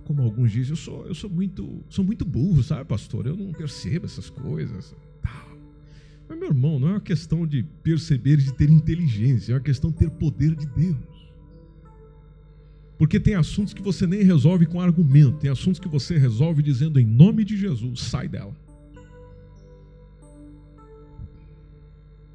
como 0.05 0.21
alguns 0.21 0.51
dizem, 0.51 0.71
eu 0.71 0.75
sou, 0.77 1.05
eu 1.07 1.15
sou 1.15 1.29
muito, 1.29 1.83
sou 1.89 2.05
muito 2.05 2.23
burro, 2.23 2.63
sabe, 2.63 2.85
pastor? 2.85 3.25
Eu 3.25 3.35
não 3.35 3.51
percebo 3.51 4.05
essas 4.05 4.29
coisas. 4.29 4.95
Mas 6.29 6.39
meu 6.39 6.49
irmão, 6.49 6.79
não 6.79 6.89
é 6.89 6.91
uma 6.91 7.01
questão 7.01 7.45
de 7.45 7.63
perceber, 7.83 8.37
de 8.37 8.53
ter 8.53 8.69
inteligência, 8.69 9.53
é 9.53 9.55
uma 9.55 9.61
questão 9.61 9.91
de 9.91 9.97
ter 9.97 10.09
poder 10.09 10.55
de 10.55 10.65
Deus. 10.67 10.95
Porque 12.97 13.19
tem 13.19 13.35
assuntos 13.35 13.73
que 13.73 13.81
você 13.81 14.07
nem 14.07 14.23
resolve 14.23 14.65
com 14.65 14.79
argumento, 14.79 15.39
tem 15.39 15.49
assuntos 15.49 15.79
que 15.79 15.87
você 15.87 16.17
resolve 16.17 16.63
dizendo 16.63 16.99
em 16.99 17.05
nome 17.05 17.43
de 17.43 17.57
Jesus, 17.57 17.99
sai 18.01 18.27
dela. 18.27 18.55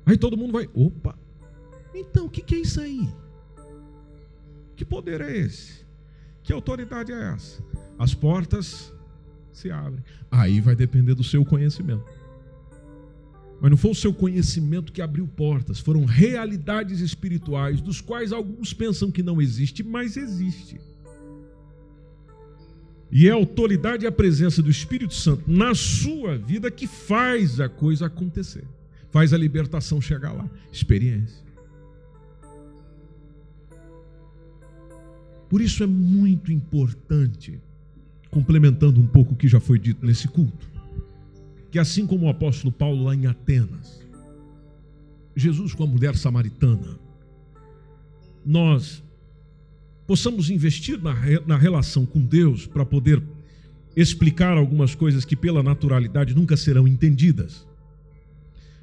Aí 0.05 0.19
todo 0.19 0.37
mundo 0.37 0.53
vai, 0.53 0.69
opa, 0.75 1.17
então 1.95 2.27
o 2.27 2.31
que, 2.31 2.43
que 2.43 2.57
é 2.57 2.59
isso 2.59 2.81
aí? 2.81 3.09
Que 4.77 4.85
poder 4.85 5.21
é 5.21 5.37
esse? 5.37 5.90
Que 6.43 6.53
autoridade 6.53 7.13
é 7.13 7.33
essa? 7.35 7.63
As 7.99 8.15
portas 8.15 8.93
se 9.53 9.71
abrem. 9.71 10.03
Aí 10.31 10.61
vai 10.61 10.75
depender 10.75 11.15
do 11.15 11.25
seu 11.25 11.45
conhecimento. 11.45 12.05
Mas 13.61 13.71
não 13.71 13.77
foi 13.77 13.91
o 13.91 13.95
seu 13.95 14.13
conhecimento 14.15 14.91
que 14.91 15.03
abriu 15.03 15.27
portas, 15.27 15.79
foram 15.79 16.07
realidades 16.07 17.01
espirituais, 17.01 17.81
dos 17.81 18.01
quais 18.01 18.33
alguns 18.33 18.73
pensam 18.73 19.11
que 19.11 19.23
não 19.23 19.41
existe, 19.41 19.83
mas 19.83 20.17
existe. 20.17 20.81
E 23.13 23.29
é 23.29 23.33
a 23.33 23.35
autoridade 23.35 24.05
e 24.05 24.09
a 24.09 24.13
presença 24.13 24.63
do 24.63 24.71
Espírito 24.71 25.13
Santo 25.13 25.43
na 25.47 25.75
sua 25.75 26.39
vida 26.39 26.71
que 26.71 26.87
faz 26.87 27.61
a 27.61 27.69
coisa 27.69 28.07
acontecer, 28.07 28.65
faz 29.11 29.35
a 29.35 29.37
libertação 29.37 30.01
chegar 30.01 30.33
lá. 30.33 30.49
Experiência. 30.73 31.50
Por 35.51 35.61
isso 35.61 35.83
é 35.83 35.87
muito 35.87 36.53
importante, 36.53 37.61
complementando 38.31 39.01
um 39.01 39.07
pouco 39.07 39.35
o 39.35 39.37
que 39.37 39.49
já 39.49 39.59
foi 39.59 39.81
dito 39.81 40.07
nesse 40.07 40.29
culto, 40.29 40.71
que 41.73 41.79
assim 41.79 42.07
como 42.07 42.27
o 42.27 42.29
apóstolo 42.29 42.71
Paulo 42.71 43.03
lá 43.03 43.17
em 43.17 43.27
Atenas, 43.27 44.01
Jesus 45.35 45.75
com 45.75 45.83
a 45.83 45.87
mulher 45.89 46.17
samaritana, 46.17 46.97
nós 48.47 49.03
possamos 50.07 50.51
investir 50.51 51.03
na, 51.03 51.15
na 51.45 51.57
relação 51.57 52.07
com 52.07 52.21
Deus 52.21 52.65
para 52.65 52.87
poder 52.87 53.21
explicar 53.97 54.57
algumas 54.57 54.95
coisas 54.95 55.25
que 55.25 55.35
pela 55.35 55.65
naturalidade 55.65 56.33
nunca 56.33 56.57
serão 56.57 56.87
entendidas, 56.87 57.67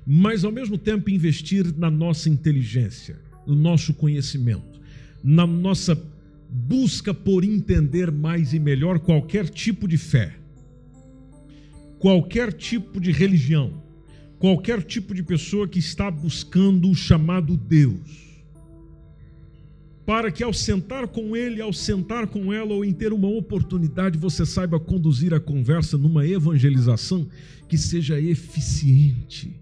mas 0.05 0.43
ao 0.43 0.51
mesmo 0.51 0.77
tempo 0.77 1.09
investir 1.09 1.73
na 1.77 1.89
nossa 1.89 2.29
inteligência, 2.29 3.17
no 3.45 3.55
nosso 3.55 3.93
conhecimento, 3.93 4.81
na 5.23 5.47
nossa 5.47 5.95
busca 6.57 7.13
por 7.13 7.43
entender 7.43 8.11
mais 8.11 8.53
e 8.53 8.59
melhor 8.59 8.99
qualquer 8.99 9.47
tipo 9.49 9.87
de 9.87 9.97
fé 9.97 10.37
qualquer 11.99 12.53
tipo 12.53 12.99
de 12.99 13.11
religião, 13.11 13.83
qualquer 14.39 14.83
tipo 14.83 15.13
de 15.13 15.23
pessoa 15.23 15.67
que 15.67 15.79
está 15.79 16.09
buscando 16.09 16.89
o 16.89 16.95
chamado 16.95 17.57
Deus, 17.57 18.27
para 20.05 20.31
que 20.31 20.43
ao 20.43 20.53
sentar 20.53 21.07
com 21.07 21.35
ele, 21.35 21.61
ao 21.61 21.73
sentar 21.73 22.27
com 22.27 22.53
ela 22.53 22.73
ou 22.73 22.85
em 22.85 22.93
ter 22.93 23.11
uma 23.11 23.27
oportunidade, 23.27 24.17
você 24.17 24.45
saiba 24.45 24.79
conduzir 24.79 25.33
a 25.33 25.39
conversa 25.39 25.97
numa 25.97 26.25
evangelização 26.25 27.27
que 27.67 27.77
seja 27.77 28.19
eficiente. 28.19 29.59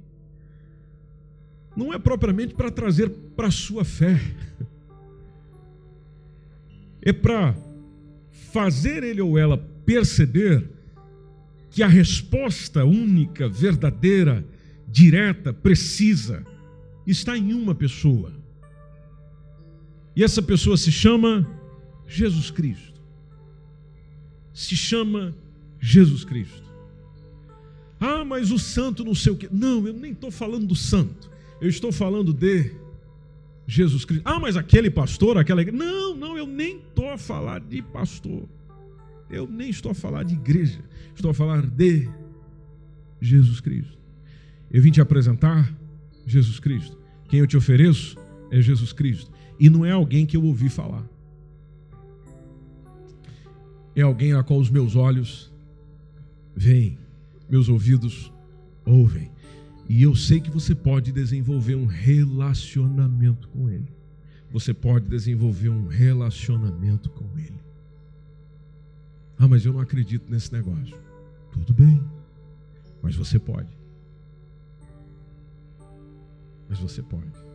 Não 1.76 1.94
é 1.94 1.98
propriamente 1.98 2.54
para 2.54 2.70
trazer 2.70 3.10
para 3.36 3.48
a 3.48 3.52
sua 3.52 3.84
fé, 3.84 4.20
é 7.06 7.14
para 7.14 7.56
fazer 8.52 9.04
ele 9.04 9.22
ou 9.22 9.38
ela 9.38 9.58
perceber 9.86 10.68
que 11.70 11.84
a 11.84 11.88
resposta 11.88 12.84
única, 12.84 13.48
verdadeira, 13.48 14.44
direta, 14.88 15.54
precisa, 15.54 16.44
está 17.06 17.38
em 17.38 17.54
uma 17.54 17.76
pessoa. 17.76 18.34
E 20.16 20.24
essa 20.24 20.42
pessoa 20.42 20.78
se 20.78 20.92
chama 20.92 21.48
Jesus 22.08 22.50
Cristo. 22.50 23.02
Se 24.54 24.76
chama 24.76 25.36
Jesus 25.80 26.24
Cristo. 26.24 26.64
Ah, 28.00 28.24
mas 28.24 28.52
o 28.52 28.58
santo 28.58 29.04
não 29.04 29.14
sei 29.14 29.34
o 29.34 29.36
quê. 29.36 29.50
Não, 29.52 29.86
eu 29.86 29.94
nem 29.94 30.14
estou 30.14 30.32
falando 30.32 30.66
do 30.66 30.76
santo. 30.76 31.30
Eu 31.60 31.70
estou 31.70 31.92
falando 31.92 32.34
de 32.34 32.72
Jesus 33.68 34.06
Cristo. 34.06 34.24
Ah, 34.26 34.40
mas 34.40 34.56
aquele 34.56 34.90
pastor, 34.90 35.38
aquela 35.38 35.62
igreja. 35.62 35.84
Não, 35.84 36.16
não, 36.16 36.38
eu 36.38 36.46
nem 36.46 36.78
estou 36.78 37.10
a 37.10 37.18
falar 37.18 37.60
de 37.60 37.82
pastor. 37.82 38.48
Eu 39.30 39.48
nem 39.48 39.70
estou 39.70 39.92
a 39.92 39.96
falar 39.96 40.24
de 40.24 40.36
igreja, 40.36 40.80
estou 41.16 41.32
a 41.32 41.34
falar 41.34 41.66
de 41.66 42.08
Jesus 43.20 43.60
Cristo. 43.60 43.98
Eu 44.72 44.82
vim 44.82 44.92
te 44.92 45.02
apresentar 45.02 45.74
Jesus 46.26 46.60
Cristo. 46.60 46.98
Quem 47.28 47.40
eu 47.40 47.48
te 47.48 47.58
ofereço 47.58 48.18
é 48.52 48.62
Jesus 48.62 48.94
Cristo. 48.94 49.32
E 49.60 49.70
não 49.70 49.84
é 49.86 49.92
alguém 49.92 50.26
que 50.26 50.38
eu 50.38 50.44
ouvi 50.44 50.70
falar. 50.70 51.04
É 53.96 54.02
alguém 54.02 54.34
a 54.34 54.44
qual 54.44 54.60
os 54.60 54.70
meus 54.70 54.96
olhos 54.96 55.52
veem, 56.56 57.00
meus 57.50 57.70
ouvidos 57.70 58.32
ouvem. 58.86 59.32
E 59.88 60.02
eu 60.02 60.16
sei 60.16 60.40
que 60.40 60.50
você 60.50 60.74
pode 60.74 61.12
desenvolver 61.12 61.76
um 61.76 61.86
relacionamento 61.86 63.48
com 63.50 63.70
Ele. 63.70 63.88
Você 64.52 64.74
pode 64.74 65.08
desenvolver 65.08 65.70
um 65.70 65.88
relacionamento 65.88 67.10
com 67.10 67.38
Ele. 67.38 67.60
Ah, 69.38 69.48
mas 69.48 69.66
eu 69.66 69.74
não 69.74 69.80
acredito 69.80 70.30
nesse 70.30 70.52
negócio. 70.52 70.98
Tudo 71.52 71.74
bem. 71.74 72.02
Mas 73.02 73.16
você 73.16 73.38
pode. 73.38 73.70
Mas 76.68 76.80
você 76.80 77.04
pode. 77.04 77.46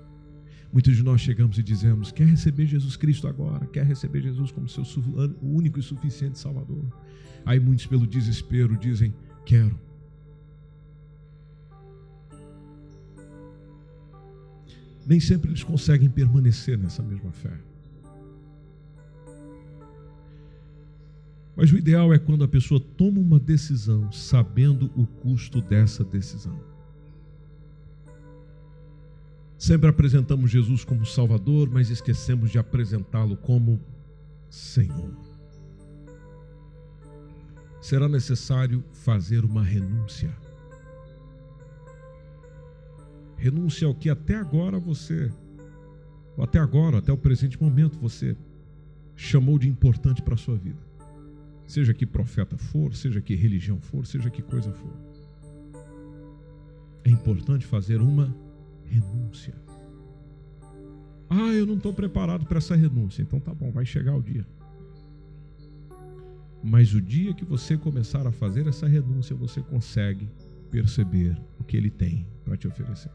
Muitos 0.72 0.96
de 0.96 1.02
nós 1.02 1.20
chegamos 1.20 1.58
e 1.58 1.62
dizemos: 1.62 2.12
quer 2.12 2.26
receber 2.26 2.66
Jesus 2.66 2.96
Cristo 2.96 3.26
agora, 3.26 3.66
quer 3.66 3.84
receber 3.84 4.22
Jesus 4.22 4.52
como 4.52 4.68
seu 4.68 4.84
único 5.42 5.80
e 5.80 5.82
suficiente 5.82 6.38
Salvador. 6.38 6.84
Aí 7.44 7.58
muitos, 7.58 7.86
pelo 7.86 8.06
desespero, 8.06 8.76
dizem: 8.76 9.12
quero. 9.44 9.76
Nem 15.10 15.18
sempre 15.18 15.50
eles 15.50 15.64
conseguem 15.64 16.08
permanecer 16.08 16.78
nessa 16.78 17.02
mesma 17.02 17.32
fé. 17.32 17.58
Mas 21.56 21.72
o 21.72 21.76
ideal 21.76 22.14
é 22.14 22.18
quando 22.18 22.44
a 22.44 22.48
pessoa 22.48 22.78
toma 22.78 23.18
uma 23.18 23.40
decisão 23.40 24.12
sabendo 24.12 24.88
o 24.94 25.04
custo 25.04 25.60
dessa 25.60 26.04
decisão. 26.04 26.62
Sempre 29.58 29.88
apresentamos 29.90 30.48
Jesus 30.48 30.84
como 30.84 31.04
Salvador, 31.04 31.68
mas 31.68 31.90
esquecemos 31.90 32.52
de 32.52 32.60
apresentá-lo 32.60 33.36
como 33.36 33.80
Senhor. 34.48 35.12
Será 37.80 38.08
necessário 38.08 38.84
fazer 38.92 39.44
uma 39.44 39.64
renúncia. 39.64 40.32
Renúncia 43.40 43.86
ao 43.86 43.94
que 43.94 44.10
até 44.10 44.36
agora 44.36 44.78
você, 44.78 45.32
ou 46.36 46.44
até 46.44 46.58
agora, 46.58 46.98
até 46.98 47.12
o 47.12 47.16
presente 47.16 47.60
momento, 47.60 47.98
você 47.98 48.36
chamou 49.16 49.58
de 49.58 49.68
importante 49.68 50.22
para 50.22 50.34
a 50.34 50.38
sua 50.38 50.56
vida 50.56 50.90
seja 51.70 51.94
que 51.94 52.04
profeta 52.04 52.56
for, 52.58 52.94
seja 52.94 53.20
que 53.20 53.34
religião 53.34 53.80
for, 53.80 54.04
seja 54.04 54.28
que 54.28 54.42
coisa 54.42 54.72
for. 54.72 54.92
É 57.04 57.10
importante 57.10 57.64
fazer 57.64 58.02
uma 58.02 58.34
renúncia. 58.84 59.54
Ah, 61.28 61.52
eu 61.52 61.64
não 61.64 61.76
estou 61.76 61.94
preparado 61.94 62.44
para 62.44 62.58
essa 62.58 62.74
renúncia. 62.74 63.22
Então 63.22 63.38
tá 63.38 63.54
bom, 63.54 63.70
vai 63.70 63.86
chegar 63.86 64.16
o 64.16 64.22
dia. 64.22 64.44
Mas 66.62 66.92
o 66.92 67.00
dia 67.00 67.32
que 67.32 67.44
você 67.44 67.78
começar 67.78 68.26
a 68.26 68.32
fazer 68.32 68.66
essa 68.66 68.88
renúncia, 68.88 69.34
você 69.34 69.62
consegue 69.62 70.28
perceber 70.70 71.40
o 71.58 71.64
que 71.64 71.76
ele 71.76 71.88
tem 71.88 72.26
para 72.44 72.56
te 72.56 72.66
oferecer. 72.66 73.10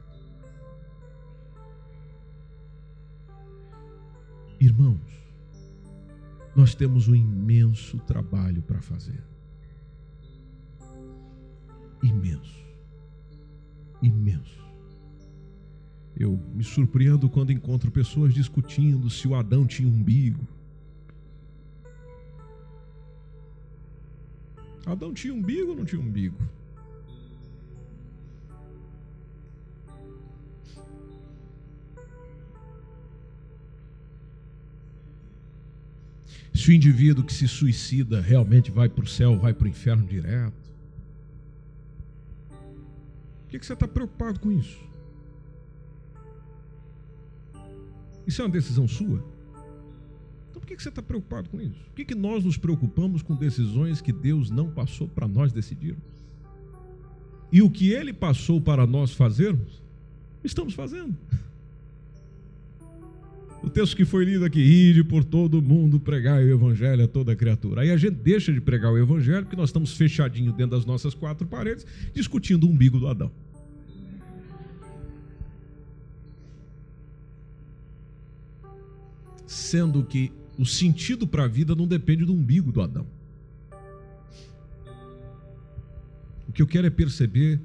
Irmãos, 4.66 5.00
nós 6.56 6.74
temos 6.74 7.08
um 7.08 7.14
imenso 7.14 8.00
trabalho 8.00 8.64
para 8.64 8.82
fazer. 8.82 9.24
Imenso. 12.02 12.66
Imenso. 14.02 14.66
Eu 16.18 16.42
me 16.56 16.64
surpreendo 16.64 17.30
quando 17.30 17.52
encontro 17.52 17.92
pessoas 17.92 18.34
discutindo 18.34 19.08
se 19.08 19.28
o 19.28 19.36
Adão 19.36 19.68
tinha 19.68 19.88
umbigo. 19.88 20.48
Adão 24.84 25.14
tinha 25.14 25.32
umbigo 25.32 25.70
ou 25.70 25.78
não 25.78 25.86
tinha 25.86 26.02
umbigo? 26.02 26.40
Se 36.66 36.72
o 36.72 36.74
indivíduo 36.74 37.24
que 37.24 37.32
se 37.32 37.48
suicida 37.48 38.20
realmente 38.20 38.72
vai 38.72 38.90
para 38.90 39.04
o 39.04 39.08
céu, 39.08 39.38
vai 39.38 39.54
para 39.54 39.66
o 39.66 39.68
inferno 39.68 40.04
direto. 40.04 40.74
Por 42.50 43.50
que, 43.52 43.64
você 43.64 43.74
está 43.74 43.88
preocupado 43.88 44.40
com 44.40 44.52
isso? 44.52 44.80
Isso 48.26 48.42
é 48.42 48.46
uma 48.46 48.52
decisão 48.52 48.88
sua? 48.88 49.24
Então 50.50 50.60
por 50.60 50.66
que, 50.66 50.76
você 50.76 50.90
está 50.90 51.04
preocupado 51.04 51.52
com 51.52 51.62
isso? 51.62 51.84
Por 51.86 51.94
que, 51.98 52.04
que 52.04 52.16
nós 52.16 52.44
nos 52.44 52.58
preocupamos 52.58 53.22
com 53.22 53.36
decisões 53.36 54.02
que 54.02 54.12
Deus 54.12 54.50
não 54.50 54.72
passou 54.72 55.08
para 55.08 55.28
nós 55.28 55.54
decidirmos? 55.54 56.02
E 57.52 57.62
o 57.62 57.70
que 57.70 57.92
Ele 57.92 58.12
passou 58.12 58.60
para 58.60 58.88
nós 58.88 59.14
fazermos, 59.14 59.84
estamos 60.44 60.74
fazendo. 60.74 61.16
O 63.66 63.70
texto 63.70 63.98
que 63.98 64.06
foi 64.06 64.24
lido 64.24 64.46
aqui, 64.46 64.60
ide 64.60 65.04
por 65.04 65.24
todo 65.24 65.60
mundo 65.60 66.00
pregar 66.00 66.40
o 66.40 66.48
evangelho 66.48 67.04
a 67.04 67.08
toda 67.08 67.36
criatura. 67.36 67.82
Aí 67.82 67.90
a 67.90 67.98
gente 67.98 68.14
deixa 68.14 68.54
de 68.54 68.62
pregar 68.62 68.94
o 68.94 68.98
evangelho 68.98 69.42
porque 69.42 69.56
nós 69.56 69.70
estamos 69.70 69.94
fechadinhos 69.94 70.54
dentro 70.54 70.78
das 70.78 70.86
nossas 70.86 71.16
quatro 71.16 71.48
paredes 71.48 71.84
discutindo 72.14 72.66
o 72.66 72.70
umbigo 72.70 73.00
do 73.00 73.08
Adão. 73.08 73.32
Sendo 79.48 80.04
que 80.04 80.32
o 80.60 80.66
sentido 80.66 81.26
para 81.26 81.46
a 81.46 81.48
vida 81.48 81.74
não 81.74 81.88
depende 81.88 82.24
do 82.24 82.34
umbigo 82.34 82.72
do 82.72 82.82
Adão. 82.82 83.08
O 86.48 86.52
que 86.54 86.62
eu 86.62 86.68
quero 86.68 86.86
é 86.86 86.92
perceber 86.92 87.60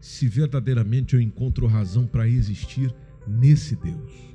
se 0.00 0.28
verdadeiramente 0.28 1.14
eu 1.14 1.20
encontro 1.20 1.66
razão 1.66 2.06
para 2.06 2.28
existir 2.28 2.94
nesse 3.26 3.74
Deus 3.74 4.31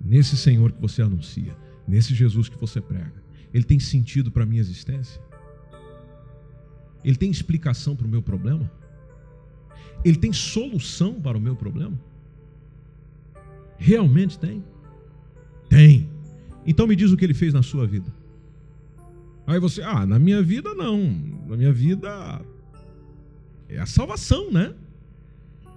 nesse 0.00 0.36
Senhor 0.36 0.72
que 0.72 0.80
você 0.80 1.02
anuncia, 1.02 1.56
nesse 1.86 2.14
Jesus 2.14 2.48
que 2.48 2.58
você 2.58 2.80
prega, 2.80 3.22
ele 3.52 3.64
tem 3.64 3.78
sentido 3.78 4.30
para 4.30 4.44
a 4.44 4.46
minha 4.46 4.60
existência? 4.60 5.20
Ele 7.04 7.16
tem 7.16 7.30
explicação 7.30 7.96
para 7.96 8.06
o 8.06 8.10
meu 8.10 8.22
problema? 8.22 8.70
Ele 10.04 10.16
tem 10.16 10.32
solução 10.32 11.20
para 11.20 11.36
o 11.36 11.40
meu 11.40 11.54
problema? 11.56 11.98
Realmente 13.76 14.38
tem? 14.38 14.64
Tem. 15.68 16.08
Então 16.66 16.86
me 16.86 16.96
diz 16.96 17.10
o 17.10 17.16
que 17.16 17.24
ele 17.24 17.34
fez 17.34 17.52
na 17.52 17.62
sua 17.62 17.86
vida. 17.86 18.12
Aí 19.46 19.58
você, 19.58 19.82
ah, 19.82 20.06
na 20.06 20.18
minha 20.18 20.42
vida 20.42 20.74
não. 20.74 21.10
Na 21.48 21.56
minha 21.56 21.72
vida 21.72 22.40
é 23.68 23.78
a 23.78 23.86
salvação, 23.86 24.50
né? 24.50 24.74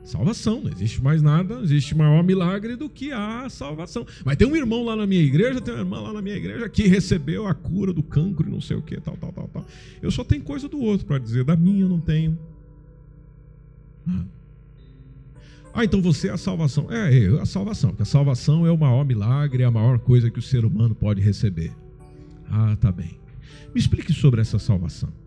Salvação, 0.03 0.59
não 0.61 0.69
existe 0.69 1.01
mais 1.01 1.21
nada, 1.21 1.55
não 1.55 1.63
existe 1.63 1.95
maior 1.95 2.21
milagre 2.23 2.75
do 2.75 2.89
que 2.89 3.13
a 3.13 3.47
salvação. 3.49 4.05
Mas 4.25 4.35
tem 4.35 4.45
um 4.45 4.55
irmão 4.55 4.83
lá 4.83 4.97
na 4.97 5.07
minha 5.07 5.21
igreja, 5.21 5.61
tem 5.61 5.73
uma 5.73 5.79
irmã 5.79 6.01
lá 6.01 6.11
na 6.11 6.21
minha 6.21 6.35
igreja 6.35 6.67
que 6.67 6.87
recebeu 6.87 7.47
a 7.47 7.53
cura 7.53 7.93
do 7.93 8.03
cancro 8.03 8.47
e 8.47 8.51
não 8.51 8.59
sei 8.59 8.75
o 8.75 8.81
que, 8.81 8.99
tal, 8.99 9.15
tal, 9.15 9.31
tal, 9.31 9.47
tal. 9.47 9.65
Eu 10.01 10.11
só 10.11 10.23
tenho 10.25 10.43
coisa 10.43 10.67
do 10.67 10.77
outro 10.81 11.05
para 11.05 11.17
dizer, 11.19 11.45
da 11.45 11.55
minha 11.55 11.83
eu 11.83 11.89
não 11.89 12.01
tenho. 12.01 12.37
Ah. 14.05 14.25
ah, 15.73 15.85
então 15.85 16.01
você 16.01 16.27
é 16.27 16.31
a 16.31 16.37
salvação. 16.37 16.91
É, 16.91 17.13
eu 17.13 17.39
a 17.41 17.45
salvação, 17.45 17.91
porque 17.91 18.03
a 18.03 18.05
salvação 18.05 18.67
é 18.67 18.71
o 18.71 18.77
maior 18.77 19.05
milagre, 19.05 19.63
é 19.63 19.65
a 19.65 19.71
maior 19.71 19.99
coisa 19.99 20.29
que 20.29 20.39
o 20.39 20.41
ser 20.41 20.65
humano 20.65 20.93
pode 20.93 21.21
receber. 21.21 21.71
Ah, 22.51 22.75
tá 22.75 22.91
bem. 22.91 23.17
Me 23.73 23.79
explique 23.79 24.11
sobre 24.11 24.41
essa 24.41 24.59
salvação. 24.59 25.22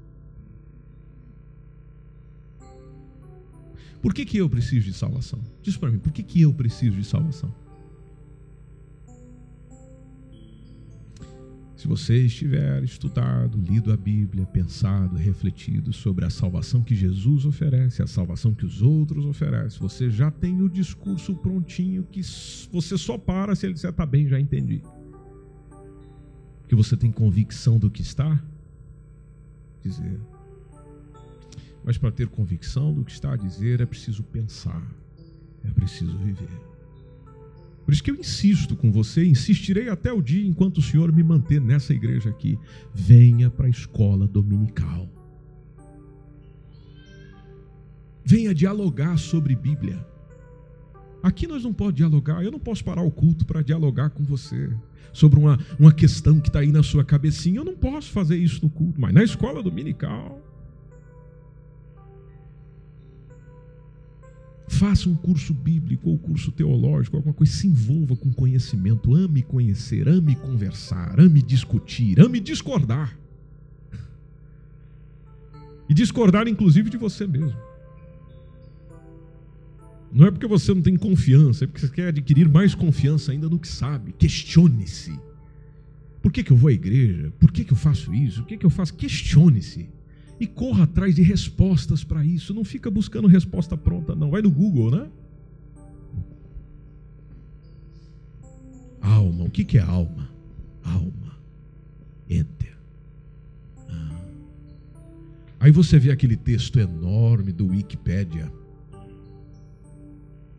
Por 4.07 4.15
que, 4.15 4.25
que 4.25 4.37
eu 4.37 4.49
preciso 4.49 4.87
de 4.87 4.93
salvação? 4.93 5.41
Diz 5.61 5.77
para 5.77 5.91
mim, 5.91 5.99
por 5.99 6.13
que, 6.13 6.23
que 6.23 6.41
eu 6.41 6.55
preciso 6.55 6.97
de 6.97 7.03
salvação? 7.03 7.53
Se 11.77 11.89
você 11.89 12.25
estiver 12.25 12.85
estudado, 12.85 13.59
lido 13.59 13.93
a 13.93 13.97
Bíblia, 13.97 14.47
pensado, 14.47 15.17
refletido 15.17 15.93
sobre 15.93 16.25
a 16.25 16.31
salvação 16.31 16.85
que 16.85 16.95
Jesus 16.95 17.45
oferece, 17.45 18.01
a 18.01 18.07
salvação 18.07 18.55
que 18.55 18.65
os 18.65 18.81
outros 18.81 19.27
oferecem, 19.27 19.81
você 19.81 20.09
já 20.09 20.31
tem 20.31 20.63
o 20.63 20.69
discurso 20.69 21.35
prontinho 21.35 22.05
que 22.05 22.21
você 22.71 22.97
só 22.97 23.19
para 23.19 23.57
se 23.57 23.67
ele 23.67 23.75
disser, 23.75 23.93
tá 23.93 24.07
bem, 24.07 24.29
já 24.29 24.39
entendi. 24.39 24.83
Que 26.69 26.77
você 26.77 26.97
tem 26.97 27.11
convicção 27.11 27.77
do 27.77 27.91
que 27.91 28.03
está? 28.03 28.41
Dizer, 29.83 30.21
mas 31.87 31.97
para 31.97 32.11
ter 32.11 32.27
convicção 32.27 32.93
do 32.93 33.05
que 33.05 33.13
está 33.13 33.33
a 33.33 33.37
dizer 33.37 33.81
é 33.81 33.87
preciso 33.87 34.25
pensar, 34.25 34.83
é 35.65 35.71
preciso 35.71 36.19
viver. 36.19 36.51
Por 37.85 37.93
isso 37.95 38.03
que 38.03 38.11
eu 38.11 38.17
insisto 38.17 38.75
com 38.75 38.91
você, 38.91 39.25
insistirei 39.25 39.89
até 39.89 40.13
o 40.13 40.21
dia 40.21 40.45
enquanto 40.45 40.79
o 40.79 40.83
Senhor 40.83 41.13
me 41.13 41.23
manter 41.23 41.61
nessa 41.61 41.95
igreja 41.95 42.29
aqui. 42.31 42.59
Venha 42.93 43.49
para 43.49 43.67
a 43.67 43.71
escola 43.71 44.27
dominical. 44.27 45.09
Venha 48.25 48.53
dialogar 48.53 49.17
sobre 49.17 49.55
Bíblia. 49.55 50.05
Aqui 51.23 51.47
nós 51.47 51.63
não 51.63 51.73
podemos 51.73 51.97
dialogar, 51.97 52.43
eu 52.43 52.51
não 52.51 52.59
posso 52.59 52.85
parar 52.85 53.03
o 53.03 53.11
culto 53.13 53.47
para 53.47 53.63
dialogar 53.63 54.11
com 54.11 54.25
você 54.25 54.69
sobre 55.13 55.39
uma, 55.39 55.57
uma 55.79 55.93
questão 55.93 56.41
que 56.41 56.49
está 56.49 56.59
aí 56.59 56.73
na 56.73 56.83
sua 56.83 57.05
cabecinha. 57.05 57.61
Eu 57.61 57.65
não 57.65 57.77
posso 57.77 58.11
fazer 58.11 58.37
isso 58.37 58.65
no 58.65 58.71
culto, 58.71 59.01
mas 59.01 59.15
na 59.15 59.23
escola 59.23 59.63
dominical. 59.63 60.46
Faça 64.69 65.09
um 65.09 65.15
curso 65.15 65.55
bíblico 65.55 66.11
ou 66.11 66.19
curso 66.19 66.51
teológico, 66.51 67.17
alguma 67.17 67.35
coisa, 67.35 67.53
se 67.53 67.69
envolva 67.69 68.17
com 68.17 68.33
conhecimento, 68.33 69.15
ame 69.15 69.43
conhecer, 69.43 70.09
ame 70.09 70.35
conversar, 70.35 71.21
ame 71.21 71.41
discutir, 71.41 72.21
ame 72.21 72.41
discordar. 72.41 73.17
E 75.89 75.95
discordar, 75.95 76.49
inclusive, 76.49 76.91
de 76.91 76.97
você 76.97 77.27
mesmo. 77.27 77.57
Não 80.13 80.27
é 80.27 80.31
porque 80.31 80.47
você 80.47 80.75
não 80.75 80.83
tem 80.83 80.97
confiança, 80.97 81.65
é 81.65 81.67
porque 81.67 81.81
você 81.87 81.93
quer 81.93 82.09
adquirir 82.09 82.49
mais 82.49 82.75
confiança 82.75 83.33
ainda 83.33 83.49
no 83.49 83.59
que 83.59 83.69
sabe. 83.69 84.13
Questione-se. 84.13 85.19
Por 86.23 86.33
que, 86.33 86.43
que 86.43 86.51
eu 86.51 86.57
vou 86.57 86.69
à 86.69 86.73
igreja? 86.73 87.33
Por 87.39 87.53
que, 87.53 87.65
que 87.65 87.73
eu 87.73 87.77
faço 87.77 88.13
isso? 88.13 88.43
O 88.43 88.45
que, 88.45 88.57
que 88.57 88.67
eu 88.67 88.71
faço? 88.71 88.95
Questione-se. 88.95 89.89
E 90.39 90.47
corra 90.47 90.85
atrás 90.85 91.15
de 91.15 91.23
respostas 91.23 92.05
para 92.05 92.25
isso. 92.25 92.53
Não 92.53 92.65
fica 92.65 92.91
buscando 92.91 93.27
resposta 93.27 93.77
pronta, 93.77 94.15
não. 94.15 94.31
Vai 94.31 94.43
no 94.43 94.51
Google, 94.51 94.91
né? 94.91 95.09
Alma. 99.01 99.45
O 99.45 99.51
que, 99.51 99.79
é 99.79 99.81
alma? 99.81 100.29
Alma. 100.83 101.39
Enter. 102.29 102.77
Ah. 103.89 104.21
Aí 105.61 105.71
você 105.71 105.99
vê 105.99 106.11
aquele 106.11 106.37
texto 106.37 106.79
enorme 106.79 107.53
do 107.53 107.69
Wikipédia, 107.69 108.53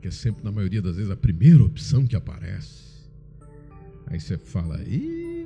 que 0.01 0.07
é 0.07 0.11
sempre, 0.11 0.43
na 0.43 0.51
maioria 0.51 0.81
das 0.81 0.95
vezes, 0.95 1.11
a 1.11 1.15
primeira 1.15 1.63
opção 1.63 2.07
que 2.07 2.15
aparece. 2.15 2.87
Aí 4.07 4.19
você 4.19 4.37
fala, 4.37 4.81
Ih, 4.83 5.36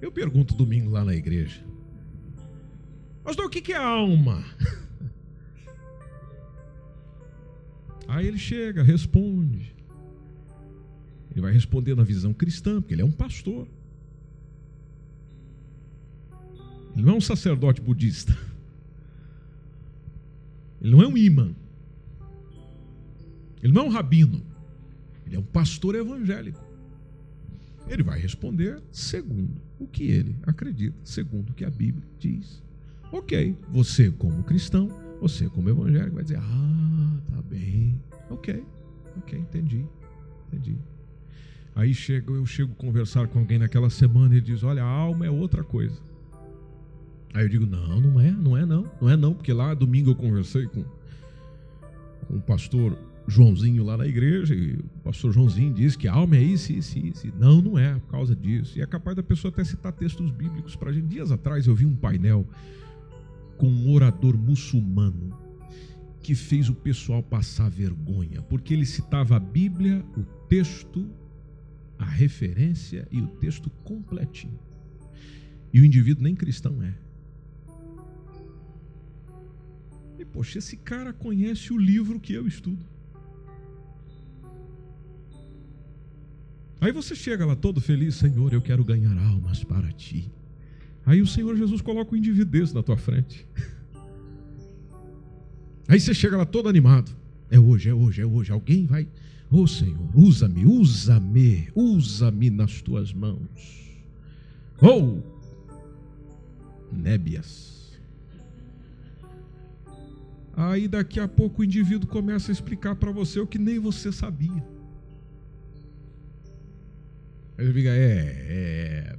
eu 0.00 0.10
pergunto 0.10 0.54
domingo 0.54 0.90
lá 0.90 1.04
na 1.04 1.14
igreja, 1.14 1.62
Pastor, 3.22 3.46
o 3.46 3.50
que 3.50 3.72
é 3.72 3.76
alma? 3.76 4.42
Aí 8.08 8.26
ele 8.26 8.38
chega, 8.38 8.82
responde. 8.82 9.76
Ele 11.30 11.40
vai 11.40 11.52
responder 11.52 11.94
na 11.94 12.02
visão 12.02 12.32
cristã, 12.32 12.80
porque 12.80 12.94
ele 12.94 13.02
é 13.02 13.04
um 13.04 13.12
pastor. 13.12 13.68
Ele 16.92 17.04
não 17.04 17.14
é 17.14 17.16
um 17.18 17.20
sacerdote 17.20 17.80
budista. 17.80 18.36
Ele 20.82 20.90
não 20.90 21.02
é 21.02 21.06
um 21.06 21.16
imã. 21.16 21.54
Ele 23.62 23.72
não 23.72 23.82
é 23.82 23.84
um 23.84 23.90
rabino. 23.90 24.42
Ele 25.24 25.36
é 25.36 25.38
um 25.38 25.44
pastor 25.44 25.94
evangélico. 25.94 26.60
Ele 27.86 28.02
vai 28.02 28.18
responder 28.18 28.82
segundo 28.90 29.69
o 29.80 29.86
que 29.86 30.04
ele 30.04 30.36
acredita, 30.46 30.96
segundo 31.02 31.50
o 31.50 31.54
que 31.54 31.64
a 31.64 31.70
Bíblia 31.70 32.06
diz. 32.18 32.62
Ok, 33.10 33.56
você 33.70 34.10
como 34.10 34.44
cristão, 34.44 34.88
você 35.20 35.48
como 35.48 35.68
evangélico 35.68 36.14
vai 36.14 36.22
dizer: 36.22 36.38
Ah, 36.38 37.20
tá 37.30 37.42
bem, 37.42 38.00
ok, 38.28 38.62
ok, 39.16 39.38
entendi, 39.38 39.84
entendi. 40.46 40.76
Aí 41.74 41.94
chego, 41.94 42.34
eu 42.34 42.44
chego 42.44 42.74
conversar 42.74 43.26
com 43.28 43.38
alguém 43.38 43.58
naquela 43.58 43.90
semana 43.90 44.36
e 44.36 44.40
diz: 44.40 44.62
Olha, 44.62 44.84
a 44.84 44.88
alma 44.88 45.26
é 45.26 45.30
outra 45.30 45.64
coisa. 45.64 45.98
Aí 47.32 47.44
eu 47.44 47.48
digo: 47.48 47.66
Não, 47.66 48.00
não 48.00 48.20
é, 48.20 48.30
não 48.30 48.56
é 48.56 48.66
não, 48.66 48.84
não 49.00 49.08
é 49.08 49.16
não, 49.16 49.34
porque 49.34 49.52
lá 49.52 49.72
domingo 49.74 50.10
eu 50.10 50.14
conversei 50.14 50.66
com, 50.66 50.84
com 52.26 52.36
o 52.36 52.40
pastor 52.40 52.96
Joãozinho 53.30 53.84
lá 53.84 53.96
na 53.96 54.06
igreja, 54.06 54.54
e 54.54 54.72
o 54.74 55.00
pastor 55.04 55.32
Joãozinho 55.32 55.72
diz 55.72 55.96
que 55.96 56.08
a 56.08 56.12
alma 56.12 56.36
é 56.36 56.42
isso, 56.42 56.72
isso, 56.72 56.98
isso. 56.98 57.28
Não, 57.38 57.62
não 57.62 57.78
é 57.78 57.94
por 57.94 58.10
causa 58.10 58.34
disso. 58.34 58.78
E 58.78 58.82
é 58.82 58.86
capaz 58.86 59.16
da 59.16 59.22
pessoa 59.22 59.52
até 59.52 59.62
citar 59.64 59.92
textos 59.92 60.30
bíblicos 60.30 60.74
para 60.74 60.90
a 60.90 60.92
gente. 60.92 61.06
Dias 61.06 61.30
atrás 61.30 61.66
eu 61.66 61.74
vi 61.74 61.86
um 61.86 61.94
painel 61.94 62.46
com 63.56 63.68
um 63.68 63.92
orador 63.92 64.36
muçulmano 64.36 65.30
que 66.22 66.34
fez 66.34 66.68
o 66.68 66.74
pessoal 66.74 67.22
passar 67.22 67.70
vergonha, 67.70 68.42
porque 68.42 68.74
ele 68.74 68.84
citava 68.84 69.36
a 69.36 69.40
Bíblia, 69.40 70.04
o 70.16 70.22
texto, 70.48 71.08
a 71.98 72.04
referência 72.04 73.06
e 73.10 73.20
o 73.20 73.26
texto 73.26 73.70
completinho. 73.84 74.58
E 75.72 75.80
o 75.80 75.84
indivíduo 75.84 76.24
nem 76.24 76.34
cristão 76.34 76.82
é. 76.82 76.94
E 80.18 80.24
poxa, 80.24 80.58
esse 80.58 80.76
cara 80.76 81.12
conhece 81.12 81.72
o 81.72 81.78
livro 81.78 82.18
que 82.18 82.32
eu 82.32 82.46
estudo. 82.46 82.89
Aí 86.80 86.92
você 86.92 87.14
chega 87.14 87.44
lá 87.44 87.54
todo 87.54 87.80
feliz, 87.80 88.14
Senhor, 88.14 88.52
eu 88.52 88.62
quero 88.62 88.82
ganhar 88.82 89.16
almas 89.26 89.62
para 89.62 89.92
ti. 89.92 90.32
Aí 91.04 91.20
o 91.20 91.26
Senhor 91.26 91.54
Jesus 91.56 91.82
coloca 91.82 92.14
o 92.14 92.16
indivíduo 92.16 92.74
na 92.74 92.82
tua 92.82 92.96
frente. 92.96 93.46
Aí 95.86 96.00
você 96.00 96.14
chega 96.14 96.36
lá 96.36 96.46
todo 96.46 96.68
animado. 96.68 97.14
É 97.50 97.58
hoje, 97.58 97.90
é 97.90 97.94
hoje, 97.94 98.22
é 98.22 98.26
hoje. 98.26 98.52
Alguém 98.52 98.86
vai. 98.86 99.08
Ô 99.50 99.62
oh, 99.62 99.66
Senhor, 99.66 100.08
usa-me, 100.14 100.64
usa-me, 100.64 101.68
usa-me 101.74 102.48
nas 102.48 102.80
tuas 102.80 103.12
mãos. 103.12 103.90
Ou 104.80 105.18
oh, 105.18 106.94
nébias. 106.94 107.98
Aí 110.54 110.86
daqui 110.86 111.18
a 111.18 111.26
pouco 111.26 111.62
o 111.62 111.64
indivíduo 111.64 112.08
começa 112.08 112.50
a 112.50 112.54
explicar 112.54 112.94
para 112.94 113.10
você 113.10 113.40
o 113.40 113.46
que 113.46 113.58
nem 113.58 113.78
você 113.78 114.12
sabia. 114.12 114.79
Ele 117.60 117.72
fica, 117.74 117.90
é, 117.90 118.46
é, 118.48 119.12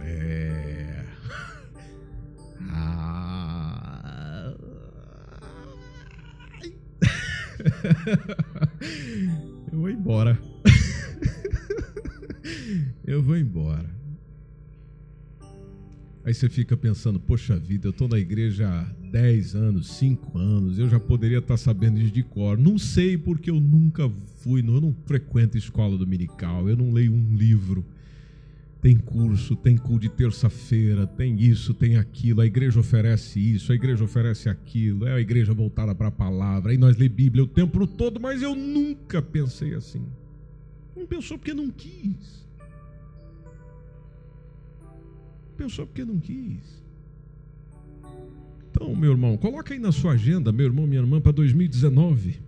é. 0.00 1.04
Ah. 2.72 4.52
Eu 9.72 9.78
vou 9.78 9.90
embora. 9.90 10.36
Eu 13.06 13.22
vou 13.22 13.36
embora. 13.36 13.95
Aí 16.26 16.34
você 16.34 16.48
fica 16.48 16.76
pensando, 16.76 17.20
poxa 17.20 17.56
vida, 17.56 17.86
eu 17.86 17.92
estou 17.92 18.08
na 18.08 18.18
igreja 18.18 18.68
há 18.68 18.82
10 19.12 19.54
anos, 19.54 19.92
5 19.92 20.36
anos, 20.36 20.76
eu 20.76 20.88
já 20.88 20.98
poderia 20.98 21.38
estar 21.38 21.56
sabendo 21.56 22.00
isso 22.00 22.12
de 22.12 22.24
cor. 22.24 22.58
Não 22.58 22.76
sei 22.78 23.16
porque 23.16 23.48
eu 23.48 23.60
nunca 23.60 24.10
fui, 24.38 24.58
eu 24.58 24.80
não 24.80 24.92
frequento 25.04 25.56
escola 25.56 25.96
dominical, 25.96 26.68
eu 26.68 26.76
não 26.76 26.90
leio 26.90 27.12
um 27.12 27.36
livro. 27.36 27.86
Tem 28.82 28.96
curso, 28.96 29.54
tem 29.54 29.76
culto 29.76 30.00
de 30.00 30.08
terça-feira, 30.08 31.06
tem 31.06 31.40
isso, 31.40 31.72
tem 31.72 31.96
aquilo, 31.96 32.40
a 32.40 32.46
igreja 32.46 32.80
oferece 32.80 33.38
isso, 33.38 33.70
a 33.70 33.76
igreja 33.76 34.02
oferece 34.02 34.48
aquilo, 34.48 35.06
é 35.06 35.12
a 35.12 35.20
igreja 35.20 35.54
voltada 35.54 35.94
para 35.94 36.08
a 36.08 36.10
palavra, 36.10 36.72
aí 36.72 36.76
nós 36.76 36.96
lê 36.96 37.08
Bíblia 37.08 37.44
o 37.44 37.48
tempo 37.48 37.86
todo, 37.86 38.18
mas 38.18 38.42
eu 38.42 38.56
nunca 38.56 39.22
pensei 39.22 39.74
assim. 39.74 40.04
Não 40.96 41.06
pensou 41.06 41.38
porque 41.38 41.54
não 41.54 41.70
quis. 41.70 42.45
Pensou 45.56 45.86
porque 45.86 46.04
não 46.04 46.18
quis. 46.18 46.84
Então, 48.70 48.94
meu 48.94 49.12
irmão, 49.12 49.36
coloca 49.38 49.72
aí 49.72 49.80
na 49.80 49.90
sua 49.90 50.12
agenda, 50.12 50.52
meu 50.52 50.66
irmão, 50.66 50.86
minha 50.86 51.00
irmã, 51.00 51.18
para 51.18 51.32
2019. 51.32 52.38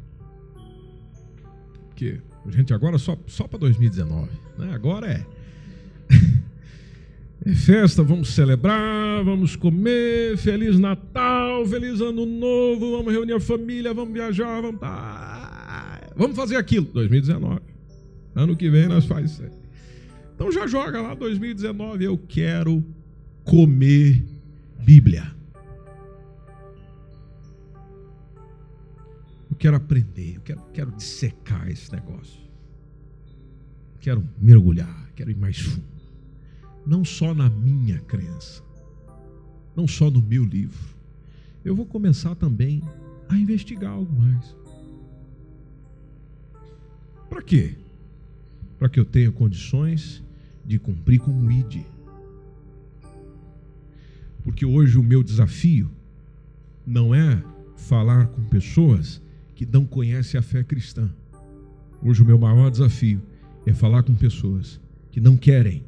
Porque 1.88 2.20
a 2.46 2.50
gente 2.50 2.74
agora 2.74 2.98
só, 2.98 3.18
só 3.26 3.48
para 3.48 3.60
2019. 3.60 4.28
Né? 4.58 4.72
Agora 4.74 5.06
é. 5.06 5.26
é 7.46 7.54
festa, 7.54 8.02
vamos 8.02 8.34
celebrar, 8.34 9.24
vamos 9.24 9.56
comer, 9.56 10.36
Feliz 10.36 10.78
Natal, 10.78 11.64
Feliz 11.66 12.00
Ano 12.02 12.26
Novo, 12.26 12.98
vamos 12.98 13.10
reunir 13.10 13.32
a 13.32 13.40
família, 13.40 13.94
vamos 13.94 14.12
viajar, 14.12 14.60
vamos. 14.60 14.80
Ah, 14.82 16.10
vamos 16.14 16.36
fazer 16.36 16.56
aquilo. 16.56 16.86
2019. 16.92 17.60
Ano 18.34 18.54
que 18.54 18.68
vem 18.68 18.86
nós 18.86 19.06
faz 19.06 19.32
isso 19.32 19.42
aí. 19.42 19.50
Então 20.34 20.52
já 20.52 20.66
joga 20.66 21.00
lá 21.00 21.14
2019, 21.14 22.04
eu 22.04 22.18
quero 22.18 22.84
comer 23.48 24.22
Bíblia. 24.84 25.34
Eu 29.50 29.56
quero 29.56 29.74
aprender, 29.74 30.36
eu 30.36 30.42
quero, 30.42 30.60
quero 30.74 30.90
dissecar 30.92 31.66
esse 31.70 31.90
negócio. 31.90 32.38
Quero 34.00 34.22
mergulhar, 34.38 35.10
quero 35.16 35.30
ir 35.30 35.36
mais 35.36 35.58
fundo. 35.58 35.86
Não 36.86 37.02
só 37.06 37.32
na 37.32 37.48
minha 37.48 37.98
crença, 38.00 38.62
não 39.74 39.88
só 39.88 40.10
no 40.10 40.20
meu 40.20 40.44
livro. 40.44 40.94
Eu 41.64 41.74
vou 41.74 41.86
começar 41.86 42.34
também 42.34 42.82
a 43.30 43.36
investigar 43.36 43.92
algo 43.92 44.12
mais. 44.12 44.54
Para 47.30 47.40
quê? 47.40 47.76
Para 48.78 48.90
que 48.90 49.00
eu 49.00 49.06
tenha 49.06 49.32
condições 49.32 50.22
de 50.66 50.78
cumprir 50.78 51.20
com 51.20 51.32
o 51.32 51.50
ID 51.50 51.86
porque 54.48 54.64
hoje 54.64 54.96
o 54.96 55.02
meu 55.02 55.22
desafio 55.22 55.90
não 56.86 57.14
é 57.14 57.44
falar 57.76 58.28
com 58.28 58.42
pessoas 58.44 59.20
que 59.54 59.66
não 59.66 59.84
conhecem 59.84 60.40
a 60.40 60.42
fé 60.42 60.64
cristã. 60.64 61.10
Hoje 62.02 62.22
o 62.22 62.24
meu 62.24 62.38
maior 62.38 62.70
desafio 62.70 63.20
é 63.66 63.74
falar 63.74 64.02
com 64.04 64.14
pessoas 64.14 64.80
que 65.10 65.20
não 65.20 65.36
querem 65.36 65.84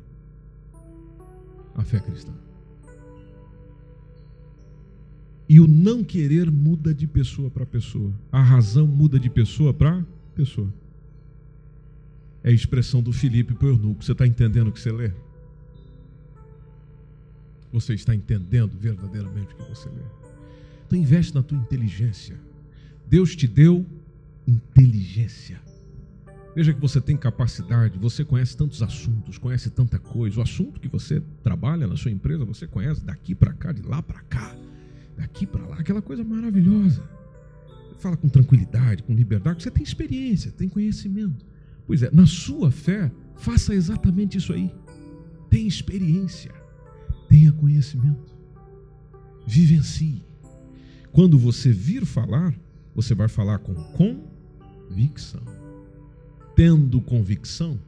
a 1.75 1.83
fé 1.83 2.01
cristã. 2.01 2.35
E 5.49 5.59
o 5.59 5.67
não 5.67 6.05
querer 6.05 6.51
muda 6.51 6.93
de 6.93 7.07
pessoa 7.07 7.49
para 7.49 7.65
pessoa. 7.65 8.13
A 8.31 8.43
razão 8.43 8.87
muda 8.87 9.19
de 9.19 9.31
pessoa 9.31 9.73
para 9.73 10.05
pessoa. 10.35 10.69
É 12.45 12.51
a 12.51 12.53
expressão 12.53 13.03
do 13.03 13.11
Filipe 13.11 13.55
para 13.55 13.69
o 13.69 13.71
eunuco. 13.71 14.05
Você 14.05 14.13
está 14.13 14.27
entendendo 14.27 14.69
o 14.69 14.73
que 14.73 14.81
você 14.81 14.93
lê? 14.93 15.13
Você 17.73 17.95
está 17.95 18.15
entendendo 18.15 18.77
verdadeiramente 18.79 19.55
o 19.55 19.57
que 19.57 19.69
você 19.69 19.89
lê? 19.89 20.03
Então 20.87 20.99
investe 20.99 21.35
na 21.35 21.43
tua 21.43 21.57
inteligência. 21.57 22.37
Deus 23.07 23.37
te 23.37 23.47
deu 23.47 23.87
inteligência. 24.47 25.61
Veja 26.55 26.75
que 26.75 26.81
você 26.81 27.01
tem 27.01 27.17
capacidade, 27.17 27.97
você 27.99 28.25
conhece 28.25 28.57
tantos 28.57 28.83
assuntos, 28.83 29.39
conhece 29.39 29.71
tanta 29.71 29.99
coisa. 29.99 30.41
O 30.41 30.43
assunto 30.43 30.81
que 30.81 30.89
você 30.89 31.23
trabalha 31.43 31.87
na 31.87 31.97
sua 31.97 32.11
empresa, 32.11 32.45
você 32.45 32.67
conhece 32.67 33.05
daqui 33.05 33.35
para 33.35 33.53
cá, 33.53 33.71
de 33.71 33.83
lá 33.83 34.03
para 34.03 34.21
cá, 34.23 34.57
daqui 35.17 35.47
para 35.47 35.65
lá, 35.65 35.77
aquela 35.77 36.03
coisa 36.03 36.25
maravilhosa. 36.25 37.09
Fala 38.01 38.17
com 38.17 38.29
tranquilidade, 38.29 39.03
com 39.05 39.15
liberdade, 39.15 39.63
você 39.63 39.71
tem 39.71 39.83
experiência, 39.83 40.51
tem 40.51 40.69
conhecimento. 40.69 41.47
Pois 41.87 42.03
é, 42.03 42.11
na 42.11 42.27
sua 42.27 42.71
fé, 42.71 43.13
faça 43.37 43.75
exatamente 43.75 44.39
isso 44.39 44.53
aí. 44.53 44.75
Tenha 45.49 45.69
experiência, 45.69 46.53
tenha 47.31 47.53
conhecimento, 47.53 48.37
vivencie. 49.47 50.25
Quando 51.13 51.39
você 51.39 51.71
vir 51.71 52.05
falar, 52.05 52.53
você 52.93 53.15
vai 53.15 53.29
falar 53.29 53.61
com 53.61 53.73
convicção. 53.73 55.43
Tendo 56.57 57.01
convicção, 57.01 57.79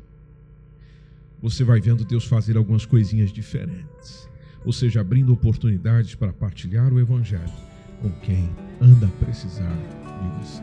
você 1.41 1.65
vai 1.65 1.81
vendo 1.81 2.05
Deus 2.05 2.25
fazer 2.25 2.57
algumas 2.57 2.87
coisinhas 2.87 3.33
diferentes. 3.33 4.29
Ou 4.65 4.73
seja, 4.73 5.01
abrindo 5.01 5.33
oportunidades 5.33 6.15
para 6.15 6.33
partilhar 6.33 6.93
o 6.93 7.01
Evangelho 7.01 7.53
com 8.01 8.11
quem 8.21 8.49
anda 8.81 9.07
a 9.07 9.25
precisar 9.25 9.77
de 9.77 10.39
você. 10.39 10.63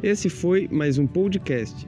Esse 0.00 0.28
foi 0.30 0.68
mais 0.68 0.96
um 0.96 1.08
podcast, 1.08 1.87